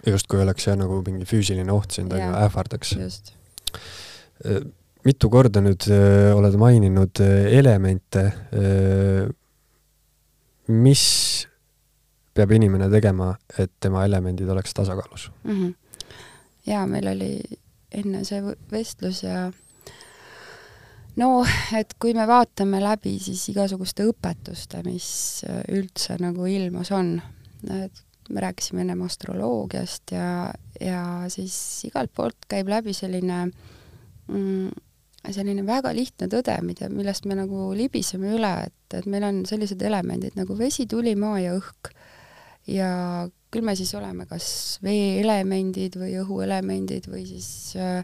justkui 0.05 0.41
oleks 0.41 0.69
jah, 0.69 0.79
nagu 0.79 1.01
mingi 1.05 1.29
füüsiline 1.29 1.71
oht 1.73 1.97
sind 1.97 2.15
ähvardaks. 2.15 2.97
just. 2.97 3.35
Mitu 5.05 5.29
korda 5.29 5.61
nüüd 5.63 5.85
öö, 5.87 6.33
oled 6.35 6.55
maininud 6.59 7.21
elemente, 7.23 8.25
mis 10.67 11.03
peab 12.35 12.51
inimene 12.51 12.89
tegema, 12.91 13.33
et 13.59 13.71
tema 13.79 14.03
elemendid 14.05 14.49
oleks 14.51 14.73
tasakaalus 14.75 15.29
mm? 15.43 15.51
-hmm. 15.51 15.75
jaa, 16.67 16.87
meil 16.87 17.07
oli 17.07 17.31
enne 17.91 18.23
see 18.27 18.41
vestlus 18.71 19.23
ja 19.23 19.51
no 21.15 21.29
et 21.79 21.93
kui 21.99 22.13
me 22.13 22.27
vaatame 22.27 22.81
läbi 22.83 23.17
siis 23.19 23.45
igasuguste 23.53 24.07
õpetuste, 24.09 24.83
mis 24.83 25.45
üldse 25.71 26.17
nagu 26.19 26.45
ilmas 26.45 26.91
on, 26.91 27.21
et 27.71 28.03
me 28.29 28.41
rääkisime 28.41 28.81
ennem 28.81 29.05
astroloogiast 29.05 30.11
ja, 30.11 30.53
ja 30.81 31.05
siis 31.29 31.85
igalt 31.87 32.11
poolt 32.15 32.49
käib 32.49 32.67
läbi 32.67 32.93
selline 32.93 33.45
mm, 34.31 34.71
selline 35.33 35.65
väga 35.65 35.93
lihtne 35.95 36.27
tõde, 36.31 36.55
mida, 36.65 36.89
millest 36.91 37.25
me 37.29 37.37
nagu 37.37 37.69
libiseme 37.77 38.35
üle, 38.37 38.53
et, 38.67 38.97
et 38.97 39.07
meil 39.09 39.25
on 39.27 39.43
sellised 39.49 39.81
elemendid 39.81 40.37
nagu 40.37 40.57
vesi, 40.57 40.87
tuli, 40.89 41.15
maa 41.19 41.39
ja 41.41 41.55
õhk. 41.57 41.91
Ja 42.69 42.89
küll 43.53 43.65
me 43.65 43.75
siis 43.77 43.93
oleme 43.95 44.25
kas 44.29 44.47
veeelemendid 44.83 45.95
või 45.99 46.17
õhuelemendid 46.23 47.07
või 47.11 47.23
siis 47.29 47.47
äh, 47.79 48.01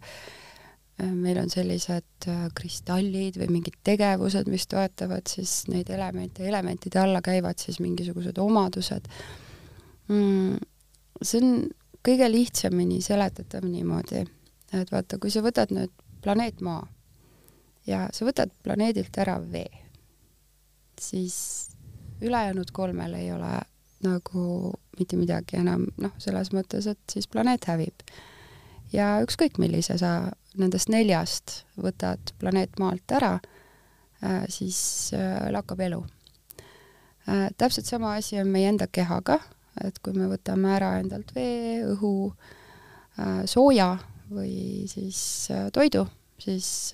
äh, 1.01 1.11
meil 1.11 1.41
on 1.41 1.49
sellised 1.51 2.30
äh, 2.30 2.45
kristallid 2.55 3.39
või 3.41 3.49
mingid 3.57 3.80
tegevused, 3.84 4.49
mis 4.51 4.67
toetavad 4.72 5.28
siis 5.32 5.63
neid 5.72 5.89
elemente, 5.91 6.45
elementide 6.47 7.01
alla 7.01 7.24
käivad 7.26 7.59
siis 7.59 7.82
mingisugused 7.84 8.38
omadused. 8.41 9.09
Mm,. 10.11 10.59
see 11.22 11.41
on 11.41 11.51
kõige 12.05 12.28
lihtsamini 12.32 13.01
seletatav 13.05 13.65
niimoodi, 13.67 14.24
et 14.74 14.91
vaata, 14.91 15.19
kui 15.22 15.32
sa 15.34 15.43
võtad 15.45 15.74
nüüd 15.76 15.91
planeet 16.22 16.61
Maa 16.61 16.88
ja 17.88 18.05
sa 18.13 18.26
võtad 18.28 18.53
planeedilt 18.63 19.17
ära 19.22 19.38
vee, 19.41 19.69
siis 20.99 21.36
ülejäänud 22.22 22.72
kolmel 22.74 23.13
ei 23.17 23.32
ole 23.34 23.55
nagu 24.05 24.74
mitte 24.99 25.17
midagi 25.17 25.59
enam, 25.61 25.86
noh, 26.01 26.13
selles 26.22 26.51
mõttes, 26.53 26.88
et 26.89 27.01
siis 27.09 27.28
planeet 27.30 27.65
hävib. 27.69 28.05
ja 28.93 29.22
ükskõik, 29.24 29.57
millise 29.57 29.97
sa 29.97 30.32
nendest 30.57 30.89
neljast 30.89 31.61
võtad 31.80 32.34
planeet 32.39 32.80
Maalt 32.80 33.11
ära, 33.11 33.38
siis 34.49 35.11
lakkab 35.49 35.80
elu. 35.80 36.03
täpselt 37.57 37.86
sama 37.86 38.15
asi 38.15 38.39
on 38.39 38.47
meie 38.47 38.69
enda 38.69 38.88
kehaga, 38.88 39.39
et 39.84 39.99
kui 39.99 40.13
me 40.13 40.28
võtame 40.28 40.76
ära 40.76 40.97
endalt 40.99 41.32
vee, 41.36 41.86
õhu, 41.88 42.34
sooja 43.45 43.97
või 44.32 44.88
siis 44.92 45.50
toidu, 45.74 46.06
siis 46.42 46.94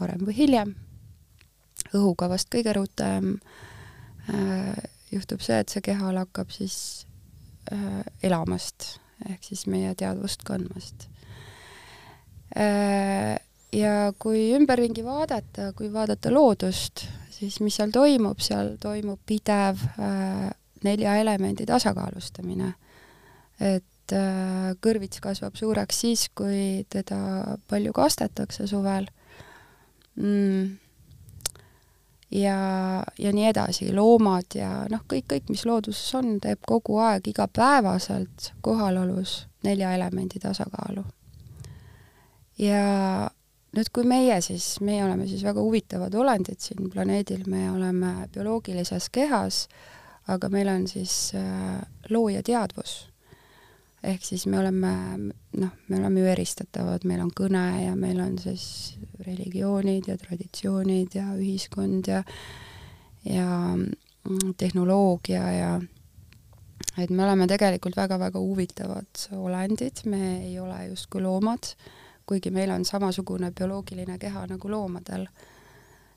varem 0.00 0.24
või 0.26 0.34
hiljem, 0.36 0.74
õhuga 1.92 2.28
vast 2.32 2.50
kõige 2.52 2.74
rutem, 2.76 3.34
juhtub 5.10 5.42
see, 5.44 5.60
et 5.60 5.72
see 5.72 5.82
keha 5.84 6.12
hakkab 6.14 6.50
siis 6.54 7.06
äh, 7.72 8.02
elamast 8.26 8.96
ehk 9.28 9.44
siis 9.44 9.66
meie 9.70 9.92
teadvust 9.98 10.44
kandmast 10.46 11.08
äh,. 12.56 13.36
ja 13.72 14.12
kui 14.18 14.50
ümberringi 14.56 15.04
vaadata, 15.06 15.70
kui 15.78 15.92
vaadata 15.92 16.32
loodust, 16.32 17.04
siis 17.30 17.60
mis 17.62 17.76
seal 17.78 17.92
toimub, 17.94 18.40
seal 18.42 18.74
toimub 18.82 19.20
pidev 19.26 19.82
äh, 19.98 20.48
nelja 20.84 21.18
elemendi 21.20 21.66
tasakaalustamine. 21.68 22.74
et 23.60 23.84
äh, 24.16 24.70
kõrvits 24.82 25.20
kasvab 25.22 25.56
suureks 25.58 26.02
siis, 26.04 26.28
kui 26.34 26.84
teda 26.90 27.56
palju 27.70 27.92
kastetakse 27.96 28.66
suvel. 28.70 29.08
Mm. 30.20 30.78
Ja, 32.30 32.56
ja 33.18 33.32
nii 33.34 33.48
edasi, 33.50 33.88
loomad 33.94 34.54
ja 34.54 34.84
noh, 34.90 35.02
kõik, 35.10 35.26
kõik, 35.32 35.48
mis 35.50 35.64
looduses 35.66 36.14
on, 36.14 36.36
teeb 36.42 36.62
kogu 36.62 37.00
aeg 37.02 37.26
igapäevaselt 37.26 38.52
kohalolus 38.62 39.48
nelja 39.66 39.90
elemendi 39.96 40.38
tasakaalu. 40.38 41.02
ja 42.60 42.84
nüüd, 43.74 43.90
kui 43.90 44.06
meie 44.06 44.38
siis, 44.46 44.76
meie 44.80 45.02
oleme 45.04 45.26
siis 45.26 45.42
väga 45.42 45.58
huvitavad 45.58 46.14
olendid 46.14 46.62
siin 46.62 46.90
planeedil, 46.90 47.42
me 47.50 47.66
oleme 47.72 48.28
bioloogilises 48.30 49.10
kehas, 49.10 49.64
aga 50.30 50.48
meil 50.48 50.70
on 50.70 50.86
siis 50.86 51.32
äh, 51.34 51.82
looja 52.14 52.46
teadvus 52.46 53.09
ehk 54.02 54.24
siis 54.24 54.46
me 54.48 54.58
oleme, 54.58 54.92
noh, 55.60 55.72
me 55.88 55.98
oleme 55.98 56.22
ju 56.22 56.30
eristatavad, 56.32 57.04
meil 57.08 57.20
on 57.24 57.32
kõne 57.36 57.64
ja 57.84 57.94
meil 57.98 58.20
on 58.24 58.38
siis 58.40 58.96
religioonid 59.26 60.08
ja 60.08 60.16
traditsioonid 60.20 61.16
ja 61.18 61.30
ühiskond 61.36 62.08
ja 62.08 62.22
ja 63.28 63.46
mm, 63.76 64.54
tehnoloogia 64.56 65.52
ja 65.52 65.72
et 66.98 67.10
me 67.10 67.24
oleme 67.24 67.46
tegelikult 67.50 67.96
väga-väga 67.96 68.40
huvitavad 68.40 69.26
olendid, 69.36 70.04
me 70.08 70.46
ei 70.46 70.58
ole 70.60 70.86
justkui 70.88 71.22
loomad, 71.22 71.74
kuigi 72.26 72.50
meil 72.54 72.72
on 72.72 72.84
samasugune 72.84 73.52
bioloogiline 73.52 74.16
keha 74.18 74.46
nagu 74.48 74.70
loomadel, 74.70 75.26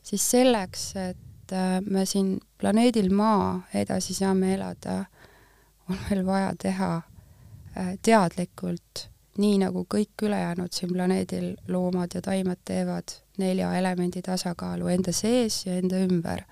siis 0.03 0.23
selleks, 0.31 0.93
et 0.95 1.51
äh, 1.51 1.79
me 1.84 2.05
siin 2.07 2.38
planeedil 2.57 3.11
Maa 3.11 3.65
edasi 3.75 4.15
saame 4.15 4.53
elada, 4.55 5.03
on 5.89 5.99
meil 6.07 6.23
vaja 6.25 6.53
teha 6.59 6.93
teadlikult, 8.01 9.07
nii 9.38 9.57
nagu 9.63 9.86
kõik 9.89 10.26
ülejäänud 10.28 10.74
siin 10.74 10.91
planeedil 10.93 11.53
loomad 11.67 12.13
ja 12.13 12.21
taimed 12.21 12.61
teevad, 12.65 13.15
nelja 13.41 13.71
elemendi 13.78 14.21
tasakaalu 14.21 14.91
enda 14.93 15.11
sees 15.11 15.65
ja 15.65 15.78
enda 15.78 16.03
ümber. 16.05 16.43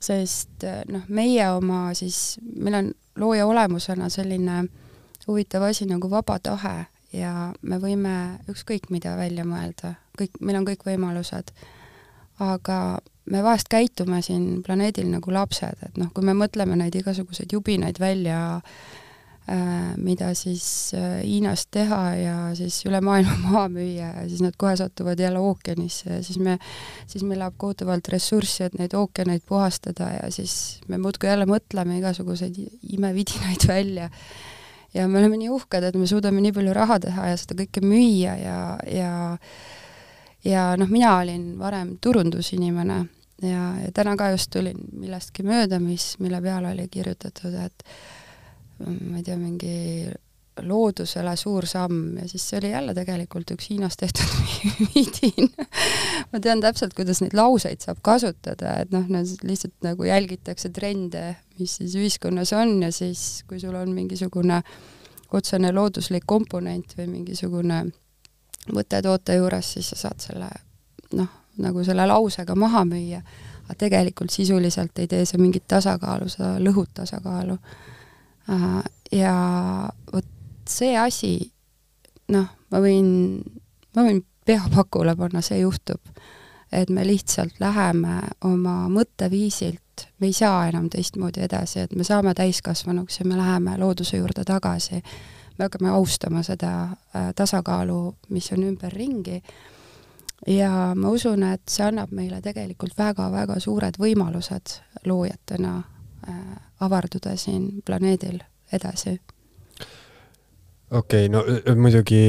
sest 0.00 0.64
äh, 0.64 0.80
noh, 0.88 1.02
meie 1.08 1.44
oma 1.52 1.90
siis, 1.94 2.38
meil 2.56 2.74
on 2.74 2.86
looja 3.20 3.46
olemusena 3.46 4.08
selline 4.08 4.64
huvitav 5.26 5.62
asi 5.62 5.84
nagu 5.84 6.10
vaba 6.10 6.38
tahe 6.38 6.86
ja 7.12 7.52
me 7.62 7.76
võime 7.76 8.14
ükskõik 8.48 8.88
mida 8.90 9.12
välja 9.16 9.44
mõelda, 9.44 9.94
kõik, 10.16 10.40
meil 10.40 10.56
on 10.56 10.64
kõik 10.64 10.86
võimalused. 10.86 11.52
aga 12.38 12.98
me 13.24 13.42
vahest 13.42 13.68
käitume 13.68 14.22
siin 14.22 14.62
planeedil 14.62 15.10
nagu 15.10 15.30
lapsed, 15.30 15.76
et 15.82 15.96
noh, 16.00 16.08
kui 16.14 16.24
me 16.24 16.32
mõtleme 16.32 16.76
neid 16.76 16.94
igasuguseid 16.96 17.52
jubinaid 17.52 18.00
välja 18.00 18.56
äh, 18.56 18.62
Äh, 18.62 18.99
mida 19.98 20.30
siis 20.38 20.92
äh, 20.94 21.22
Hiinast 21.24 21.70
teha 21.74 22.00
ja 22.14 22.34
siis 22.54 22.76
üle 22.86 23.00
maailma 23.02 23.34
maha 23.46 23.64
müüa 23.72 24.10
ja 24.20 24.26
siis 24.28 24.42
nad 24.44 24.54
kohe 24.58 24.76
satuvad 24.78 25.18
jälle 25.18 25.42
ookeanisse 25.42 26.10
ja 26.12 26.22
siis 26.22 26.38
me, 26.38 26.58
siis 27.10 27.24
meil 27.26 27.42
läheb 27.42 27.56
kohutavalt 27.58 28.08
ressurssi, 28.12 28.64
et 28.68 28.78
neid 28.78 28.94
ookeaneid 28.94 29.42
puhastada 29.48 30.12
ja 30.20 30.30
siis 30.30 30.54
me 30.88 31.00
muudkui 31.02 31.30
jälle 31.32 31.48
mõtleme 31.50 31.98
igasuguseid 31.98 32.60
imevidinaid 32.94 33.66
välja. 33.74 34.10
ja 34.94 35.08
me 35.08 35.18
oleme 35.18 35.40
nii 35.40 35.50
uhked, 35.54 35.84
et 35.84 35.98
me 35.98 36.06
suudame 36.06 36.42
nii 36.44 36.54
palju 36.54 36.74
raha 36.76 37.00
teha 37.02 37.28
ja 37.32 37.40
seda 37.40 37.58
kõike 37.64 37.82
müüa 37.86 38.36
ja, 38.38 38.60
ja 38.86 39.12
ja 40.44 40.70
noh, 40.78 40.88
mina 40.88 41.16
olin 41.18 41.58
varem 41.58 41.96
turundusinimene 42.00 43.00
ja, 43.42 43.66
ja 43.84 43.90
täna 43.94 44.16
ka 44.16 44.30
just 44.34 44.50
tulin 44.52 44.78
millestki 44.92 45.44
mööda, 45.46 45.80
mis, 45.82 46.14
mille 46.22 46.40
peale 46.42 46.72
oli 46.74 46.88
kirjutatud, 46.92 47.54
et 47.66 47.84
ma 48.86 49.20
ei 49.20 49.24
tea, 49.26 49.36
mingi 49.36 50.10
loodusele 50.66 51.32
suur 51.36 51.66
samm 51.66 52.18
ja 52.20 52.28
siis 52.28 52.44
see 52.48 52.58
oli 52.58 52.70
jälle 52.70 52.94
tegelikult 52.94 53.50
üks 53.54 53.70
Hiinas 53.70 53.96
tehtud 53.96 54.28
vidin 54.94 55.48
ma 56.32 56.40
tean 56.40 56.60
täpselt, 56.60 56.94
kuidas 56.96 57.22
neid 57.22 57.34
lauseid 57.36 57.82
saab 57.84 58.00
kasutada, 58.04 58.76
et 58.82 58.92
noh, 58.94 59.06
lihtsalt 59.46 59.76
nagu 59.86 60.04
jälgitakse 60.04 60.70
trende, 60.74 61.36
mis 61.58 61.78
siis 61.80 61.96
ühiskonnas 61.98 62.52
on 62.56 62.80
ja 62.82 62.92
siis, 62.92 63.44
kui 63.48 63.60
sul 63.60 63.74
on 63.78 63.92
mingisugune 63.94 64.62
otsene 65.32 65.72
looduslik 65.72 66.26
komponent 66.26 66.96
või 66.98 67.06
mingisugune 67.10 67.84
mõte 68.74 69.02
toote 69.02 69.38
juures, 69.38 69.72
siis 69.76 69.92
sa 69.92 70.00
saad 70.06 70.26
selle 70.26 70.50
noh, 71.18 71.30
nagu 71.62 71.84
selle 71.86 72.06
lausega 72.06 72.54
maha 72.58 72.84
müüa, 72.88 73.22
aga 73.64 73.78
tegelikult 73.78 74.34
sisuliselt 74.34 74.98
ei 74.98 75.08
tee 75.10 75.24
see 75.26 75.40
mingit 75.40 75.66
tasakaalu, 75.68 76.28
sa 76.28 76.56
lõhud 76.62 76.92
tasakaalu 76.94 77.56
ja 79.12 79.34
vot 80.12 80.26
see 80.68 80.96
asi, 80.98 81.34
noh, 82.32 82.46
ma 82.70 82.82
võin, 82.82 83.08
ma 83.96 84.04
võin 84.06 84.22
pea 84.46 84.62
pakule 84.74 85.16
panna, 85.16 85.42
see 85.44 85.60
juhtub. 85.62 86.00
et 86.72 86.90
me 86.90 87.02
lihtsalt 87.02 87.56
läheme 87.58 88.20
oma 88.46 88.84
mõtteviisilt, 88.88 90.04
me 90.22 90.28
ei 90.30 90.32
saa 90.32 90.68
enam 90.68 90.86
teistmoodi 90.90 91.42
edasi, 91.42 91.80
et 91.80 91.96
me 91.98 92.04
saame 92.06 92.30
täiskasvanuks 92.34 93.18
ja 93.18 93.26
me 93.26 93.36
läheme 93.36 93.74
looduse 93.78 94.16
juurde 94.16 94.44
tagasi. 94.44 95.02
me 95.58 95.64
hakkame 95.64 95.90
austama 95.90 96.42
seda 96.42 96.82
äh, 96.82 97.34
tasakaalu, 97.36 98.14
mis 98.28 98.52
on 98.52 98.62
ümberringi 98.64 99.42
ja 100.46 100.94
ma 100.94 101.08
usun, 101.08 101.42
et 101.42 101.62
see 101.68 101.84
annab 101.84 102.12
meile 102.16 102.40
tegelikult 102.40 102.96
väga-väga 102.98 103.58
suured 103.60 103.98
võimalused 103.98 104.78
loojatena 105.04 105.76
äh, 106.28 106.69
avarduda 106.80 107.36
siin 107.36 107.82
planeedil 107.84 108.40
edasi. 108.72 109.20
okei 110.90 111.26
okay,, 111.26 111.28
no 111.28 111.44
muidugi 111.76 112.24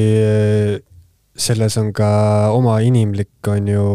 selles 1.35 1.77
on 1.77 1.93
ka 1.93 2.11
oma 2.53 2.79
inimlik, 2.83 3.39
on 3.47 3.67
ju, 3.71 3.85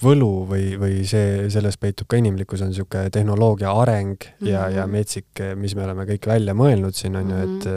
võlu 0.00 0.30
või, 0.48 0.64
või 0.80 1.02
see, 1.08 1.48
selles 1.52 1.76
peitub 1.80 2.08
ka 2.10 2.18
inimlikkus, 2.20 2.62
on 2.64 2.72
niisugune 2.72 3.10
tehnoloogia 3.12 3.72
areng 3.82 4.16
mm 4.16 4.32
-hmm. 4.38 4.48
ja, 4.48 4.68
ja 4.80 4.86
metsik, 4.86 5.28
mis 5.56 5.74
me 5.76 5.84
oleme 5.84 6.06
kõik 6.08 6.26
välja 6.26 6.54
mõelnud 6.56 6.96
siin, 6.96 7.16
on 7.16 7.30
ju, 7.30 7.42
et 7.44 7.68
mhm. 7.68 7.74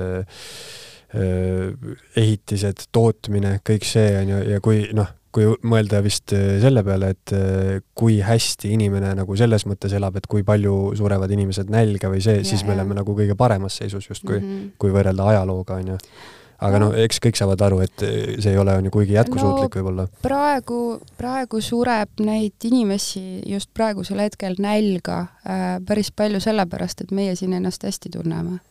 äh, 1.14 1.98
ehitised, 2.24 2.88
tootmine, 2.92 3.60
kõik 3.70 3.86
see, 3.86 4.18
on 4.22 4.30
ju, 4.30 4.40
ja 4.54 4.62
kui 4.62 4.88
noh, 4.94 5.12
kui 5.34 5.50
mõelda 5.66 6.02
vist 6.06 6.34
äh, 6.36 6.60
selle 6.64 6.84
peale, 6.86 7.14
et 7.16 7.34
äh, 7.36 7.80
kui 7.98 8.20
hästi 8.24 8.74
inimene 8.76 9.14
nagu 9.18 9.38
selles 9.40 9.66
mõttes 9.70 9.96
elab, 9.98 10.20
et 10.20 10.30
kui 10.30 10.46
palju 10.48 10.94
surevad 11.00 11.32
inimesed 11.34 11.74
nälga 11.74 12.12
või 12.14 12.22
see, 12.26 12.44
siis 12.48 12.66
me 12.68 12.76
oleme 12.78 12.98
nagu 13.00 13.18
kõige 13.18 13.38
paremas 13.40 13.80
seisus 13.82 14.08
justkui 14.10 14.40
mm, 14.40 14.48
-hmm. 14.48 14.72
kui 14.82 14.94
võrrelda 14.94 15.28
ajalooga, 15.34 15.80
on 15.82 15.94
ju 15.94 16.00
aga 16.64 16.80
no 16.80 16.92
eks 16.96 17.20
kõik 17.20 17.36
saavad 17.40 17.62
aru, 17.66 17.80
et 17.84 18.04
äh, 18.06 18.36
see 18.38 18.54
ei 18.54 18.60
ole 18.62 18.76
on 18.78 18.86
ju 18.86 18.92
kuigi 18.94 19.18
jätkusuutlik 19.18 19.74
no, 19.74 19.80
võib-olla. 19.80 20.08
praegu, 20.22 20.82
praegu 21.18 21.62
sureb 21.62 22.22
neid 22.22 22.70
inimesi 22.70 23.42
just 23.50 23.74
praegusel 23.74 24.22
hetkel 24.24 24.60
nälga 24.62 25.26
päris 25.88 26.12
palju 26.12 26.40
sellepärast, 26.44 27.02
et 27.02 27.12
meie 27.12 27.36
siin 27.36 27.58
ennast 27.58 27.84
hästi 27.84 28.14
tunneme 28.14 28.62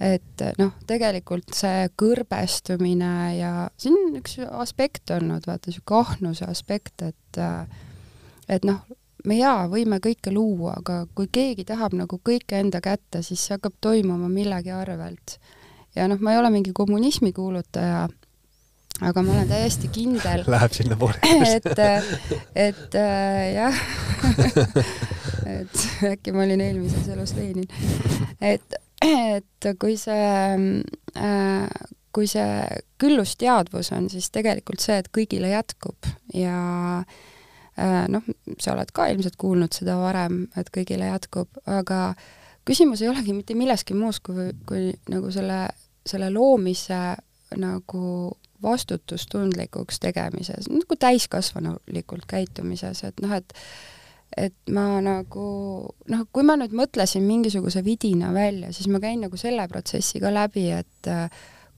et 0.00 0.44
noh, 0.60 0.72
tegelikult 0.86 1.54
see 1.58 1.88
kõrbestumine 1.98 3.12
ja 3.38 3.52
see 3.80 3.90
on 3.90 4.18
üks 4.20 4.38
aspekt 4.46 5.10
olnud, 5.10 5.46
vaata 5.48 5.70
niisugune 5.70 6.04
ahnuse 6.04 6.46
aspekt, 6.46 7.02
et 7.02 7.40
et 8.48 8.64
noh, 8.64 8.84
me 9.26 9.38
jaa, 9.38 9.66
võime 9.70 9.98
kõike 10.02 10.32
luua, 10.34 10.76
aga 10.78 11.02
kui 11.16 11.28
keegi 11.32 11.66
tahab 11.68 11.96
nagu 11.98 12.20
kõike 12.24 12.60
enda 12.62 12.80
kätte, 12.84 13.22
siis 13.26 13.42
see 13.44 13.56
hakkab 13.56 13.74
toimuma 13.82 14.30
millegi 14.30 14.72
arvelt. 14.74 15.38
ja 15.96 16.08
noh, 16.08 16.20
ma 16.22 16.32
ei 16.32 16.38
ole 16.38 16.50
mingi 16.54 16.72
kommunismi 16.76 17.32
kuulutaja, 17.34 18.06
aga 19.00 19.22
ma 19.22 19.34
olen 19.34 19.48
täiesti 19.50 19.90
kindel 19.94 20.44
Läheb 20.54 20.74
sinnapoole 20.74 21.18
et, 21.54 21.66
et 22.54 22.98
äh, 22.98 23.44
jah 23.54 23.82
et 25.58 25.86
äkki 26.12 26.34
ma 26.34 26.46
olin 26.46 26.62
eelmises 26.62 27.08
elus 27.14 27.34
Lenin. 27.38 27.66
et 28.40 28.78
et 29.04 29.68
kui 29.80 29.96
see, 30.00 30.30
äh, 31.16 31.86
kui 32.14 32.28
see 32.30 32.80
küllusteadvus 32.98 33.92
on, 33.96 34.08
siis 34.10 34.30
tegelikult 34.34 34.82
see, 34.82 34.98
et 35.00 35.10
kõigile 35.14 35.52
jätkub. 35.52 36.08
Ja 36.34 36.58
äh, 37.02 38.02
noh, 38.10 38.26
sa 38.58 38.74
oled 38.74 38.92
ka 38.94 39.08
ilmselt 39.12 39.38
kuulnud 39.40 39.76
seda 39.76 39.98
varem, 40.00 40.46
et 40.58 40.72
kõigile 40.74 41.12
jätkub, 41.12 41.62
aga 41.66 42.12
küsimus 42.68 43.02
ei 43.02 43.12
olegi 43.12 43.36
mitte 43.36 43.56
milleski 43.58 43.96
muus 43.96 44.20
kui, 44.24 44.50
kui 44.68 44.90
nagu 45.12 45.32
selle, 45.34 45.66
selle 46.06 46.32
loomise 46.34 47.00
nagu 47.56 48.08
vastutustundlikuks 48.62 50.00
tegemises, 50.02 50.66
nagu 50.72 50.96
täiskasvanulikult 50.98 52.26
käitumises, 52.28 53.04
et 53.06 53.22
noh, 53.22 53.32
et 53.38 53.54
et 54.38 54.72
ma 54.74 55.00
nagu 55.04 55.44
noh, 56.12 56.26
kui 56.32 56.46
ma 56.46 56.56
nüüd 56.60 56.74
mõtlesin 56.76 57.24
mingisuguse 57.26 57.82
vidina 57.86 58.32
välja, 58.34 58.72
siis 58.74 58.90
ma 58.92 59.00
käin 59.02 59.22
nagu 59.24 59.38
selle 59.40 59.66
protsessi 59.70 60.20
ka 60.22 60.32
läbi, 60.34 60.68
et 60.76 61.10
äh, 61.10 61.26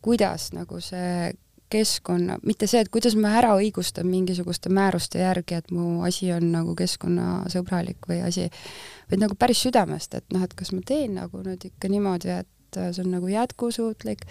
kuidas 0.05 0.51
nagu 0.57 0.81
see 0.85 1.31
keskkonna, 1.71 2.41
mitte 2.43 2.67
see, 2.67 2.83
et 2.83 2.91
kuidas 2.91 3.15
ma 3.19 3.31
ära 3.39 3.53
õigustan 3.59 4.09
mingisuguste 4.11 4.73
määruste 4.75 5.21
järgi, 5.23 5.61
et 5.61 5.71
mu 5.75 6.03
asi 6.07 6.33
on 6.35 6.49
nagu 6.51 6.75
keskkonnasõbralik 6.79 8.09
või 8.11 8.19
asi, 8.27 8.49
vaid 9.11 9.23
nagu 9.23 9.39
päris 9.39 9.63
südamest, 9.67 10.17
et 10.19 10.27
noh, 10.35 10.43
et 10.47 10.57
kas 10.59 10.73
ma 10.75 10.83
teen 10.87 11.15
nagu 11.21 11.45
nüüd 11.47 11.69
ikka 11.71 11.93
niimoodi, 11.93 12.41
et 12.43 12.81
see 12.81 13.05
on 13.05 13.15
nagu 13.15 13.31
jätkusuutlik, 13.31 14.27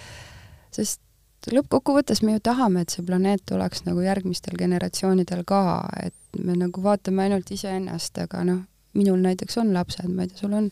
sest 0.75 0.99
lõppkokkuvõttes 1.47 2.23
me 2.25 2.35
ju 2.35 2.43
tahame, 2.43 2.83
et 2.83 2.93
see 2.93 3.05
planeet 3.05 3.51
oleks 3.55 3.85
nagu 3.87 4.03
järgmistel 4.03 4.57
generatsioonidel 4.59 5.45
ka, 5.47 5.61
et 6.03 6.41
me 6.43 6.57
nagu 6.59 6.83
vaatame 6.83 7.27
ainult 7.27 7.51
iseennast, 7.55 8.17
aga 8.25 8.43
noh, 8.47 8.63
minul 8.97 9.21
näiteks 9.23 9.59
on 9.61 9.71
lapsed, 9.73 10.09
ma 10.11 10.25
ei 10.25 10.31
tea, 10.31 10.41
sul 10.43 10.57
on? 10.57 10.71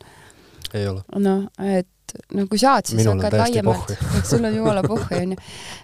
ei 0.73 0.87
ole. 0.89 1.03
noh, 1.23 1.45
et 1.63 1.87
no 2.35 2.45
kui 2.49 2.59
saad, 2.61 2.87
siis 2.87 3.01
Minul 3.01 3.19
hakkad 3.19 3.37
laiemalt, 3.41 3.93
sul 4.29 4.47
on 4.47 4.55
jumala 4.55 4.83
pohhu, 4.85 5.07
onju. 5.21 5.37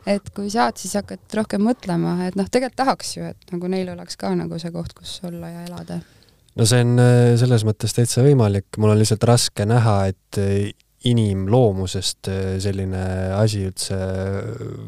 et 0.09 0.33
kui 0.35 0.49
saad, 0.53 0.79
siis 0.79 0.95
hakkad 0.99 1.37
rohkem 1.39 1.63
mõtlema, 1.65 2.17
et 2.27 2.37
noh, 2.39 2.49
tegelikult 2.49 2.79
tahaks 2.83 3.15
ju, 3.17 3.29
et 3.33 3.53
nagu 3.55 3.71
neil 3.71 3.93
oleks 3.93 4.19
ka 4.19 4.33
nagu 4.37 4.59
see 4.61 4.73
koht, 4.75 4.95
kus 4.97 5.17
olla 5.27 5.51
ja 5.51 5.65
elada. 5.67 5.99
no 6.59 6.67
see 6.69 6.83
on 6.85 6.95
äh, 7.03 7.33
selles 7.39 7.65
mõttes 7.67 7.95
täitsa 7.95 8.25
võimalik, 8.25 8.69
mul 8.77 8.95
on 8.95 9.01
lihtsalt 9.01 9.27
raske 9.29 9.67
näha, 9.69 9.97
et 10.13 10.41
äh, 10.41 10.71
inimloomusest 11.09 12.29
äh, 12.31 12.41
selline 12.63 13.03
asi 13.35 13.65
üldse 13.67 13.97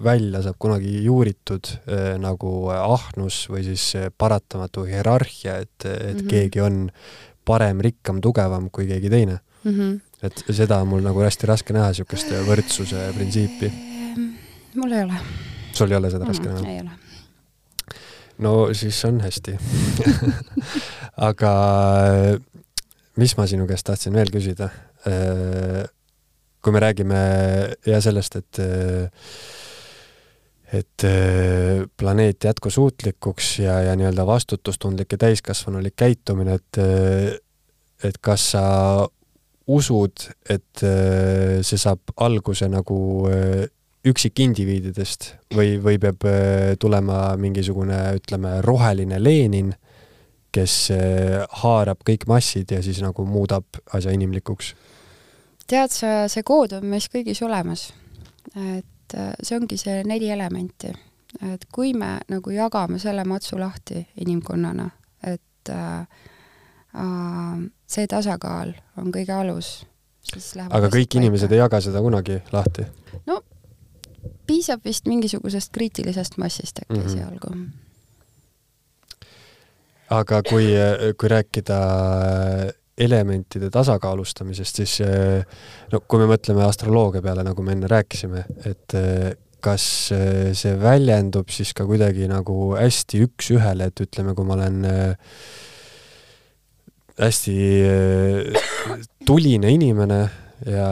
välja 0.04 0.42
saab 0.46 0.60
kunagi 0.60 1.04
juuritud 1.04 1.68
nagu 2.22 2.52
ahnus 2.72 3.46
või 3.52 3.66
siis 3.68 4.12
paratamatu 4.18 4.86
hierarhia, 4.88 5.60
et, 5.66 5.76
et 5.86 5.90
mm 5.92 6.20
-hmm. 6.20 6.30
keegi 6.30 6.62
on 6.62 6.90
parem, 7.46 7.82
rikkam, 7.84 8.22
tugevam 8.22 8.70
kui 8.72 8.88
keegi 8.88 9.10
teine 9.10 9.40
mm. 9.64 9.72
-hmm 9.72 9.96
et 10.26 10.44
seda 10.56 10.80
on 10.82 10.90
mul 10.90 11.04
nagu 11.06 11.24
hästi 11.24 11.50
raske 11.50 11.76
näha, 11.76 11.92
niisugust 11.92 12.32
võrdsuse 12.48 13.10
printsiipi. 13.16 13.72
Mul 14.76 14.92
ei 14.92 15.04
ole. 15.06 15.20
sul 15.76 15.92
ei 15.92 15.98
ole 15.98 16.12
seda 16.12 16.28
raske 16.28 16.48
näha? 16.48 16.64
ei 16.72 16.80
ole. 16.82 18.00
no 18.44 18.54
siis 18.76 19.00
on 19.08 19.22
hästi 19.24 19.56
aga 21.30 21.52
mis 23.22 23.36
ma 23.38 23.48
sinu 23.48 23.68
käest 23.68 23.88
tahtsin 23.88 24.16
veel 24.16 24.32
küsida? 24.34 24.70
Kui 26.66 26.74
me 26.74 26.82
räägime 26.82 27.18
ja 27.86 28.00
sellest, 28.02 28.40
et 28.42 28.60
et 30.74 31.04
planeet 31.94 32.44
jätkusuutlikuks 32.44 33.52
ja, 33.62 33.76
ja 33.86 33.92
nii-öelda 33.96 34.26
vastutustundlik 34.26 35.14
ja 35.14 35.20
täiskasvanulik 35.22 35.94
käitumine, 35.96 36.58
et 36.58 36.80
et 38.10 38.18
kas 38.18 38.48
sa 38.56 38.64
usud, 39.68 40.26
et 40.50 40.82
see 40.82 41.78
saab 41.78 42.16
alguse 42.18 42.66
nagu 42.70 42.98
üksikindiviididest 44.06 45.30
või, 45.54 45.78
või 45.82 46.02
peab 46.02 46.26
tulema 46.82 47.20
mingisugune, 47.38 48.00
ütleme, 48.18 48.58
roheline 48.66 49.22
Lenin, 49.22 49.70
kes 50.50 50.90
haarab 51.62 52.02
kõik 52.10 52.26
massid 52.30 52.74
ja 52.74 52.82
siis 52.82 53.06
nagu 53.06 53.26
muudab 53.30 53.84
asja 53.94 54.18
inimlikuks? 54.18 54.74
Tead 55.68 55.94
sa, 55.94 56.28
see 56.32 56.44
kood 56.44 56.76
on 56.78 56.86
meis 56.90 57.10
kõigis 57.12 57.42
olemas. 57.46 57.94
et 58.56 59.16
see 59.44 59.58
ongi 59.58 59.78
see 59.78 60.04
neli 60.04 60.30
elementi. 60.32 60.94
et 61.54 61.66
kui 61.72 61.94
me 61.94 62.18
nagu 62.30 62.52
jagame 62.52 63.00
selle 63.00 63.24
matsu 63.24 63.60
lahti 63.60 64.08
inimkonnana, 64.22 64.90
et 65.24 65.70
äh, 65.70 66.08
see 67.88 68.08
tasakaal 68.08 68.72
on 68.98 69.12
kõige 69.12 69.34
alus, 69.36 69.86
siis 70.24 70.54
läheb 70.56 70.72
aga 70.72 70.88
kõik 70.88 71.10
paika. 71.10 71.20
inimesed 71.20 71.52
ei 71.52 71.60
jaga 71.60 71.82
seda 71.82 72.02
kunagi 72.02 72.40
lahti? 72.54 72.86
no 73.28 73.42
piisab 74.48 74.86
vist 74.86 75.10
mingisugusest 75.10 75.74
kriitilisest 75.74 76.38
massist 76.38 76.80
äkki 76.84 76.94
mm 76.94 77.02
-hmm. 77.02 77.06
esialgu. 77.06 77.48
aga 80.10 80.42
kui, 80.44 80.66
kui 81.18 81.30
rääkida 81.30 81.80
elementide 82.98 83.70
tasakaalustamisest, 83.74 84.82
siis 84.82 85.00
no 85.92 86.00
kui 86.08 86.22
me 86.22 86.30
mõtleme 86.32 86.64
astroloogia 86.64 87.24
peale, 87.26 87.44
nagu 87.44 87.66
me 87.66 87.76
enne 87.76 87.90
rääkisime, 87.92 88.46
et 88.70 88.96
kas 89.66 89.86
see 90.56 90.74
väljendub 90.80 91.50
siis 91.52 91.74
ka 91.76 91.88
kuidagi 91.90 92.30
nagu 92.32 92.76
hästi 92.78 93.24
üks-ühele, 93.26 93.90
et 93.90 94.04
ütleme, 94.06 94.36
kui 94.38 94.48
ma 94.48 94.56
olen 94.56 94.80
hästi 97.20 97.58
tuline 99.28 99.72
inimene 99.76 100.22
ja 100.70 100.88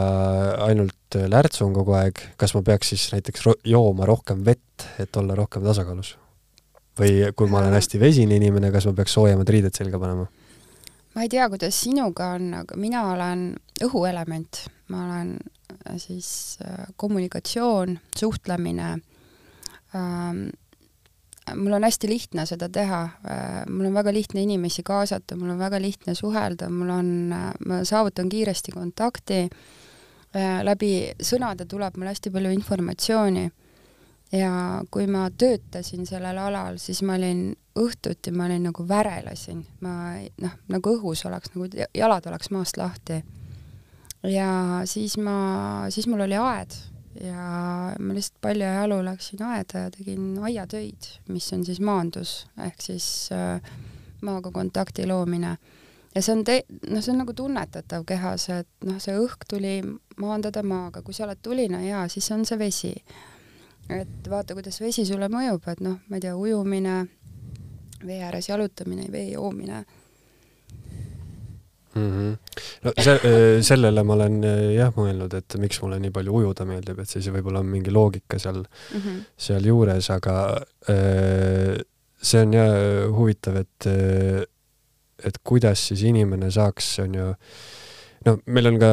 ainult 0.66 1.18
lärtsun 1.30 1.72
kogu 1.76 1.94
aeg, 1.96 2.20
kas 2.40 2.54
ma 2.56 2.62
peaks 2.66 2.92
siis 2.92 3.06
näiteks 3.14 3.46
ro 3.46 3.54
jooma 3.64 4.08
rohkem 4.08 4.44
vett, 4.44 4.86
et 5.00 5.16
olla 5.16 5.36
rohkem 5.38 5.64
tasakaalus? 5.64 6.16
või 6.94 7.24
kui 7.34 7.48
ma 7.50 7.58
olen 7.58 7.74
hästi 7.74 7.98
vesine 7.98 8.36
inimene, 8.38 8.68
kas 8.70 8.84
ma 8.86 8.92
peaks 8.94 9.16
soojemad 9.16 9.48
riided 9.50 9.74
selga 9.74 9.98
panema? 9.98 10.28
Ma 11.14 11.22
ei 11.22 11.30
tea, 11.30 11.48
kuidas 11.52 11.80
sinuga 11.84 12.32
on, 12.38 12.50
aga 12.62 12.76
mina 12.80 13.04
olen 13.12 13.46
õhuelement, 13.84 14.64
ma 14.92 15.04
olen 15.06 15.36
äh, 15.36 15.96
siis 16.02 16.58
äh, 16.64 16.86
kommunikatsioon, 16.96 17.98
suhtlemine 18.18 18.90
ähm,, 19.94 20.46
mul 21.54 21.72
on 21.72 21.84
hästi 21.84 22.08
lihtne 22.08 22.46
seda 22.48 22.68
teha, 22.72 23.02
mul 23.68 23.90
on 23.90 23.94
väga 23.94 24.12
lihtne 24.14 24.42
inimesi 24.42 24.82
kaasata, 24.86 25.36
mul 25.36 25.52
on 25.54 25.58
väga 25.60 25.80
lihtne 25.82 26.14
suhelda, 26.16 26.70
mul 26.72 26.92
on, 26.94 27.10
ma 27.68 27.82
saavutan 27.84 28.30
kiiresti 28.32 28.72
kontakti, 28.72 29.42
läbi 30.64 30.92
sõnade 31.22 31.66
tuleb 31.70 31.98
mul 31.98 32.10
hästi 32.10 32.32
palju 32.34 32.54
informatsiooni. 32.56 33.44
Ja 34.34 34.80
kui 34.90 35.04
ma 35.06 35.28
töötasin 35.30 36.08
sellel 36.08 36.38
alal, 36.42 36.80
siis 36.82 37.04
ma 37.06 37.14
olin 37.20 37.52
õhtuti, 37.78 38.30
ma 38.30 38.46
olin 38.46 38.68
nagu 38.68 38.88
värelasin, 38.88 39.64
ma 39.82 39.94
noh, 40.42 40.56
nagu 40.70 40.96
õhus 40.96 41.24
oleks, 41.26 41.52
nagu 41.54 41.86
jalad 41.94 42.26
oleks 42.30 42.50
maast 42.54 42.76
lahti. 42.78 43.22
ja 44.22 44.48
siis 44.88 45.16
ma, 45.18 45.86
siis 45.90 46.06
mul 46.06 46.24
oli 46.24 46.38
aed 46.38 46.76
ja 47.20 47.94
ma 47.98 48.14
lihtsalt 48.14 48.40
palja 48.42 48.72
jalu 48.80 48.98
läksin 49.04 49.42
aeda 49.42 49.86
ja 49.86 49.90
tegin 49.90 50.38
aiatöid, 50.42 51.10
mis 51.28 51.52
on 51.52 51.64
siis 51.66 51.80
maandus 51.80 52.44
ehk 52.66 52.80
siis 52.82 53.28
äh, 53.32 53.60
maaga 54.24 54.50
kontakti 54.50 55.06
loomine. 55.06 55.56
ja 56.14 56.22
see 56.22 56.34
on 56.34 56.44
te-, 56.44 56.64
noh, 56.88 57.02
see 57.02 57.12
on 57.12 57.22
nagu 57.22 57.34
tunnetatav 57.36 58.06
kehas, 58.08 58.48
et 58.54 58.86
noh, 58.86 58.98
see 59.02 59.14
õhk 59.18 59.46
tuli 59.50 59.76
maandada 60.20 60.62
maaga, 60.62 61.02
kui 61.02 61.14
sa 61.14 61.26
oled 61.28 61.42
tuline 61.42 61.82
hea, 61.84 62.06
siis 62.08 62.30
on 62.34 62.44
see 62.46 62.58
vesi. 62.58 62.94
et 63.90 64.30
vaata, 64.30 64.54
kuidas 64.54 64.80
vesi 64.80 65.04
sulle 65.06 65.28
mõjub, 65.28 65.68
et 65.70 65.82
noh, 65.84 66.00
ma 66.08 66.18
ei 66.18 66.24
tea, 66.24 66.36
ujumine, 66.36 67.04
vee 68.06 68.22
ääres 68.24 68.48
jalutamine, 68.48 69.06
vee 69.12 69.30
joomine 69.32 69.84
mm. 71.94 72.10
-hmm. 72.10 72.36
no 72.82 72.92
see, 72.98 73.14
äh, 73.14 73.62
sellele 73.62 74.02
ma 74.02 74.14
olen 74.14 74.44
äh, 74.44 74.74
jah 74.76 74.92
mõelnud, 74.96 75.34
et 75.38 75.56
miks 75.58 75.80
mulle 75.82 75.98
nii 76.02 76.12
palju 76.14 76.36
ujuda 76.40 76.66
meeldib, 76.68 77.00
et 77.00 77.10
siis 77.10 77.28
võib-olla 77.32 77.62
on 77.64 77.70
mingi 77.70 77.94
loogika 77.94 78.38
seal 78.38 78.62
mm, 78.62 79.00
-hmm. 79.00 79.20
seal 79.48 79.66
juures, 79.70 80.10
aga 80.10 80.36
äh, 80.90 81.78
see 82.22 82.42
on 82.42 82.54
jah 82.54 82.76
huvitav, 83.12 83.56
et, 83.60 83.88
et 85.24 85.38
kuidas 85.44 85.88
siis 85.88 86.02
inimene 86.02 86.50
saaks, 86.50 86.98
on 87.04 87.14
ju, 87.14 87.26
no 88.26 88.38
meil 88.46 88.72
on 88.72 88.80
ka 88.80 88.92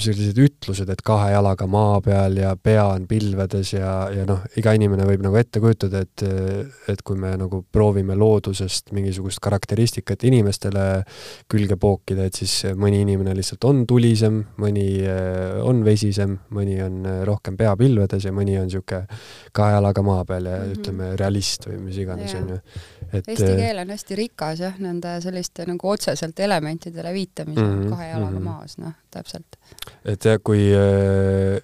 sellised 0.00 0.38
ütlused, 0.40 0.90
et 0.92 1.02
kahe 1.06 1.30
jalaga 1.32 1.66
maa 1.70 2.00
peal 2.04 2.36
ja 2.40 2.54
pea 2.56 2.86
on 2.94 3.06
pilvedes 3.10 3.74
ja, 3.74 3.92
ja 4.14 4.24
noh, 4.28 4.42
iga 4.60 4.74
inimene 4.76 5.06
võib 5.08 5.24
nagu 5.24 5.36
ette 5.40 5.60
kujutada, 5.62 6.02
et, 6.04 6.24
et 6.90 7.02
kui 7.06 7.18
me 7.20 7.32
nagu 7.40 7.62
proovime 7.72 8.16
loodusest 8.18 8.92
mingisugust 8.96 9.40
karakteristikat 9.42 10.24
inimestele 10.28 10.86
külge 11.50 11.76
pookida, 11.80 12.26
et 12.28 12.38
siis 12.40 12.54
mõni 12.78 13.02
inimene 13.04 13.34
lihtsalt 13.36 13.64
on 13.68 13.84
tulisem, 13.88 14.40
mõni 14.60 14.86
eh, 15.04 15.58
on 15.66 15.82
vesisem, 15.86 16.36
mõni 16.56 16.78
on 16.84 17.00
eh, 17.06 17.20
rohkem 17.28 17.58
pea 17.60 17.74
pilvedes 17.80 18.26
ja 18.28 18.34
mõni 18.34 18.58
on 18.60 18.68
niisugune 18.70 19.06
kahe 19.56 19.74
jalaga 19.76 20.04
maa 20.06 20.24
peal 20.28 20.48
ja 20.48 20.56
mm 20.56 20.64
-hmm. 20.64 20.78
ütleme, 20.78 21.10
realist 21.20 21.66
või 21.68 21.78
mis 21.86 22.00
iganes, 22.00 22.34
on 22.38 22.54
ju. 22.54 22.60
et 23.12 23.28
Eesti 23.28 23.50
eh, 23.50 23.56
keel 23.64 23.82
on 23.84 23.94
hästi 23.94 24.20
rikas 24.22 24.64
jah, 24.66 24.78
nende 24.78 25.16
selliste 25.20 25.66
nagu 25.68 25.88
otseselt 25.88 26.40
elementidele 26.40 27.12
viitamisel 27.12 27.64
mm 27.64 27.82
-hmm. 27.82 27.94
kahe 27.94 28.08
jalaga 28.08 28.30
mm 28.30 28.38
-hmm. 28.38 28.50
maas, 28.50 28.78
noh, 28.78 28.96
täpselt 29.10 29.59
et 30.04 30.24
jah, 30.24 30.40
kui, 30.44 30.66
äh, 30.74 31.60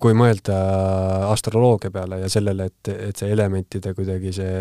kui 0.00 0.16
mõelda 0.16 0.56
astroloogia 1.30 1.92
peale 1.94 2.22
ja 2.24 2.30
sellele, 2.32 2.70
et, 2.70 2.92
et 3.10 3.20
see 3.20 3.32
elementide 3.32 3.94
kuidagi 3.96 4.32
see 4.34 4.56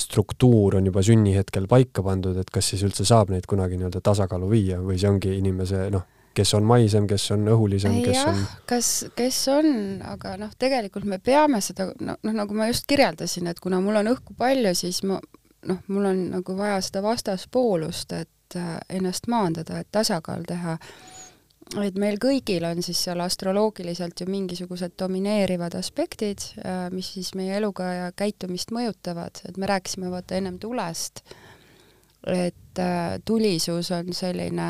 struktuur 0.00 0.78
on 0.78 0.86
juba 0.88 1.02
sünnihetkel 1.04 1.66
paika 1.68 2.04
pandud, 2.04 2.38
et 2.40 2.50
kas 2.50 2.72
siis 2.72 2.84
üldse 2.86 3.04
saab 3.08 3.32
neid 3.34 3.46
kunagi 3.50 3.76
nii-öelda 3.76 4.00
tasakaalu 4.04 4.48
viia 4.50 4.80
või 4.80 4.96
see 5.00 5.10
ongi 5.10 5.34
inimese 5.36 5.88
noh, 5.92 6.06
kes 6.34 6.54
on 6.56 6.64
maisem, 6.64 7.06
kes 7.10 7.26
on 7.34 7.48
õhulisem, 7.52 7.98
kes 8.04 8.16
jah, 8.16 8.30
on 8.30 8.46
kas, 8.70 8.90
kes 9.18 9.40
on, 9.52 9.68
aga 10.06 10.36
noh, 10.40 10.54
tegelikult 10.58 11.08
me 11.10 11.18
peame 11.22 11.60
seda, 11.64 11.90
noh, 12.00 12.20
nagu 12.24 12.56
ma 12.56 12.70
just 12.70 12.88
kirjeldasin, 12.90 13.50
et 13.50 13.60
kuna 13.60 13.82
mul 13.84 14.00
on 14.00 14.12
õhku 14.14 14.36
palju, 14.38 14.74
siis 14.78 15.02
ma 15.08 15.18
noh, 15.68 15.80
mul 15.88 16.10
on 16.12 16.26
nagu 16.36 16.56
vaja 16.56 16.80
seda 16.84 17.02
vastaspoolust, 17.04 18.14
et 18.16 18.56
äh, 18.58 18.76
ennast 19.00 19.28
maandada, 19.28 19.80
et 19.80 19.90
tasakaal 19.92 20.46
teha 20.48 20.78
et 21.78 21.98
meil 22.00 22.18
kõigil 22.20 22.64
on 22.66 22.80
siis 22.82 22.98
seal 23.06 23.20
astroloogiliselt 23.22 24.20
ju 24.20 24.26
mingisugused 24.30 24.96
domineerivad 24.98 25.76
aspektid, 25.78 26.42
äh, 26.64 26.88
mis 26.94 27.12
siis 27.14 27.32
meie 27.38 27.54
eluga 27.60 27.92
ja 27.94 28.08
käitumist 28.16 28.74
mõjutavad, 28.74 29.42
et 29.46 29.60
me 29.60 29.70
rääkisime 29.70 30.10
vaata 30.10 30.38
ennem 30.38 30.58
tulest, 30.62 31.22
et 32.26 32.82
äh, 32.82 33.20
tulisus 33.24 33.92
on 33.94 34.10
selline 34.16 34.68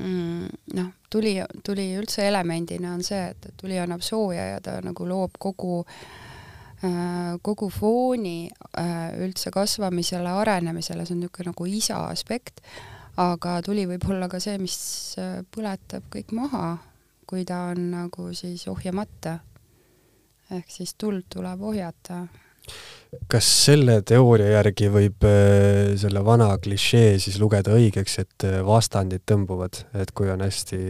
mm, 0.00 0.48
noh, 0.78 0.90
tuli, 1.10 1.36
tuli 1.64 1.90
üldse 2.00 2.24
elemendina 2.28 2.94
on 2.96 3.04
see, 3.04 3.28
et, 3.34 3.52
tuli 3.60 3.78
annab 3.78 4.02
sooja 4.04 4.54
ja 4.54 4.64
ta 4.64 4.80
nagu 4.84 5.08
loob 5.08 5.36
kogu 5.38 5.82
äh, 5.84 7.36
kogu 7.44 7.68
fooni 7.74 8.48
üldse 9.18 9.50
kasvamisele, 9.52 10.30
arenemisele, 10.30 11.04
see 11.04 11.16
on 11.16 11.26
niisugune 11.26 11.52
nagu 11.52 11.66
isa 11.68 12.06
aspekt 12.08 12.64
aga 13.18 13.58
tuli 13.66 13.84
võib 13.88 14.06
olla 14.10 14.28
ka 14.30 14.40
see, 14.42 14.58
mis 14.62 14.78
äh, 15.18 15.40
põletab 15.54 16.06
kõik 16.12 16.34
maha, 16.36 16.76
kui 17.28 17.44
ta 17.48 17.68
on 17.72 17.90
nagu 17.92 18.30
siis 18.36 18.66
ohjamata. 18.70 19.38
ehk 20.54 20.70
siis 20.72 20.94
tuld 20.94 21.26
tuleb 21.28 21.62
ohjata. 21.62 22.26
kas 23.28 23.46
selle 23.64 24.02
teooria 24.02 24.60
järgi 24.60 24.88
võib 24.92 25.24
äh, 25.26 25.96
selle 25.96 26.24
vana 26.24 26.56
klišee 26.58 27.18
siis 27.18 27.38
lugeda 27.40 27.74
õigeks, 27.74 28.18
et 28.18 28.44
äh, 28.44 28.62
vastandid 28.64 29.26
tõmbuvad, 29.26 29.84
et 29.94 30.12
kui 30.12 30.30
on 30.30 30.40
hästi 30.40 30.80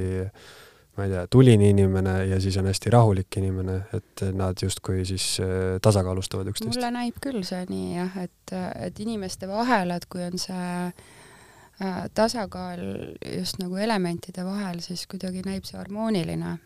ma 0.98 1.04
ei 1.06 1.12
tea, 1.12 1.26
tuline 1.30 1.68
inimene 1.70 2.24
ja 2.26 2.40
siis 2.42 2.56
on 2.58 2.66
hästi 2.66 2.90
rahulik 2.90 3.36
inimene, 3.38 3.84
et 3.94 4.24
nad 4.34 4.58
justkui 4.58 5.04
siis 5.06 5.38
tasakaalustavad 5.80 6.50
üksteist? 6.50 6.74
mulle 6.74 6.90
näib 6.90 7.20
küll 7.22 7.44
see 7.46 7.62
nii 7.70 7.94
jah, 7.94 8.18
et, 8.24 8.54
et 8.82 8.98
inimeste 9.00 9.46
vahel, 9.46 9.94
et 9.94 10.08
kui 10.10 10.26
on 10.26 10.34
see 10.42 10.90
tasakaal 12.14 12.80
just 13.36 13.60
nagu 13.62 13.76
elementide 13.78 14.44
vahel, 14.46 14.80
siis 14.82 15.06
kuidagi 15.06 15.44
näib 15.46 15.66
see 15.68 15.78
harmooniline. 15.78 16.56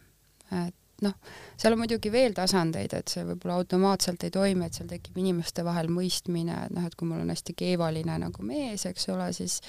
et 0.67 0.77
noh, 1.03 1.17
seal 1.59 1.75
on 1.75 1.83
muidugi 1.83 2.13
veel 2.13 2.35
tasandeid, 2.37 2.95
et 2.95 3.11
see 3.11 3.25
võib-olla 3.27 3.59
automaatselt 3.61 4.25
ei 4.25 4.33
toimi, 4.35 4.67
et 4.67 4.79
seal 4.79 4.89
tekib 4.91 5.19
inimeste 5.19 5.65
vahel 5.67 5.91
mõistmine, 5.93 6.57
et 6.67 6.75
noh, 6.77 6.87
et 6.87 6.97
kui 6.97 7.09
mul 7.09 7.25
on 7.25 7.33
hästi 7.33 7.57
keevaline 7.59 8.19
nagu 8.23 8.47
mees, 8.47 8.87
eks 8.89 9.09
ole, 9.13 9.29
siis 9.37 9.61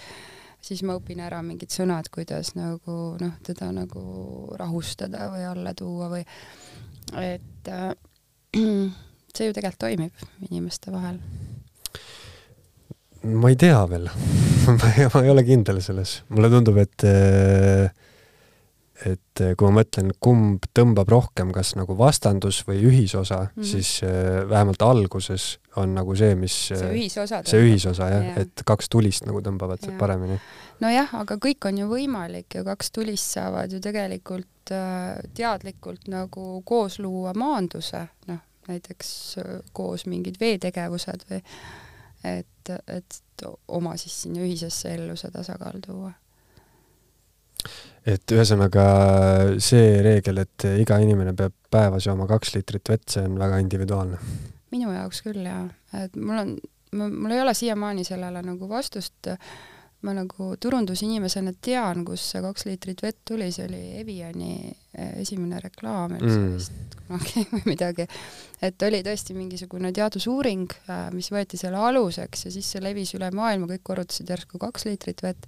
siis 0.63 0.83
ma 0.87 0.95
õpin 0.95 1.19
ära 1.19 1.41
mingid 1.43 1.73
sõnad, 1.73 2.07
kuidas 2.13 2.53
nagu 2.55 2.97
noh, 3.19 3.33
teda 3.43 3.71
nagu 3.75 4.03
rahustada 4.59 5.27
või 5.33 5.43
alla 5.49 5.73
tuua 5.75 6.07
või 6.13 6.23
et 7.19 7.71
äh, 7.71 7.89
see 9.35 9.49
ju 9.49 9.55
tegelikult 9.55 9.81
toimib 9.83 10.23
inimeste 10.47 10.93
vahel 10.93 11.19
ma 13.23 13.51
ei 13.51 13.59
tea 13.59 13.83
veel 13.89 14.09
ma 14.79 15.23
ei, 15.23 15.29
ole 15.31 15.43
kindel 15.47 15.81
selles. 15.83 16.21
mulle 16.33 16.49
tundub, 16.51 16.79
et 16.83 17.07
et 19.03 19.41
kui 19.57 19.67
ma 19.67 19.81
mõtlen, 19.81 20.11
kumb 20.23 20.67
tõmbab 20.75 21.09
rohkem, 21.11 21.51
kas 21.55 21.73
nagu 21.75 21.95
vastandus 21.97 22.61
või 22.67 22.83
ühisosa 22.87 23.39
mm, 23.41 23.49
-hmm. 23.55 23.67
siis 23.67 23.89
äh, 24.05 24.43
vähemalt 24.49 24.81
alguses 24.85 25.57
on 25.81 25.95
nagu 25.97 26.15
see, 26.15 26.35
mis 26.39 26.55
see 26.69 26.91
ühisosa, 26.93 27.41
see 27.47 27.63
ühisosa 27.65 28.09
jah 28.11 28.27
ja., 28.29 28.45
et 28.45 28.63
kaks 28.65 28.89
tulist 28.93 29.27
nagu 29.27 29.41
tõmbavad 29.43 29.83
ja. 29.83 29.95
paremini. 29.99 30.39
nojah, 30.83 31.15
aga 31.19 31.37
kõik 31.41 31.67
on 31.67 31.83
ju 31.83 31.89
võimalik 31.89 32.59
ja 32.59 32.63
kaks 32.63 32.91
tulist 32.95 33.35
saavad 33.35 33.73
ju 33.73 33.81
tegelikult 33.83 34.71
äh, 34.71 35.19
teadlikult 35.33 36.07
nagu 36.07 36.61
koos 36.65 36.99
luua 36.99 37.33
maanduse, 37.35 38.05
noh, 38.27 38.43
näiteks 38.69 39.09
äh, 39.41 39.55
koos 39.73 40.05
mingid 40.05 40.39
veetegevused 40.39 41.27
või 41.29 41.43
et, 42.23 42.73
et 42.87 43.45
oma 43.67 43.95
siis 43.99 44.23
sinna 44.23 44.43
ühisesse 44.45 44.93
ellu 44.95 45.15
see 45.19 45.31
tasakaal 45.33 45.79
tuua. 45.85 46.11
et 48.05 48.35
ühesõnaga 48.35 48.85
see 49.63 50.01
reegel, 50.03 50.43
et 50.43 50.67
iga 50.79 50.99
inimene 51.03 51.35
peab 51.37 51.55
päevas 51.71 52.07
jooma 52.07 52.27
kaks 52.29 52.55
liitrit 52.55 52.89
vett, 52.89 53.07
see 53.09 53.25
on 53.27 53.37
väga 53.39 53.59
individuaalne? 53.63 54.19
minu 54.73 54.93
jaoks 54.93 55.21
küll 55.25 55.45
jaa, 55.45 55.67
et 56.03 56.15
mul 56.17 56.41
on, 56.41 56.55
mul 56.97 57.35
ei 57.35 57.43
ole 57.43 57.53
siiamaani 57.57 58.03
sellele 58.07 58.41
nagu 58.45 58.69
vastust 58.69 59.31
äh, 59.31 59.53
ma 60.03 60.13
nagu 60.15 60.49
turundusinimesena 60.59 61.53
tean, 61.63 62.03
kust 62.07 62.33
see 62.33 62.41
kaks 62.43 62.65
liitrit 62.67 63.03
vett 63.05 63.21
tuli, 63.27 63.49
see 63.55 63.67
oli 63.69 63.81
Eviani 64.01 64.55
eh, 64.67 65.13
esimene 65.23 65.61
reklaam 65.63 66.17
üldse 66.17 66.39
mm. 66.39 66.49
vist 66.57 66.97
kunagi 67.03 67.45
või 67.53 67.63
midagi. 67.73 68.07
et 68.63 68.87
oli 68.87 69.03
tõesti 69.05 69.35
mingisugune 69.37 69.93
teadusuuring, 69.95 70.75
äh, 70.89 71.07
mis 71.15 71.31
võeti 71.33 71.59
selle 71.59 71.79
aluseks 71.79 72.47
ja 72.47 72.53
siis 72.55 72.73
see 72.73 72.83
levis 72.83 73.15
üle 73.17 73.31
maailma, 73.35 73.69
kõik 73.71 73.85
korrutasid 73.91 74.29
järsku 74.29 74.59
kaks 74.61 74.87
liitrit 74.89 75.23
vett. 75.23 75.47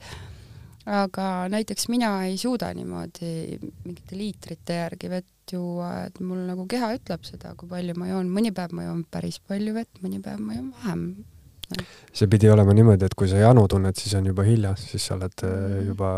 aga 0.85 1.47
näiteks 1.49 1.89
mina 1.89 2.11
ei 2.27 2.37
suuda 2.37 2.71
niimoodi 2.77 3.59
mingite 3.85 4.15
liitrite 4.15 4.81
järgi 4.83 5.09
vett 5.09 5.51
juua, 5.51 6.05
et 6.07 6.19
mul 6.19 6.45
nagu 6.47 6.65
keha 6.69 6.93
ütleb 6.97 7.25
seda, 7.25 7.53
kui 7.57 7.69
palju 7.69 7.95
ma 7.97 8.09
joon, 8.09 8.29
mõni 8.31 8.53
päev 8.55 8.73
ma 8.73 8.87
joon 8.87 9.03
päris 9.09 9.39
palju 9.39 9.73
vett, 9.75 10.01
mõni 10.01 10.21
päev 10.23 10.41
ma 10.41 10.57
joon 10.57 10.75
vähem 10.79 11.07
see 12.13 12.27
pidi 12.31 12.49
olema 12.51 12.73
niimoodi, 12.75 13.07
et 13.07 13.15
kui 13.17 13.29
sa 13.29 13.39
janu 13.41 13.65
tunned, 13.71 13.97
siis 13.99 14.13
on 14.19 14.29
juba 14.29 14.45
hilja, 14.47 14.75
siis 14.79 15.07
sa 15.07 15.17
oled 15.17 15.45
mm. 15.47 15.87
juba 15.89 16.11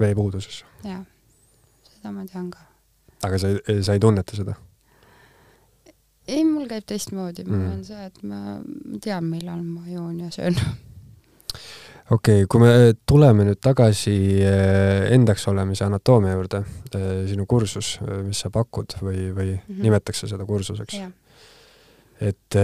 veepuuduses. 0.00 0.62
jah, 0.84 1.04
seda 1.92 2.14
ma 2.14 2.24
tean 2.26 2.50
ka. 2.54 2.64
aga 3.28 3.38
sa 3.40 3.52
ei, 3.52 3.82
sa 3.82 3.96
ei 3.96 4.02
tunneta 4.02 4.38
seda? 4.38 4.56
ei, 6.28 6.44
mul 6.44 6.68
käib 6.70 6.86
teistmoodi, 6.88 7.46
mul 7.48 7.60
mm. 7.60 7.72
on 7.76 7.86
see, 7.86 8.10
et 8.10 8.22
ma 8.28 8.58
tean, 9.04 9.28
millal 9.30 9.62
ma 9.64 9.86
joon 9.88 10.18
ja 10.24 10.30
söön. 10.34 10.58
okei 12.10 12.42
okay,, 12.42 12.48
kui 12.50 12.64
me 12.64 12.72
tuleme 13.08 13.48
nüüd 13.48 13.62
tagasi 13.64 14.18
eh, 14.42 15.08
endaks 15.14 15.48
olemise 15.52 15.86
anatoomia 15.88 16.36
juurde, 16.36 16.64
eh, 16.94 17.08
sinu 17.30 17.46
kursus, 17.48 17.96
mis 18.26 18.44
sa 18.44 18.52
pakud 18.54 18.98
või, 19.02 19.30
või 19.32 19.50
mm 19.54 19.64
-hmm. 19.64 19.82
nimetakse 19.86 20.30
seda 20.30 20.46
kursuseks? 20.48 21.00
et 22.18 22.56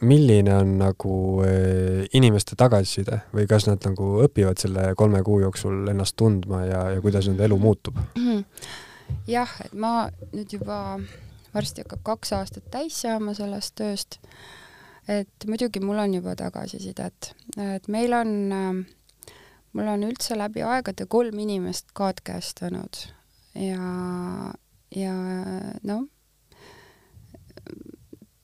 milline 0.00 0.54
on 0.54 0.76
nagu 0.80 1.14
eh, 1.44 2.04
inimeste 2.16 2.56
tagasiside 2.58 3.20
või 3.34 3.46
kas 3.50 3.66
nad 3.68 3.82
nagu 3.84 4.12
õpivad 4.24 4.60
selle 4.60 4.90
kolme 4.98 5.22
kuu 5.26 5.40
jooksul 5.44 5.88
ennast 5.92 6.16
tundma 6.20 6.64
ja, 6.66 6.84
ja 6.94 7.02
kuidas 7.04 7.28
nende 7.28 7.44
elu 7.46 7.58
muutub? 7.60 7.98
Mhm. 8.18 8.44
jah, 9.30 9.52
et 9.64 9.74
ma 9.74 10.08
nüüd 10.32 10.56
juba, 10.56 11.00
varsti 11.54 11.84
hakkab 11.84 12.04
kaks 12.12 12.32
aastat 12.38 12.70
täis 12.72 13.00
saama 13.02 13.34
sellest 13.36 13.74
tööst, 13.80 14.20
et 15.10 15.48
muidugi 15.48 15.82
mul 15.84 15.98
on 16.00 16.16
juba 16.20 16.36
tagasisidet, 16.38 17.32
et 17.58 17.88
meil 17.88 18.14
on, 18.16 18.32
mul 19.72 19.92
on 19.94 20.08
üldse 20.08 20.38
läbi 20.38 20.64
aegade 20.66 21.06
kolm 21.10 21.38
inimest 21.42 21.90
kaadkäestanud 21.98 23.04
ja, 23.58 23.90
ja 24.94 25.16
noh 25.82 26.06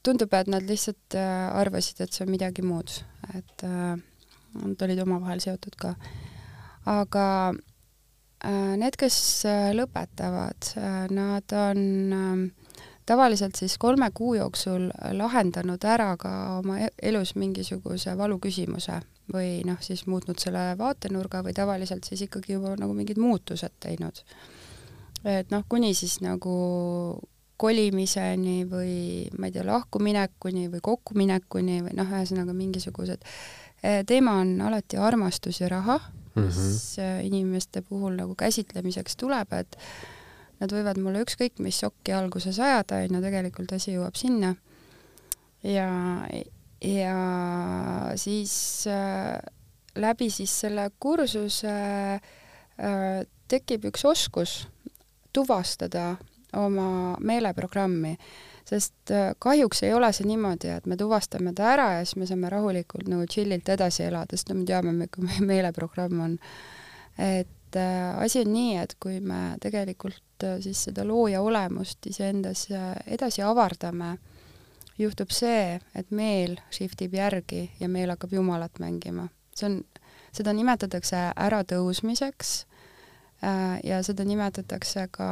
tundub, 0.07 0.35
et 0.35 0.51
nad 0.51 0.67
lihtsalt 0.67 1.17
äh, 1.19 1.47
arvasid, 1.61 2.03
et 2.05 2.15
see 2.15 2.27
on 2.27 2.33
midagi 2.33 2.65
muud, 2.67 2.93
et 3.35 3.65
äh, 3.67 3.97
nad 4.57 4.85
olid 4.87 5.03
omavahel 5.03 5.43
seotud 5.43 5.77
ka. 5.81 5.95
aga 6.91 7.27
äh, 7.53 8.77
need, 8.79 8.99
kes 9.01 9.19
lõpetavad, 9.77 10.71
nad 11.11 11.57
on 11.59 12.53
tavaliselt 13.07 13.59
siis 13.59 13.77
kolme 13.79 14.09
kuu 14.15 14.35
jooksul 14.35 14.89
lahendanud 15.15 15.85
ära 15.87 16.15
ka 16.19 16.33
oma 16.59 16.81
e-, 16.87 16.95
elus 17.11 17.37
mingisuguse 17.39 18.17
valuküsimuse 18.19 19.01
või 19.33 19.63
noh, 19.67 19.79
siis 19.83 20.05
muutnud 20.11 20.39
selle 20.43 20.73
vaatenurga 20.79 21.43
või 21.47 21.55
tavaliselt 21.55 22.07
siis 22.07 22.27
ikkagi 22.27 22.57
juba 22.57 22.75
nagu 22.79 22.95
mingid 22.95 23.19
muutused 23.19 23.75
teinud. 23.83 24.23
et 25.25 25.51
noh, 25.51 25.65
kuni 25.69 25.95
siis 25.95 26.21
nagu 26.23 26.57
kolimiseni 27.57 28.65
või 28.69 28.97
ma 29.39 29.49
ei 29.49 29.55
tea, 29.55 29.65
lahkuminekuni 29.67 30.67
või 30.73 30.83
kokkuminekuni 30.85 31.81
või 31.87 31.97
noh, 31.97 32.11
ühesõnaga 32.13 32.55
mingisugused. 32.57 33.25
Eh, 33.83 34.03
teema 34.09 34.39
on 34.43 34.57
alati 34.69 35.01
armastus 35.01 35.61
ja 35.61 35.71
raha 35.73 35.99
mm, 35.99 36.43
-hmm. 36.43 36.45
mis 36.45 36.99
eh, 36.99 37.25
inimeste 37.27 37.83
puhul 37.83 38.17
nagu 38.17 38.35
käsitlemiseks 38.35 39.17
tuleb, 39.17 39.53
et 39.53 39.79
nad 40.61 40.73
võivad 40.73 41.01
mulle 41.01 41.25
ükskõik 41.25 41.61
mis 41.61 41.81
sokki 41.81 42.13
alguses 42.17 42.59
ajada, 42.61 43.03
on 43.05 43.19
ju, 43.19 43.23
tegelikult 43.23 43.73
asi 43.73 43.93
jõuab 43.97 44.17
sinna. 44.17 44.55
ja, 45.63 45.89
ja 46.81 47.17
siis 48.17 48.87
äh, 48.87 49.39
läbi 49.97 50.31
siis 50.31 50.61
selle 50.61 50.91
kursuse 50.99 51.73
äh, 52.21 53.27
tekib 53.49 53.85
üks 53.91 54.05
oskus 54.05 54.67
tuvastada 55.33 56.17
oma 56.57 57.17
meeleprogrammi, 57.21 58.17
sest 58.67 59.11
äh, 59.11 59.33
kahjuks 59.39 59.83
ei 59.87 59.95
ole 59.95 60.11
see 60.15 60.27
niimoodi, 60.29 60.71
et 60.75 60.87
me 60.87 60.97
tuvastame 60.99 61.53
ta 61.55 61.71
ära 61.75 61.89
ja 61.99 62.05
siis 62.05 62.17
me 62.21 62.29
saame 62.31 62.51
rahulikult 62.53 63.09
nagu 63.11 63.27
chillilt 63.31 63.69
edasi 63.69 64.07
elada, 64.07 64.37
sest 64.37 64.51
no 64.51 64.61
me 64.61 64.67
teame, 64.69 64.95
milline 64.95 65.27
meie 65.29 65.47
meeleprogramm 65.51 66.23
on. 66.25 66.39
et 67.19 67.77
äh, 67.77 68.19
asi 68.23 68.43
on 68.45 68.53
nii, 68.53 68.77
et 68.83 68.97
kui 69.01 69.21
me 69.21 69.57
tegelikult 69.63 70.45
äh, 70.45 70.59
siis 70.61 70.87
seda 70.89 71.07
looja 71.07 71.43
olemust 71.43 72.07
iseendas 72.07 72.67
äh, 72.71 72.95
edasi 73.07 73.43
avardame, 73.43 74.17
juhtub 74.99 75.31
see, 75.31 75.79
et 75.95 76.11
meel 76.11 76.57
shift 76.71 77.03
ib 77.05 77.15
järgi 77.15 77.71
ja 77.81 77.89
meel 77.89 78.11
hakkab 78.15 78.33
Jumalat 78.33 78.81
mängima. 78.81 79.29
see 79.57 79.71
on, 79.71 79.81
seda 80.37 80.53
nimetatakse 80.53 81.31
äratõusmiseks 81.37 82.53
äh, 83.45 83.79
ja 83.85 84.03
seda 84.05 84.25
nimetatakse 84.25 85.09
ka 85.11 85.31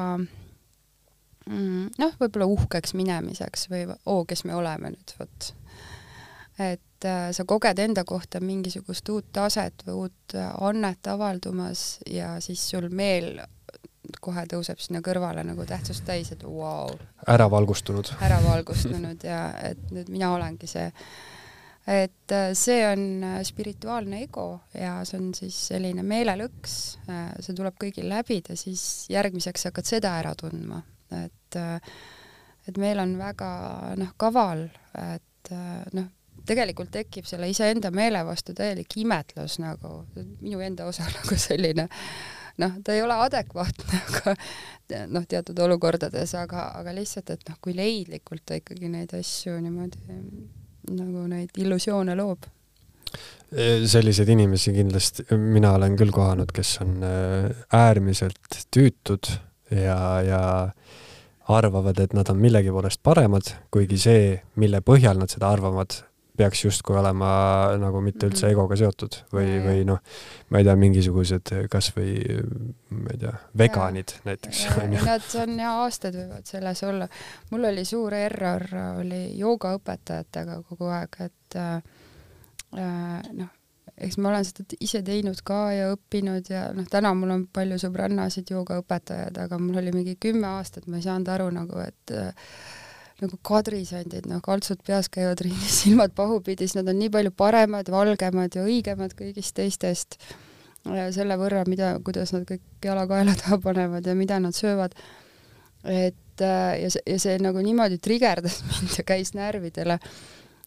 mm, 1.51 1.95
noh, 1.99 2.16
võib-olla 2.20 2.49
uhkeks 2.51 2.95
minemiseks 2.99 3.68
või 3.72 3.86
oo, 3.90 4.24
kes 4.28 4.45
me 4.49 4.57
oleme 4.57 4.95
nüüd, 4.95 5.14
vot. 5.20 5.51
et 6.59 7.09
äh, 7.09 7.28
sa 7.36 7.47
koged 7.49 7.80
enda 7.82 8.05
kohta 8.09 8.40
mingisugust 8.40 9.09
uut 9.12 9.32
taset 9.32 9.84
või 9.86 10.07
uut 10.07 10.36
äh, 10.38 10.51
annet 10.64 11.07
avaldumas 11.11 11.99
ja 12.11 12.36
siis 12.45 12.64
sul 12.70 12.88
meel 12.90 13.38
kohe 14.24 14.45
tõuseb 14.49 14.80
sinna 14.82 15.01
kõrvale 15.05 15.45
nagu 15.47 15.64
tähtsust 15.68 16.05
täis, 16.07 16.30
et 16.32 16.42
vau 16.45 16.59
wow, 16.61 16.99
ära 17.28 17.49
valgustunud. 17.51 18.14
ära 18.24 18.40
valgustunud 18.49 19.24
ja 19.24 19.47
et 19.70 19.80
nüüd 19.95 20.12
mina 20.12 20.34
olengi 20.36 20.68
see. 20.70 20.90
et 21.90 22.32
äh, 22.32 22.51
see 22.57 22.80
on 22.88 23.07
äh, 23.24 23.38
spirituaalne 23.45 24.22
ego 24.24 24.49
ja 24.76 24.97
see 25.09 25.20
on 25.20 25.32
siis 25.36 25.59
selline 25.72 26.05
meelelõks, 26.07 26.80
see 27.40 27.57
tuleb 27.57 27.76
kõigil 27.80 28.09
läbida, 28.09 28.57
siis 28.57 29.07
järgmiseks 29.12 29.68
hakkad 29.70 29.88
seda 29.88 30.14
ära 30.20 30.32
tundma, 30.38 30.82
et 31.12 31.59
et 32.64 32.78
meil 32.80 32.98
on 33.02 33.16
väga 33.18 33.48
noh, 34.00 34.14
kaval, 34.16 34.66
et 34.96 35.50
noh, 35.92 36.07
tegelikult 36.48 36.92
tekib 36.94 37.26
selle 37.28 37.48
iseenda 37.50 37.90
meele 37.94 38.22
vastu 38.26 38.55
täielik 38.57 38.96
imetlus 39.00 39.59
nagu, 39.62 40.05
minu 40.40 40.62
enda 40.64 40.88
osa 40.88 41.07
nagu 41.18 41.38
selline 41.40 41.88
noh, 42.62 42.74
ta 42.84 42.94
ei 42.94 43.02
ole 43.02 43.16
adekvaatne, 43.26 44.00
aga 44.09 44.34
noh, 45.12 45.28
teatud 45.28 45.59
olukordades, 45.66 46.34
aga, 46.38 46.68
aga 46.80 46.94
lihtsalt, 46.96 47.32
et 47.34 47.48
noh, 47.48 47.61
kui 47.62 47.76
leidlikult 47.76 48.44
ta 48.46 48.59
ikkagi 48.61 48.90
neid 48.92 49.14
asju 49.18 49.57
niimoodi 49.62 50.20
nagu 50.94 51.24
neid 51.30 51.57
illusioone 51.59 52.16
loob. 52.18 52.50
selliseid 53.55 54.28
inimesi 54.28 54.72
kindlasti 54.74 55.24
mina 55.38 55.74
olen 55.78 55.96
küll 55.96 56.12
kohanud, 56.12 56.50
kes 56.52 56.76
on 56.82 56.96
äh, 57.07 57.50
äärmiselt 57.72 58.64
tüütud 58.74 59.30
ja, 59.74 59.98
ja 60.24 60.42
arvavad, 61.48 61.98
et 62.00 62.14
nad 62.16 62.28
on 62.32 62.40
millegi 62.40 62.72
poolest 62.72 63.02
paremad, 63.04 63.52
kuigi 63.74 63.98
see, 64.00 64.34
mille 64.60 64.80
põhjal 64.84 65.20
nad 65.20 65.32
seda 65.32 65.50
arvavad, 65.52 65.98
peaks 66.36 66.64
justkui 66.64 66.96
olema 66.98 67.28
nagu 67.78 68.00
mitte 68.02 68.26
üldse 68.26 68.48
mhm. 68.48 68.54
egoga 68.56 68.78
seotud 68.78 69.18
või, 69.34 69.58
või 69.62 69.84
noh, 69.86 70.00
ma 70.50 70.60
ei 70.60 70.66
tea, 70.66 70.74
mingisugused 70.80 71.52
kasvõi 71.70 72.14
ma 72.90 73.14
ei 73.14 73.20
tea, 73.22 73.34
veganid 73.60 74.16
ja. 74.16 74.22
näiteks. 74.30 74.64
Nad 75.04 75.28
on 75.44 75.60
ja 75.62 75.74
aastaid 75.84 76.18
võivad 76.18 76.48
selles 76.50 76.82
olla. 76.88 77.08
mul 77.52 77.68
oli 77.70 77.84
suur 77.86 78.16
error, 78.18 78.66
oli 79.04 79.22
joogaõpetajatega 79.38 80.58
kogu 80.70 80.90
aeg, 80.96 81.20
et 81.28 81.58
äh, 81.60 81.76
äh, 82.82 83.30
noh, 83.38 83.52
eks 83.99 84.16
ma 84.18 84.30
olen 84.32 84.47
seda 84.47 84.78
ise 84.82 85.03
teinud 85.07 85.40
ka 85.47 85.59
ja 85.74 85.90
õppinud 85.95 86.49
ja 86.51 86.68
noh, 86.74 86.86
täna 86.90 87.12
mul 87.14 87.34
on 87.34 87.45
palju 87.55 87.78
sõbrannasid 87.82 88.51
joogaõpetajaid, 88.51 89.38
aga 89.47 89.59
mul 89.62 89.78
oli 89.82 89.92
mingi 89.95 90.16
kümme 90.20 90.49
aastat, 90.57 90.88
ma 90.88 90.99
ei 90.99 91.07
saanud 91.07 91.30
aru 91.34 91.51
nagu, 91.55 91.78
et 91.84 92.14
äh, 92.14 92.32
nagu 93.22 93.38
kadrisandid, 93.47 94.26
noh, 94.30 94.42
kaltsud 94.45 94.82
peas 94.86 95.11
käivad 95.12 95.45
ringis, 95.45 95.78
silmad 95.84 96.16
pahupidis, 96.16 96.74
nad 96.78 96.90
on 96.90 96.99
nii 97.03 97.12
palju 97.14 97.34
paremad, 97.36 97.92
valgemad 97.95 98.59
ja 98.59 98.66
õigemad 98.66 99.14
kõigist 99.18 99.55
teistest 99.59 100.18
selle 101.14 101.36
võrra, 101.40 101.64
mida, 101.68 101.95
kuidas 102.05 102.34
nad 102.34 102.45
kõik 102.49 102.84
jala 102.84 103.07
kaela 103.09 103.34
taha 103.40 103.59
panevad 103.62 104.07
ja 104.07 104.14
mida 104.14 104.38
nad 104.40 104.53
söövad. 104.57 104.92
et 105.84 106.40
äh, 106.40 106.80
ja 106.82 106.90
see, 106.90 107.03
ja 107.07 107.18
see 107.18 107.38
nagu 107.38 107.61
niimoodi 107.61 107.99
trigerdas 107.99 108.62
mind 108.68 108.99
ja 108.99 109.05
käis 109.05 109.34
närvidele. 109.34 109.99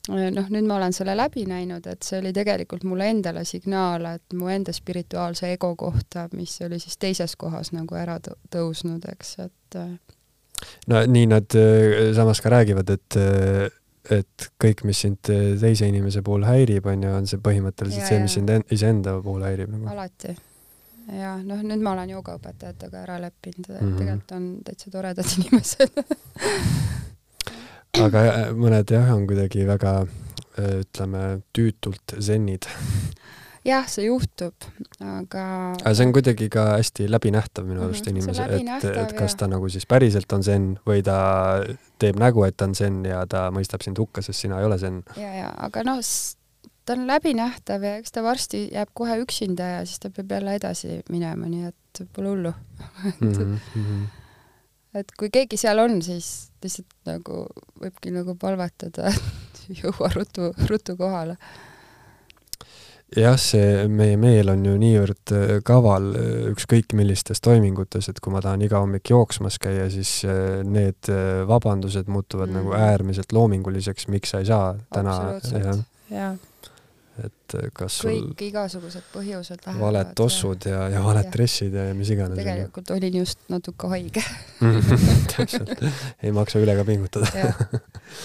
Noh, 0.08 0.50
nüüd 0.54 0.68
ma 0.68 0.78
olen 0.78 0.94
selle 0.96 1.16
läbi 1.18 1.46
näinud, 1.50 1.88
et 1.88 2.04
see 2.04 2.20
oli 2.22 2.34
tegelikult 2.36 2.86
mulle 2.88 3.10
endale 3.12 3.44
signaal, 3.48 4.06
et 4.18 4.36
mu 4.38 4.52
enda 4.52 4.74
spirituaalse 4.76 5.52
ego 5.56 5.74
kohta, 5.76 6.28
mis 6.34 6.60
oli 6.66 6.80
siis 6.80 6.98
teises 6.98 7.36
kohas 7.36 7.74
nagu 7.76 7.98
ära 8.00 8.20
tõusnud, 8.54 9.08
eks, 9.14 9.34
et 9.48 9.80
äh, 9.80 9.98
no 10.88 11.04
nii 11.08 11.28
nad 11.32 11.58
äh, 11.60 12.14
samas 12.16 12.42
ka 12.42 12.54
räägivad, 12.54 12.90
et 12.96 13.20
äh, 13.20 13.68
et 14.08 14.46
kõik, 14.62 14.86
mis 14.88 15.02
sind 15.04 15.30
äh, 15.34 15.56
teise 15.60 15.88
inimese 15.90 16.22
puhul 16.24 16.46
häirib, 16.48 16.86
on 16.88 17.02
ju, 17.04 17.10
on 17.12 17.26
see 17.28 17.42
põhimõtteliselt 17.44 18.06
ja, 18.06 18.12
see, 18.12 18.22
mis 18.24 18.38
sind 18.38 18.72
iseenda 18.72 19.18
puhul 19.24 19.44
häirib 19.44 19.74
nagu. 19.74 19.90
alati. 19.92 20.36
ja 21.12 21.36
noh, 21.44 21.60
nüüd 21.64 21.84
ma 21.84 21.96
olen 21.98 22.16
joogaõpetajatega 22.16 23.04
ära 23.04 23.20
leppinud 23.26 23.68
mm, 23.68 23.82
-hmm. 23.82 23.98
tegelikult 24.00 24.36
on 24.40 24.48
täitsa 24.64 24.94
toredad 24.94 25.34
inimesed 25.42 26.02
aga 28.06 28.24
mõned 28.58 28.92
jah, 28.92 29.12
on 29.16 29.28
kuidagi 29.30 29.68
väga 29.68 30.00
ütleme, 30.58 31.42
tüütult 31.54 32.18
zennid 32.24 32.66
jah, 33.68 33.88
see 33.90 34.08
juhtub, 34.08 34.68
aga 35.04 35.44
aga 35.76 35.94
see 35.98 36.08
on 36.08 36.14
kuidagi 36.16 36.48
ka 36.54 36.66
hästi 36.76 37.08
läbinähtav 37.12 37.68
minu 37.68 37.84
arust 37.86 38.06
mm 38.06 38.16
-hmm, 38.16 38.24
inimese, 38.24 38.88
et, 38.88 38.98
et 39.04 39.14
kas 39.18 39.36
ta 39.36 39.48
nagu 39.48 39.70
siis 39.70 39.86
päriselt 39.86 40.32
on 40.34 40.44
zen 40.44 40.70
või 40.88 41.04
ta 41.04 41.18
teeb 42.00 42.20
nägu, 42.20 42.44
et 42.48 42.58
ta 42.58 42.66
on 42.66 42.76
zen 42.76 43.04
ja 43.06 43.26
ta 43.28 43.50
mõistab 43.52 43.84
sind 43.84 44.00
hukka, 44.00 44.22
sest 44.22 44.46
sina 44.46 44.60
ei 44.60 44.66
ole 44.66 44.78
zen. 44.78 45.04
ja, 45.18 45.34
ja 45.34 45.54
aga 45.58 45.84
noh, 45.84 46.00
ta 46.86 46.94
on 46.94 47.08
läbinähtav 47.08 47.84
ja 47.84 47.98
eks 47.98 48.12
ta 48.12 48.24
varsti 48.24 48.70
jääb 48.72 48.94
kohe 48.94 49.20
üksinda 49.24 49.64
ja 49.64 49.86
siis 49.86 50.00
ta 50.00 50.10
peab 50.10 50.32
jälle 50.32 50.56
edasi 50.56 51.02
minema, 51.10 51.50
nii 51.52 51.68
et 51.68 52.06
pole 52.14 52.30
hullu 52.30 52.54
et, 53.10 53.22
mm 53.22 53.60
-hmm. 53.76 54.08
Et 54.96 55.12
kui 55.20 55.32
keegi 55.34 55.60
seal 55.60 55.80
on, 55.84 56.02
siis 56.02 56.52
lihtsalt 56.64 56.94
nagu 57.10 57.46
võibki 57.82 58.14
nagu 58.16 58.36
palvetada, 58.40 59.12
et 59.12 59.64
jõua 59.82 60.12
ruttu, 60.16 60.54
ruttu 60.70 60.98
kohale 61.00 61.38
jah, 63.16 63.38
see 63.40 63.86
meie 63.92 64.18
meel 64.20 64.52
on 64.52 64.66
ju 64.68 64.74
niivõrd 64.80 65.34
äh, 65.36 65.54
kaval 65.66 66.10
äh, 66.18 66.32
ükskõik 66.52 66.96
millistes 66.98 67.42
toimingutes, 67.44 68.10
et 68.12 68.20
kui 68.24 68.34
ma 68.34 68.42
tahan 68.44 68.66
iga 68.66 68.82
hommik 68.84 69.12
jooksmas 69.14 69.60
käia, 69.64 69.88
siis 69.94 70.20
äh, 70.28 70.60
need 70.68 71.12
vabandused 71.48 72.12
muutuvad 72.12 72.52
nagu 72.52 72.72
mm. 72.72 72.76
nagu 72.76 72.92
äärmiselt 72.92 73.36
loominguliseks, 73.36 74.10
miks 74.12 74.36
sa 74.36 74.44
ei 74.44 74.50
saa 74.50 74.74
täna. 74.94 75.18
jah. 76.12 76.36
Et 77.26 77.56
kas 77.78 78.00
kõik 78.06 78.34
sul 78.38 78.48
igasugused 78.48 79.06
põhjused 79.14 79.64
lähevad. 79.66 79.82
valed 79.82 80.14
tossud 80.20 80.68
ja, 80.70 80.86
ja 80.94 81.04
valed 81.06 81.30
dressid 81.34 81.76
ja, 81.78 81.88
ja 81.90 81.98
mis 81.98 82.12
iganes. 82.14 82.38
tegelikult 82.40 82.92
olin 82.96 83.20
just 83.22 83.42
natuke 83.52 83.90
haige 83.94 84.24
täpselt, 85.34 85.76
ei 86.24 86.34
maksa 86.36 86.62
üle 86.64 86.78
ka 86.78 86.86
pingutada 86.88 87.54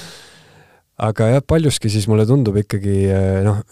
aga 1.09 1.33
jah, 1.37 1.45
paljuski 1.47 1.93
siis 1.93 2.09
mulle 2.11 2.27
tundub 2.29 2.59
ikkagi 2.63 2.97
noh, 3.47 3.63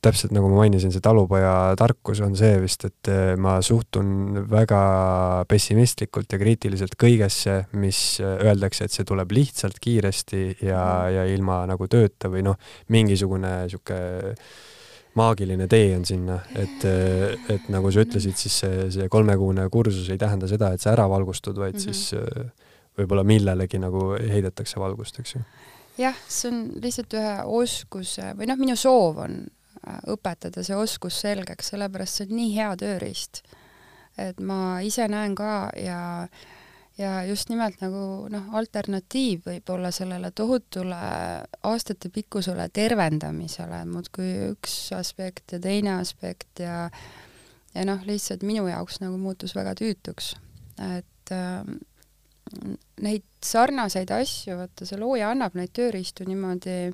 täpselt 0.00 0.32
nagu 0.32 0.48
ma 0.48 0.62
mainisin, 0.62 0.92
see 0.94 1.02
talupoja 1.04 1.74
tarkus 1.78 2.22
on 2.24 2.32
see 2.38 2.56
vist, 2.62 2.86
et 2.88 3.10
eh, 3.12 3.34
ma 3.40 3.58
suhtun 3.64 4.46
väga 4.48 4.80
pessimistlikult 5.50 6.32
ja 6.32 6.40
kriitiliselt 6.40 6.96
kõigesse, 7.00 7.56
mis 7.80 8.00
eh, 8.22 8.40
öeldakse, 8.48 8.88
et 8.88 8.96
see 8.96 9.06
tuleb 9.08 9.34
lihtsalt 9.36 9.76
kiiresti 9.82 10.42
ja, 10.64 10.80
mhm. 10.80 11.14
ja 11.18 11.28
ilma 11.34 11.62
nagu 11.68 11.88
tööta 11.92 12.32
või 12.32 12.44
noh, 12.48 12.56
mingisugune 12.88 13.54
sihuke 13.72 14.00
maagiline 15.20 15.66
tee 15.68 15.92
on 15.98 16.08
sinna, 16.08 16.38
et, 16.56 16.88
eh, 16.88 17.36
et 17.52 17.68
nagu 17.72 17.92
sa 17.92 18.06
ütlesid, 18.06 18.40
siis 18.40 18.60
see, 18.64 18.88
see 18.96 19.12
kolmekuune 19.12 19.68
kursus 19.72 20.08
ei 20.08 20.20
tähenda 20.20 20.48
seda, 20.48 20.72
et 20.72 20.80
sa 20.80 20.94
ära 20.94 21.08
valgustud, 21.12 21.60
vaid 21.60 21.76
mm 21.76 21.80
-hmm. 21.80 21.92
siis 21.92 22.96
võib-olla 22.96 23.24
millelegi 23.24 23.78
nagu 23.78 24.14
heidetakse 24.16 24.80
valgust, 24.80 25.20
eks 25.20 25.36
ju 25.36 25.44
jah, 26.00 26.16
see 26.28 26.48
on 26.48 26.60
lihtsalt 26.80 27.14
ühe 27.18 27.32
oskuse 27.44 28.32
või 28.38 28.48
noh, 28.48 28.56
minu 28.60 28.76
soov 28.78 29.18
on 29.26 29.42
õpetada 30.12 30.64
see 30.66 30.76
oskus 30.76 31.20
selgeks, 31.22 31.72
sellepärast 31.72 32.20
see 32.20 32.28
on 32.28 32.36
nii 32.36 32.54
hea 32.56 32.70
tööriist. 32.80 33.42
et 34.18 34.40
ma 34.40 34.80
ise 34.84 35.06
näen 35.08 35.34
ka 35.34 35.70
ja 35.76 36.28
ja 36.98 37.24
just 37.24 37.48
nimelt 37.48 37.80
nagu 37.80 38.28
noh, 38.28 38.50
alternatiiv 38.58 39.46
võib-olla 39.46 39.90
sellele 39.94 40.30
tohutule 40.36 40.98
aastatepikkusele 41.62 42.68
tervendamisele, 42.72 43.84
muudkui 43.88 44.30
üks 44.50 44.74
aspekt 44.96 45.54
ja 45.54 45.60
teine 45.62 45.96
aspekt 46.00 46.60
ja 46.60 46.90
ja 47.74 47.86
noh, 47.86 48.02
lihtsalt 48.06 48.42
minu 48.42 48.66
jaoks 48.68 49.00
nagu 49.00 49.18
muutus 49.18 49.54
väga 49.56 49.74
tüütuks. 49.78 50.34
et 50.98 51.32
äh, 51.32 51.64
neid 53.00 53.24
sarnaseid 53.44 54.10
asju, 54.10 54.56
vaata 54.58 54.86
see 54.86 54.98
looja 54.98 55.30
annab 55.30 55.54
neid 55.54 55.72
tööriistu 55.76 56.26
niimoodi 56.28 56.90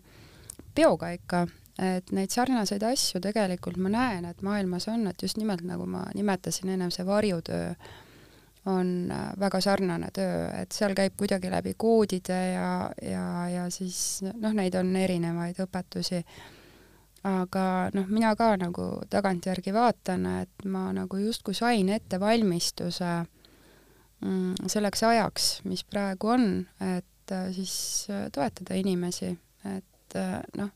peoga 0.76 1.11
ikka 1.16 1.47
et 1.79 2.12
neid 2.16 2.33
sarnaseid 2.33 2.83
asju 2.89 3.20
tegelikult 3.20 3.77
ma 3.77 3.93
näen, 3.93 4.24
et 4.24 4.43
maailmas 4.43 4.89
on, 4.89 5.07
et 5.11 5.22
just 5.22 5.37
nimelt 5.37 5.64
nagu 5.66 5.87
ma 5.87 6.07
nimetasin 6.14 6.72
ennem, 6.72 6.93
see 6.95 7.05
varjutöö 7.07 7.74
on 8.66 9.11
äh, 9.12 9.33
väga 9.41 9.61
sarnane 9.61 10.09
töö, 10.14 10.47
et 10.59 10.72
seal 10.74 10.95
käib 10.97 11.14
kuidagi 11.18 11.51
läbi 11.53 11.74
koodide 11.79 12.39
ja, 12.55 12.70
ja, 13.03 13.27
ja 13.53 13.66
siis 13.70 14.24
noh, 14.27 14.55
neid 14.57 14.74
on 14.74 14.95
erinevaid 14.97 15.61
õpetusi. 15.66 16.22
aga 17.27 17.91
noh, 17.95 18.07
mina 18.09 18.33
ka 18.39 18.53
nagu 18.57 18.87
tagantjärgi 19.11 19.72
vaatan, 19.74 20.27
et 20.43 20.64
ma 20.64 20.89
nagu 20.95 21.18
justkui 21.18 21.55
sain 21.55 21.89
ettevalmistuse 21.91 23.12
mm, 24.24 24.66
selleks 24.66 25.03
ajaks, 25.03 25.49
mis 25.64 25.85
praegu 25.85 26.33
on, 26.35 26.49
et 26.81 27.37
äh, 27.37 27.53
siis 27.53 28.07
äh, 28.11 28.27
toetada 28.33 28.81
inimesi, 28.81 29.37
et 29.77 30.18
noh 30.57 30.70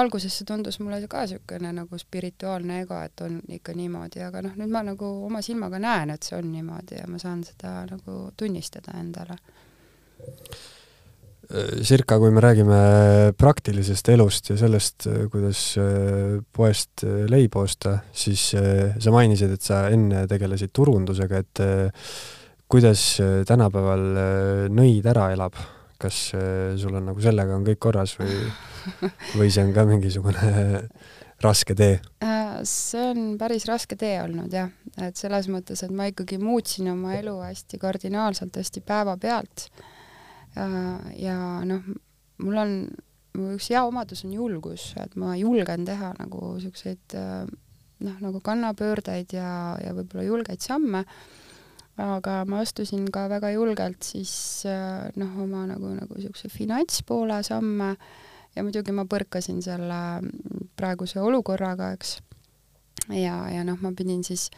alguses 0.00 0.34
see 0.34 0.46
tundus 0.48 0.80
mulle 0.82 1.00
ka 1.10 1.24
niisugune 1.24 1.72
nagu 1.76 1.98
spirituaalne 2.00 2.80
ego, 2.82 2.98
et 2.98 3.24
on 3.24 3.40
ikka 3.58 3.74
niimoodi, 3.78 4.22
aga 4.26 4.42
noh, 4.44 4.54
nüüd 4.58 4.72
ma 4.74 4.84
nagu 4.86 5.10
oma 5.26 5.42
silmaga 5.44 5.80
näen, 5.82 6.14
et 6.14 6.26
see 6.26 6.38
on 6.38 6.50
niimoodi 6.52 7.00
ja 7.00 7.10
ma 7.10 7.20
saan 7.22 7.44
seda 7.46 7.82
nagu 7.90 8.30
tunnistada 8.36 8.96
endale. 9.00 9.38
Sirka, 11.84 12.16
kui 12.18 12.32
me 12.32 12.40
räägime 12.40 12.76
praktilisest 13.36 14.08
elust 14.14 14.48
ja 14.48 14.56
sellest, 14.58 15.06
kuidas 15.30 15.60
äh, 15.78 16.38
poest 16.56 17.04
äh, 17.04 17.26
leiba 17.28 17.66
osta, 17.66 17.98
siis 18.16 18.46
äh, 18.56 18.96
sa 18.98 19.12
mainisid, 19.12 19.52
et 19.52 19.62
sa 19.62 19.84
enne 19.92 20.24
tegelesid 20.30 20.72
turundusega, 20.74 21.42
et 21.44 21.62
kuidas 22.70 23.04
tänapäeval 23.46 24.06
nõid 24.72 25.06
ära 25.12 25.28
elab? 25.36 25.60
Kas 26.04 26.20
sul 26.80 26.94
on 26.94 27.10
nagu 27.10 27.24
sellega 27.24 27.56
on 27.56 27.66
kõik 27.66 27.80
korras 27.88 28.14
või 28.20 28.36
või 29.38 29.50
see 29.50 29.64
on 29.64 29.74
ka 29.76 29.86
mingisugune 29.88 30.54
raske 31.44 31.74
tee? 31.78 31.98
Äh, 32.24 32.60
see 32.68 33.02
on 33.12 33.34
päris 33.40 33.66
raske 33.68 33.96
tee 34.00 34.16
olnud 34.22 34.52
jah, 34.54 34.70
et 35.02 35.18
selles 35.20 35.48
mõttes, 35.52 35.82
et 35.84 35.92
ma 35.94 36.08
ikkagi 36.10 36.38
muutsin 36.42 36.90
oma 36.92 37.16
elu 37.18 37.34
hästi 37.42 37.80
kardinaalselt, 37.82 38.56
hästi 38.60 38.84
päevapealt. 38.86 39.66
Äh, 40.60 41.10
ja 41.24 41.36
noh, 41.66 41.84
mul 42.44 42.62
on, 42.62 42.74
üks 43.56 43.70
hea 43.72 43.82
omadus 43.86 44.24
on 44.26 44.34
julgus, 44.36 44.92
et 45.02 45.16
ma 45.20 45.34
julgen 45.38 45.86
teha 45.88 46.14
nagu 46.20 46.54
siukseid 46.62 47.18
äh, 47.18 47.44
noh, 48.04 48.20
nagu 48.22 48.42
kannapöördeid 48.44 49.34
ja, 49.36 49.48
ja 49.82 49.96
võib-olla 49.96 50.28
julgeid 50.28 50.64
samme 50.64 51.04
aga 52.00 52.40
ma 52.50 52.60
astusin 52.64 53.06
ka 53.14 53.28
väga 53.30 53.52
julgelt 53.54 54.02
siis 54.02 54.64
noh, 55.16 55.34
oma 55.42 55.66
nagu, 55.70 55.92
nagu 55.94 56.16
niisuguse 56.16 56.50
finantspoole 56.50 57.42
samme 57.46 57.94
ja 58.56 58.62
muidugi 58.62 58.94
ma 58.94 59.04
põrkasin 59.10 59.60
selle 59.64 60.00
praeguse 60.78 61.20
olukorraga, 61.22 61.92
eks. 61.96 62.16
ja, 63.14 63.36
ja 63.52 63.62
noh, 63.66 63.78
ma 63.82 63.92
pidin 63.96 64.24
siis 64.26 64.48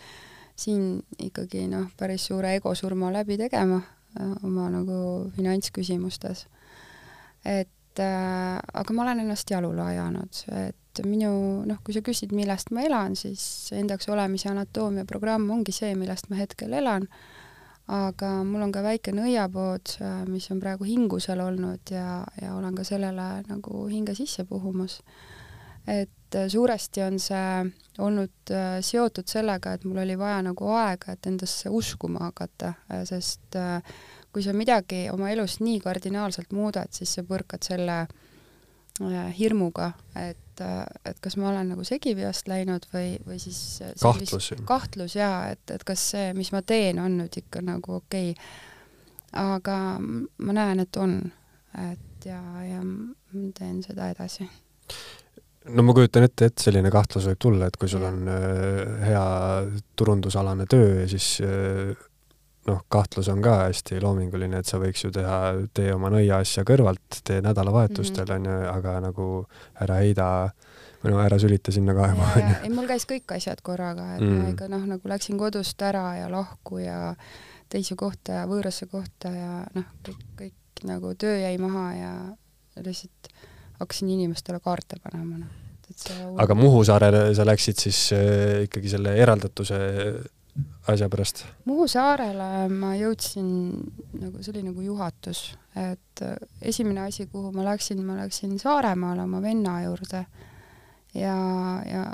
siin 0.57 1.03
ikkagi 1.21 1.67
noh, 1.69 1.91
päris 1.99 2.29
suure 2.31 2.55
egosurma 2.57 3.13
läbi 3.13 3.37
tegema 3.41 3.81
äh, 3.83 4.33
oma 4.45 4.71
nagu 4.73 4.99
finantsküsimustes. 5.37 6.47
et 7.45 8.01
äh, 8.01 8.59
aga 8.73 8.97
ma 8.97 9.05
olen 9.05 9.25
ennast 9.25 9.51
jalule 9.51 9.83
ajanud, 9.83 10.43
et 10.57 10.86
minu 11.05 11.65
noh, 11.69 11.81
kui 11.85 11.95
sa 11.97 12.01
küsid, 12.05 12.33
millest 12.33 12.71
ma 12.73 12.87
elan, 12.87 13.17
siis 13.17 13.73
endaks 13.77 14.09
olemise 14.09 14.49
anatoomia 14.49 15.05
programm 15.05 15.51
ongi 15.51 15.75
see, 15.75 15.95
millest 15.99 16.31
ma 16.31 16.41
hetkel 16.41 16.73
elan 16.73 17.09
aga 17.87 18.43
mul 18.43 18.65
on 18.67 18.73
ka 18.75 18.83
väike 18.83 19.15
nõiapood, 19.15 19.97
äh, 20.03 20.23
mis 20.27 20.49
on 20.51 20.61
praegu 20.63 20.87
hingusel 20.89 21.41
olnud 21.43 21.93
ja, 21.95 22.25
ja 22.43 22.55
olen 22.57 22.75
ka 22.75 22.85
sellele 22.87 23.45
nagu 23.47 23.87
hinge 23.87 24.17
sisse 24.19 24.45
puhumas. 24.45 25.01
et 25.87 26.35
äh, 26.35 26.49
suuresti 26.51 27.03
on 27.03 27.19
see 27.23 27.71
olnud 27.99 28.51
äh, 28.51 28.81
seotud 28.83 29.29
sellega, 29.31 29.73
et 29.73 29.85
mul 29.85 30.03
oli 30.03 30.19
vaja 30.19 30.43
nagu 30.43 30.71
aega, 30.75 31.13
et 31.13 31.27
endasse 31.27 31.71
uskuma 31.71 32.27
hakata, 32.27 32.75
sest 33.05 33.57
kui 34.33 34.43
sa 34.43 34.53
midagi 34.53 35.07
oma 35.13 35.31
elus 35.31 35.61
nii 35.61 35.79
kardinaalselt 35.81 36.51
muudad, 36.53 36.91
siis 36.91 37.15
sa 37.15 37.23
põrkad 37.23 37.63
selle 37.65 38.03
hirmuga, 39.39 39.93
et 40.17 40.46
et, 40.65 41.11
et 41.11 41.21
kas 41.23 41.37
ma 41.41 41.51
olen 41.51 41.73
nagu 41.75 41.85
segipeast 41.87 42.49
läinud 42.51 42.87
või, 42.93 43.17
või 43.27 43.41
siis 43.43 43.83
kahtlus. 44.03 44.53
kahtlus 44.69 45.17
jaa, 45.19 45.51
et, 45.55 45.65
et 45.75 45.85
kas 45.87 46.11
see, 46.15 46.33
mis 46.37 46.53
ma 46.55 46.63
teen, 46.67 47.01
on 47.03 47.19
nüüd 47.23 47.41
ikka 47.43 47.63
nagu 47.65 47.99
okei. 48.01 48.33
Okay.. 48.33 48.65
aga 49.43 49.77
ma 50.01 50.57
näen, 50.57 50.81
et 50.87 50.97
on, 51.03 51.19
et 51.91 52.29
ja, 52.29 52.41
ja 52.65 52.81
teen 53.59 53.83
seda 53.85 54.11
edasi. 54.15 54.49
No 55.67 55.83
ma 55.83 55.95
kujutan 55.97 56.23
ette, 56.29 56.51
et 56.51 56.63
selline 56.63 56.93
kahtlus 56.95 57.27
võib 57.27 57.41
tulla, 57.43 57.67
et 57.67 57.77
kui 57.77 57.91
sul 57.91 58.05
on 58.07 58.29
äh, 58.31 59.09
hea 59.09 59.25
turundusalane 59.99 60.67
töö 60.71 61.07
siis 61.11 61.41
äh, 61.43 61.97
noh, 62.67 62.83
kahtlus 62.93 63.29
on 63.33 63.43
ka 63.45 63.57
hästi 63.65 64.01
loominguline, 64.03 64.61
et 64.61 64.69
sa 64.69 64.81
võiks 64.83 65.05
ju 65.05 65.13
teha, 65.15 65.41
tee 65.77 65.93
oma 65.95 66.11
nõiaasja 66.15 66.65
kõrvalt, 66.67 67.21
tee 67.27 67.41
nädalavahetustel, 67.45 68.27
mhm. 68.27 68.37
on 68.37 68.51
ju, 68.51 68.71
aga 68.73 68.97
nagu 69.05 69.29
ära 69.85 70.01
heida 70.03 70.29
või 71.03 71.15
no 71.15 71.21
ära 71.23 71.39
sülita 71.41 71.75
sinna 71.75 71.95
kaema, 71.97 72.31
on 72.37 72.49
ju. 72.51 72.55
ei, 72.67 72.73
mul 72.75 72.89
käis 72.91 73.07
kõik 73.09 73.37
asjad 73.37 73.61
korraga, 73.67 74.15
et 74.17 74.25
mm. 74.25 74.39
ma 74.43 74.53
ikka 74.55 74.71
noh, 74.73 74.87
nagu 74.95 75.11
läksin 75.11 75.39
kodust 75.41 75.83
ära 75.87 76.07
ja 76.19 76.31
lahku 76.33 76.81
ja 76.83 77.15
teise 77.73 77.97
kohta 77.99 78.41
ja 78.41 78.47
võõrasse 78.51 78.89
kohta 78.91 79.31
ja 79.35 79.61
noh, 79.77 79.93
kõik, 80.07 80.25
kõik 80.41 80.87
nagu 80.89 81.13
töö 81.19 81.37
jäi 81.39 81.55
maha 81.61 81.87
ja 81.97 82.15
lihtsalt 82.83 83.31
hakkasin 83.79 84.11
inimestele 84.17 84.61
kaarte 84.65 84.99
panema, 85.03 85.45
noh. 85.45 86.39
aga 86.43 86.57
Muhu 86.59 86.83
saarele 86.89 87.29
sa 87.37 87.47
läksid 87.47 87.79
siis 87.87 88.01
äh, 88.17 88.65
ikkagi 88.67 88.91
selle 88.97 89.15
eraldatuse 89.21 89.79
asja 90.89 91.09
pärast? 91.11 91.45
Muhu 91.67 91.87
saarele 91.91 92.67
ma 92.73 92.93
jõudsin 92.99 93.49
nagu, 94.21 94.41
see 94.41 94.53
oli 94.55 94.65
nagu 94.69 94.85
juhatus, 94.85 95.49
et 95.75 96.23
äh, 96.25 96.37
esimene 96.63 97.07
asi, 97.09 97.27
kuhu 97.31 97.53
ma 97.55 97.67
läksin, 97.67 98.03
ma 98.07 98.21
läksin 98.21 98.59
Saaremaale 98.63 99.25
oma 99.27 99.43
venna 99.43 99.81
juurde 99.85 100.25
ja, 101.15 101.37
ja, 101.91 102.05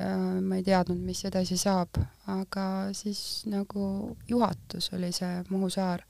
ja 0.00 0.10
ma 0.42 0.58
ei 0.58 0.66
teadnud, 0.66 1.00
mis 1.06 1.24
edasi 1.28 1.58
saab, 1.60 2.00
aga 2.32 2.66
siis 2.96 3.44
nagu 3.50 4.16
juhatus 4.28 4.90
oli 4.96 5.12
see 5.14 5.42
Muhu 5.50 5.70
saar. 5.70 6.04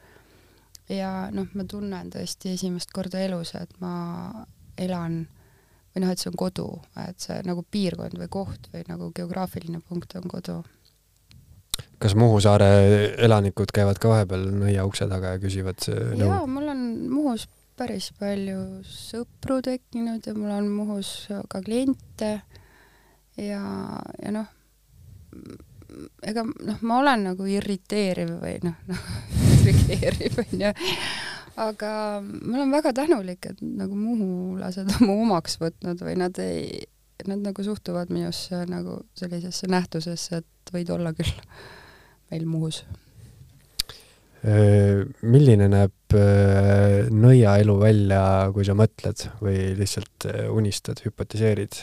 ja 0.89 1.29
noh, 1.35 1.49
ma 1.59 1.65
tunnen 1.67 2.13
tõesti 2.15 2.53
esimest 2.55 2.93
korda 2.95 3.19
elus, 3.19 3.57
et 3.59 3.73
ma 3.83 4.45
elan 4.79 5.25
või 5.95 6.05
noh, 6.05 6.13
et 6.13 6.21
see 6.21 6.31
on 6.31 6.37
kodu, 6.39 6.69
et 7.09 7.19
see 7.21 7.41
nagu 7.43 7.65
piirkond 7.71 8.15
või 8.21 8.29
koht 8.31 8.69
või 8.73 8.85
nagu 8.89 9.11
geograafiline 9.17 9.81
punkt 9.89 10.15
on 10.21 10.29
kodu 10.31 10.61
kas 12.03 12.17
Muhu 12.19 12.41
saare 12.45 12.69
elanikud 13.25 13.73
käivad 13.75 14.01
ka 14.03 14.11
vahepeal 14.13 14.49
nõia 14.63 14.85
ukse 14.89 15.09
taga 15.11 15.37
ja 15.37 15.43
küsivad 15.43 15.87
nõu? 15.89 16.27
jaa, 16.27 16.43
mul 16.51 16.73
on 16.73 16.83
Muhus 17.13 17.47
päris 17.77 18.11
palju 18.17 18.83
sõpru 18.89 19.61
tekkinud 19.65 20.25
ja 20.27 20.35
mul 20.37 20.53
on 20.55 20.69
Muhus 20.73 21.13
ka 21.53 21.61
kliente 21.65 22.33
ja, 23.37 23.63
ja 24.23 24.33
noh, 24.33 24.49
ega 26.25 26.45
noh, 26.47 26.83
ma 26.83 27.01
olen 27.03 27.31
nagu 27.31 27.49
irriteeriv 27.51 28.37
või 28.41 28.59
noh, 28.65 28.77
noh, 28.91 29.09
irriteeriv 29.61 30.41
onju, 30.47 30.73
aga 31.67 31.93
ma 32.25 32.59
olen 32.59 32.75
väga 32.75 32.93
tänulik, 32.97 33.51
et 33.53 33.63
nagu 33.65 33.97
muhulased 33.97 34.93
on 34.97 35.09
mu 35.09 35.21
omaks 35.27 35.61
võtnud 35.61 36.03
või 36.05 36.17
nad 36.21 36.41
ei, 36.43 36.85
nad 37.29 37.45
nagu 37.45 37.65
suhtuvad 37.65 38.13
minusse 38.13 38.65
nagu 38.71 39.01
sellisesse 39.17 39.69
nähtusesse, 39.73 40.43
et 40.43 40.51
võid 40.75 40.93
olla 40.95 41.13
küll 41.17 41.35
meil 42.31 42.47
Muhus. 42.49 42.83
Äh, 44.47 45.03
milline 45.27 45.67
näeb 45.73 46.15
äh, 46.15 47.09
nõiaelu 47.11 47.75
välja, 47.81 48.23
kui 48.55 48.67
sa 48.69 48.77
mõtled 48.79 49.25
või 49.41 49.73
lihtsalt 49.79 50.27
äh, 50.29 50.45
unistad, 50.53 51.01
hüpotiseerid 51.03 51.79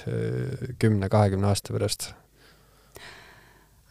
kümne-kahekümne 0.80 1.50
aasta 1.50 1.76
pärast? 1.76 2.12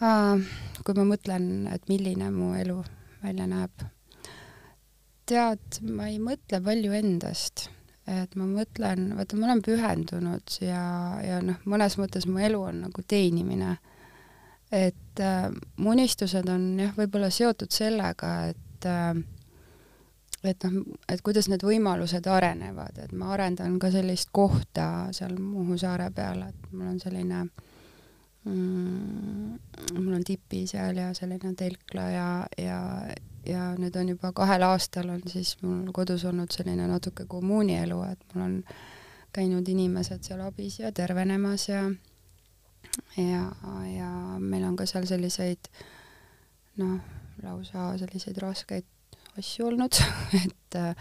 kui 0.03 0.97
ma 0.99 1.03
mõtlen, 1.07 1.45
et 1.71 1.85
milline 1.87 2.33
mu 2.35 2.49
elu 2.59 2.81
välja 3.21 3.45
näeb, 3.47 3.85
tead, 5.31 5.79
ma 5.87 6.09
ei 6.11 6.17
mõtle 6.19 6.59
palju 6.65 6.97
endast, 6.99 7.69
et 8.11 8.35
ma 8.35 8.49
mõtlen, 8.49 9.13
vaata, 9.15 9.39
ma 9.39 9.47
olen 9.47 9.63
pühendunud 9.63 10.57
ja, 10.65 10.83
ja 11.23 11.39
noh, 11.47 11.61
mõnes 11.71 11.95
mõttes 12.01 12.27
mu 12.27 12.43
elu 12.43 12.65
on 12.73 12.83
nagu 12.89 13.05
teenimine 13.07 13.77
et 14.73 15.21
äh, 15.21 15.51
mu 15.77 15.93
unistused 15.93 16.49
on 16.49 16.67
jah, 16.81 16.95
võib-olla 16.97 17.31
seotud 17.31 17.73
sellega, 17.75 18.35
et 18.53 18.89
äh, 18.89 19.23
et 20.43 20.65
noh, 20.67 20.81
et 21.09 21.21
kuidas 21.23 21.47
need 21.51 21.63
võimalused 21.63 22.27
arenevad, 22.27 22.97
et 23.05 23.13
ma 23.15 23.31
arendan 23.37 23.79
ka 23.83 23.93
sellist 23.95 24.33
kohta 24.35 24.87
seal 25.15 25.37
Muhu 25.39 25.77
saare 25.79 26.09
peal, 26.15 26.43
et 26.49 26.73
mul 26.73 26.89
on 26.95 26.99
selline 27.03 27.45
mm, 28.45 29.59
mul 30.01 30.17
on 30.19 30.25
tipi 30.27 30.65
seal 30.71 30.99
ja 30.99 31.13
selline 31.15 31.55
telkla 31.59 32.09
ja, 32.11 32.31
ja, 32.59 32.81
ja 33.47 33.69
nüüd 33.79 33.97
on 34.01 34.15
juba 34.15 34.33
kahel 34.37 34.67
aastal 34.67 35.13
on 35.15 35.23
siis 35.31 35.55
mul 35.63 35.93
kodus 35.95 36.27
olnud 36.29 36.51
selline 36.55 36.89
natuke 36.91 37.29
kommuunielu, 37.31 38.01
et 38.11 38.35
mul 38.35 38.49
on 38.49 38.57
käinud 39.33 39.69
inimesed 39.69 40.27
seal 40.27 40.43
abis 40.45 40.81
ja 40.83 40.91
tervenemas 40.93 41.69
ja 41.71 41.87
ja, 43.17 43.45
ja 43.89 44.11
meil 44.41 44.65
on 44.69 44.77
ka 44.79 44.87
seal 44.89 45.07
selliseid 45.09 45.71
noh, 46.81 46.99
lausa 47.43 47.93
selliseid 48.01 48.41
raskeid 48.43 48.89
asju 49.41 49.71
olnud 49.71 50.01
et 50.45 50.79
äh, 50.81 50.95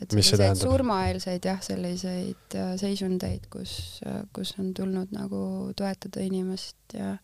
et 0.00 0.14
selliseid 0.14 0.60
surmaeelseid 0.60 1.48
jah, 1.48 1.58
selliseid 1.64 2.56
äh, 2.56 2.74
seisundeid, 2.80 3.48
kus, 3.52 4.00
kus 4.32 4.54
on 4.60 4.72
tulnud 4.76 5.12
nagu 5.12 5.42
toetada 5.76 6.24
inimest 6.24 6.96
ja, 6.96 7.16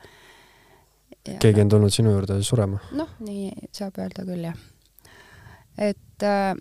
ja 1.24 1.39
keegi 1.41 1.64
on 1.64 1.72
tulnud 1.76 1.95
sinu 1.95 2.12
juurde 2.12 2.41
surema? 2.45 2.80
noh, 2.97 3.14
nii 3.24 3.70
saab 3.72 4.01
öelda 4.03 4.26
küll, 4.28 4.45
jah. 4.51 4.61
et 5.89 6.28
äh, 6.28 6.53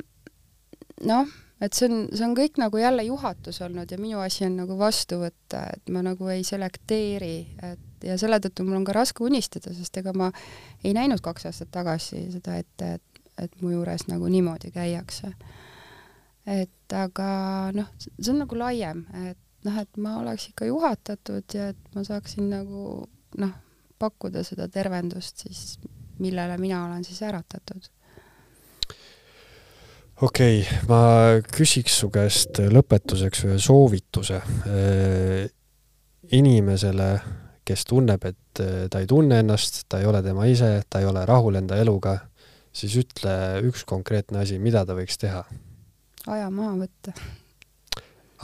noh, 1.12 1.36
et 1.62 1.74
see 1.74 1.88
on, 1.90 2.06
see 2.14 2.26
on 2.26 2.36
kõik 2.38 2.60
nagu 2.62 2.78
jälle 2.82 3.04
juhatus 3.08 3.62
olnud 3.66 3.92
ja 3.92 3.98
minu 4.02 4.22
asi 4.22 4.46
on 4.46 4.58
nagu 4.62 4.78
vastu 4.78 5.22
võtta, 5.22 5.64
et 5.74 5.90
ma 5.94 6.04
nagu 6.06 6.30
ei 6.34 6.44
selekteeri, 6.48 7.36
et 7.72 8.06
ja 8.06 8.18
selle 8.22 8.40
tõttu 8.44 8.66
mul 8.66 8.80
on 8.80 8.86
ka 8.88 8.96
raske 8.98 9.24
unistada, 9.26 9.74
sest 9.74 9.98
ega 10.02 10.14
ma 10.18 10.30
ei 10.84 10.94
näinud 10.98 11.24
kaks 11.26 11.50
aastat 11.50 11.72
tagasi 11.74 12.28
seda 12.36 12.60
ette, 12.62 12.94
et, 13.00 13.22
et 13.42 13.62
mu 13.62 13.74
juures 13.74 14.08
nagu 14.12 14.30
niimoodi 14.30 14.72
käiakse. 14.76 15.34
et 16.48 16.94
aga 16.96 17.28
noh, 17.76 17.90
see 18.00 18.32
on 18.32 18.44
nagu 18.46 18.56
laiem, 18.56 19.04
et 19.28 19.42
noh, 19.66 19.82
et 19.82 19.98
ma 19.98 20.18
oleks 20.22 20.52
ikka 20.52 20.70
juhatatud 20.70 21.58
ja 21.58 21.72
et 21.74 21.96
ma 21.96 22.06
saaksin 22.08 22.50
nagu 22.54 23.08
noh, 23.38 23.54
pakkuda 24.00 24.44
seda 24.46 24.70
tervendust 24.70 25.44
siis, 25.44 25.80
millele 26.22 26.58
mina 26.62 26.86
olen 26.86 27.04
siis 27.04 27.22
äratatud 27.26 27.90
okei 30.22 30.62
okay,, 30.62 30.78
ma 30.90 31.00
küsiks 31.54 32.00
su 32.02 32.10
käest 32.14 32.62
lõpetuseks 32.74 33.44
ühe 33.48 33.58
soovituse 33.62 34.40
äh, 34.42 35.44
inimesele, 36.34 37.10
kes 37.68 37.86
tunneb, 37.90 38.26
et 38.26 38.62
äh, 38.64 38.86
ta 38.92 39.02
ei 39.04 39.10
tunne 39.10 39.42
ennast, 39.44 39.84
ta 39.90 40.02
ei 40.02 40.10
ole 40.10 40.24
tema 40.26 40.48
ise, 40.50 40.72
ta 40.90 41.02
ei 41.04 41.10
ole 41.10 41.26
rahul 41.30 41.60
enda 41.62 41.78
eluga, 41.82 42.18
siis 42.74 42.98
ütle 43.02 43.36
üks 43.68 43.86
konkreetne 43.90 44.42
asi, 44.42 44.58
mida 44.62 44.86
ta 44.88 44.98
võiks 44.98 45.22
teha. 45.22 45.44
aja 46.28 46.50
maha 46.50 46.74
võtta. 46.82 47.14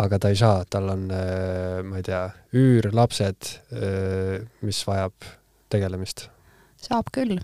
aga 0.06 0.20
ta 0.20 0.30
ei 0.34 0.38
saa, 0.38 0.62
tal 0.70 0.94
on, 0.94 1.08
ma 1.10 1.98
ei 1.98 2.06
tea, 2.06 2.28
üür, 2.58 2.92
lapsed, 2.94 3.50
mis 4.62 4.86
vajab 4.88 5.34
tegelemist 5.74 6.28
saab 6.84 7.10
küll, 7.16 7.38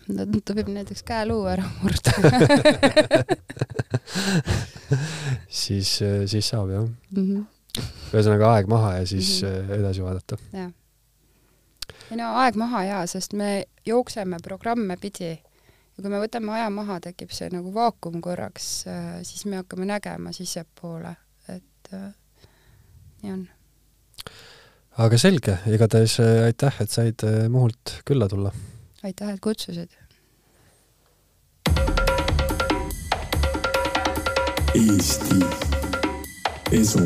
ta 0.46 0.56
võib 0.58 0.72
näiteks 0.74 1.04
käeluu 1.08 1.44
ära 1.52 1.66
murda 1.82 2.14
siis, 5.48 5.94
siis 6.00 6.50
saab 6.52 6.74
jah 6.74 6.86
mm. 6.86 7.24
-hmm. 7.24 7.46
ühesõnaga 8.14 8.54
aeg 8.56 8.72
maha 8.72 8.96
ja 9.00 9.06
siis 9.08 9.42
mm 9.44 9.50
-hmm. 9.50 9.74
edasi 9.80 10.04
vaadata. 10.04 10.38
jah. 10.54 10.72
ei 12.12 12.18
no 12.18 12.34
aeg 12.44 12.56
maha 12.60 12.84
jaa, 12.84 13.06
sest 13.08 13.34
me 13.34 13.66
jookseme 13.86 14.38
programme 14.44 14.98
pidi 14.98 15.32
ja 15.32 16.02
kui 16.02 16.10
me 16.10 16.20
võtame 16.20 16.52
aja 16.56 16.70
maha, 16.70 17.00
tekib 17.00 17.32
see 17.36 17.50
nagu 17.54 17.74
vaakum 17.74 18.22
korraks, 18.22 18.86
siis 19.24 19.46
me 19.46 19.56
hakkame 19.60 19.86
nägema 19.86 20.32
sissepoole, 20.32 21.16
et 21.50 21.92
nii 23.22 23.34
on. 23.34 23.48
aga 24.98 25.18
selge, 25.18 25.58
igatahes 25.68 26.20
aitäh, 26.20 26.82
et 26.82 26.92
said 26.92 27.24
Muhult 27.50 28.02
külla 28.06 28.28
tulla 28.28 28.52
aitäh, 29.04 29.30
et 29.30 29.40
kutsusid. 29.40 29.90
Eesti 34.76 35.36
Esu 36.72 37.00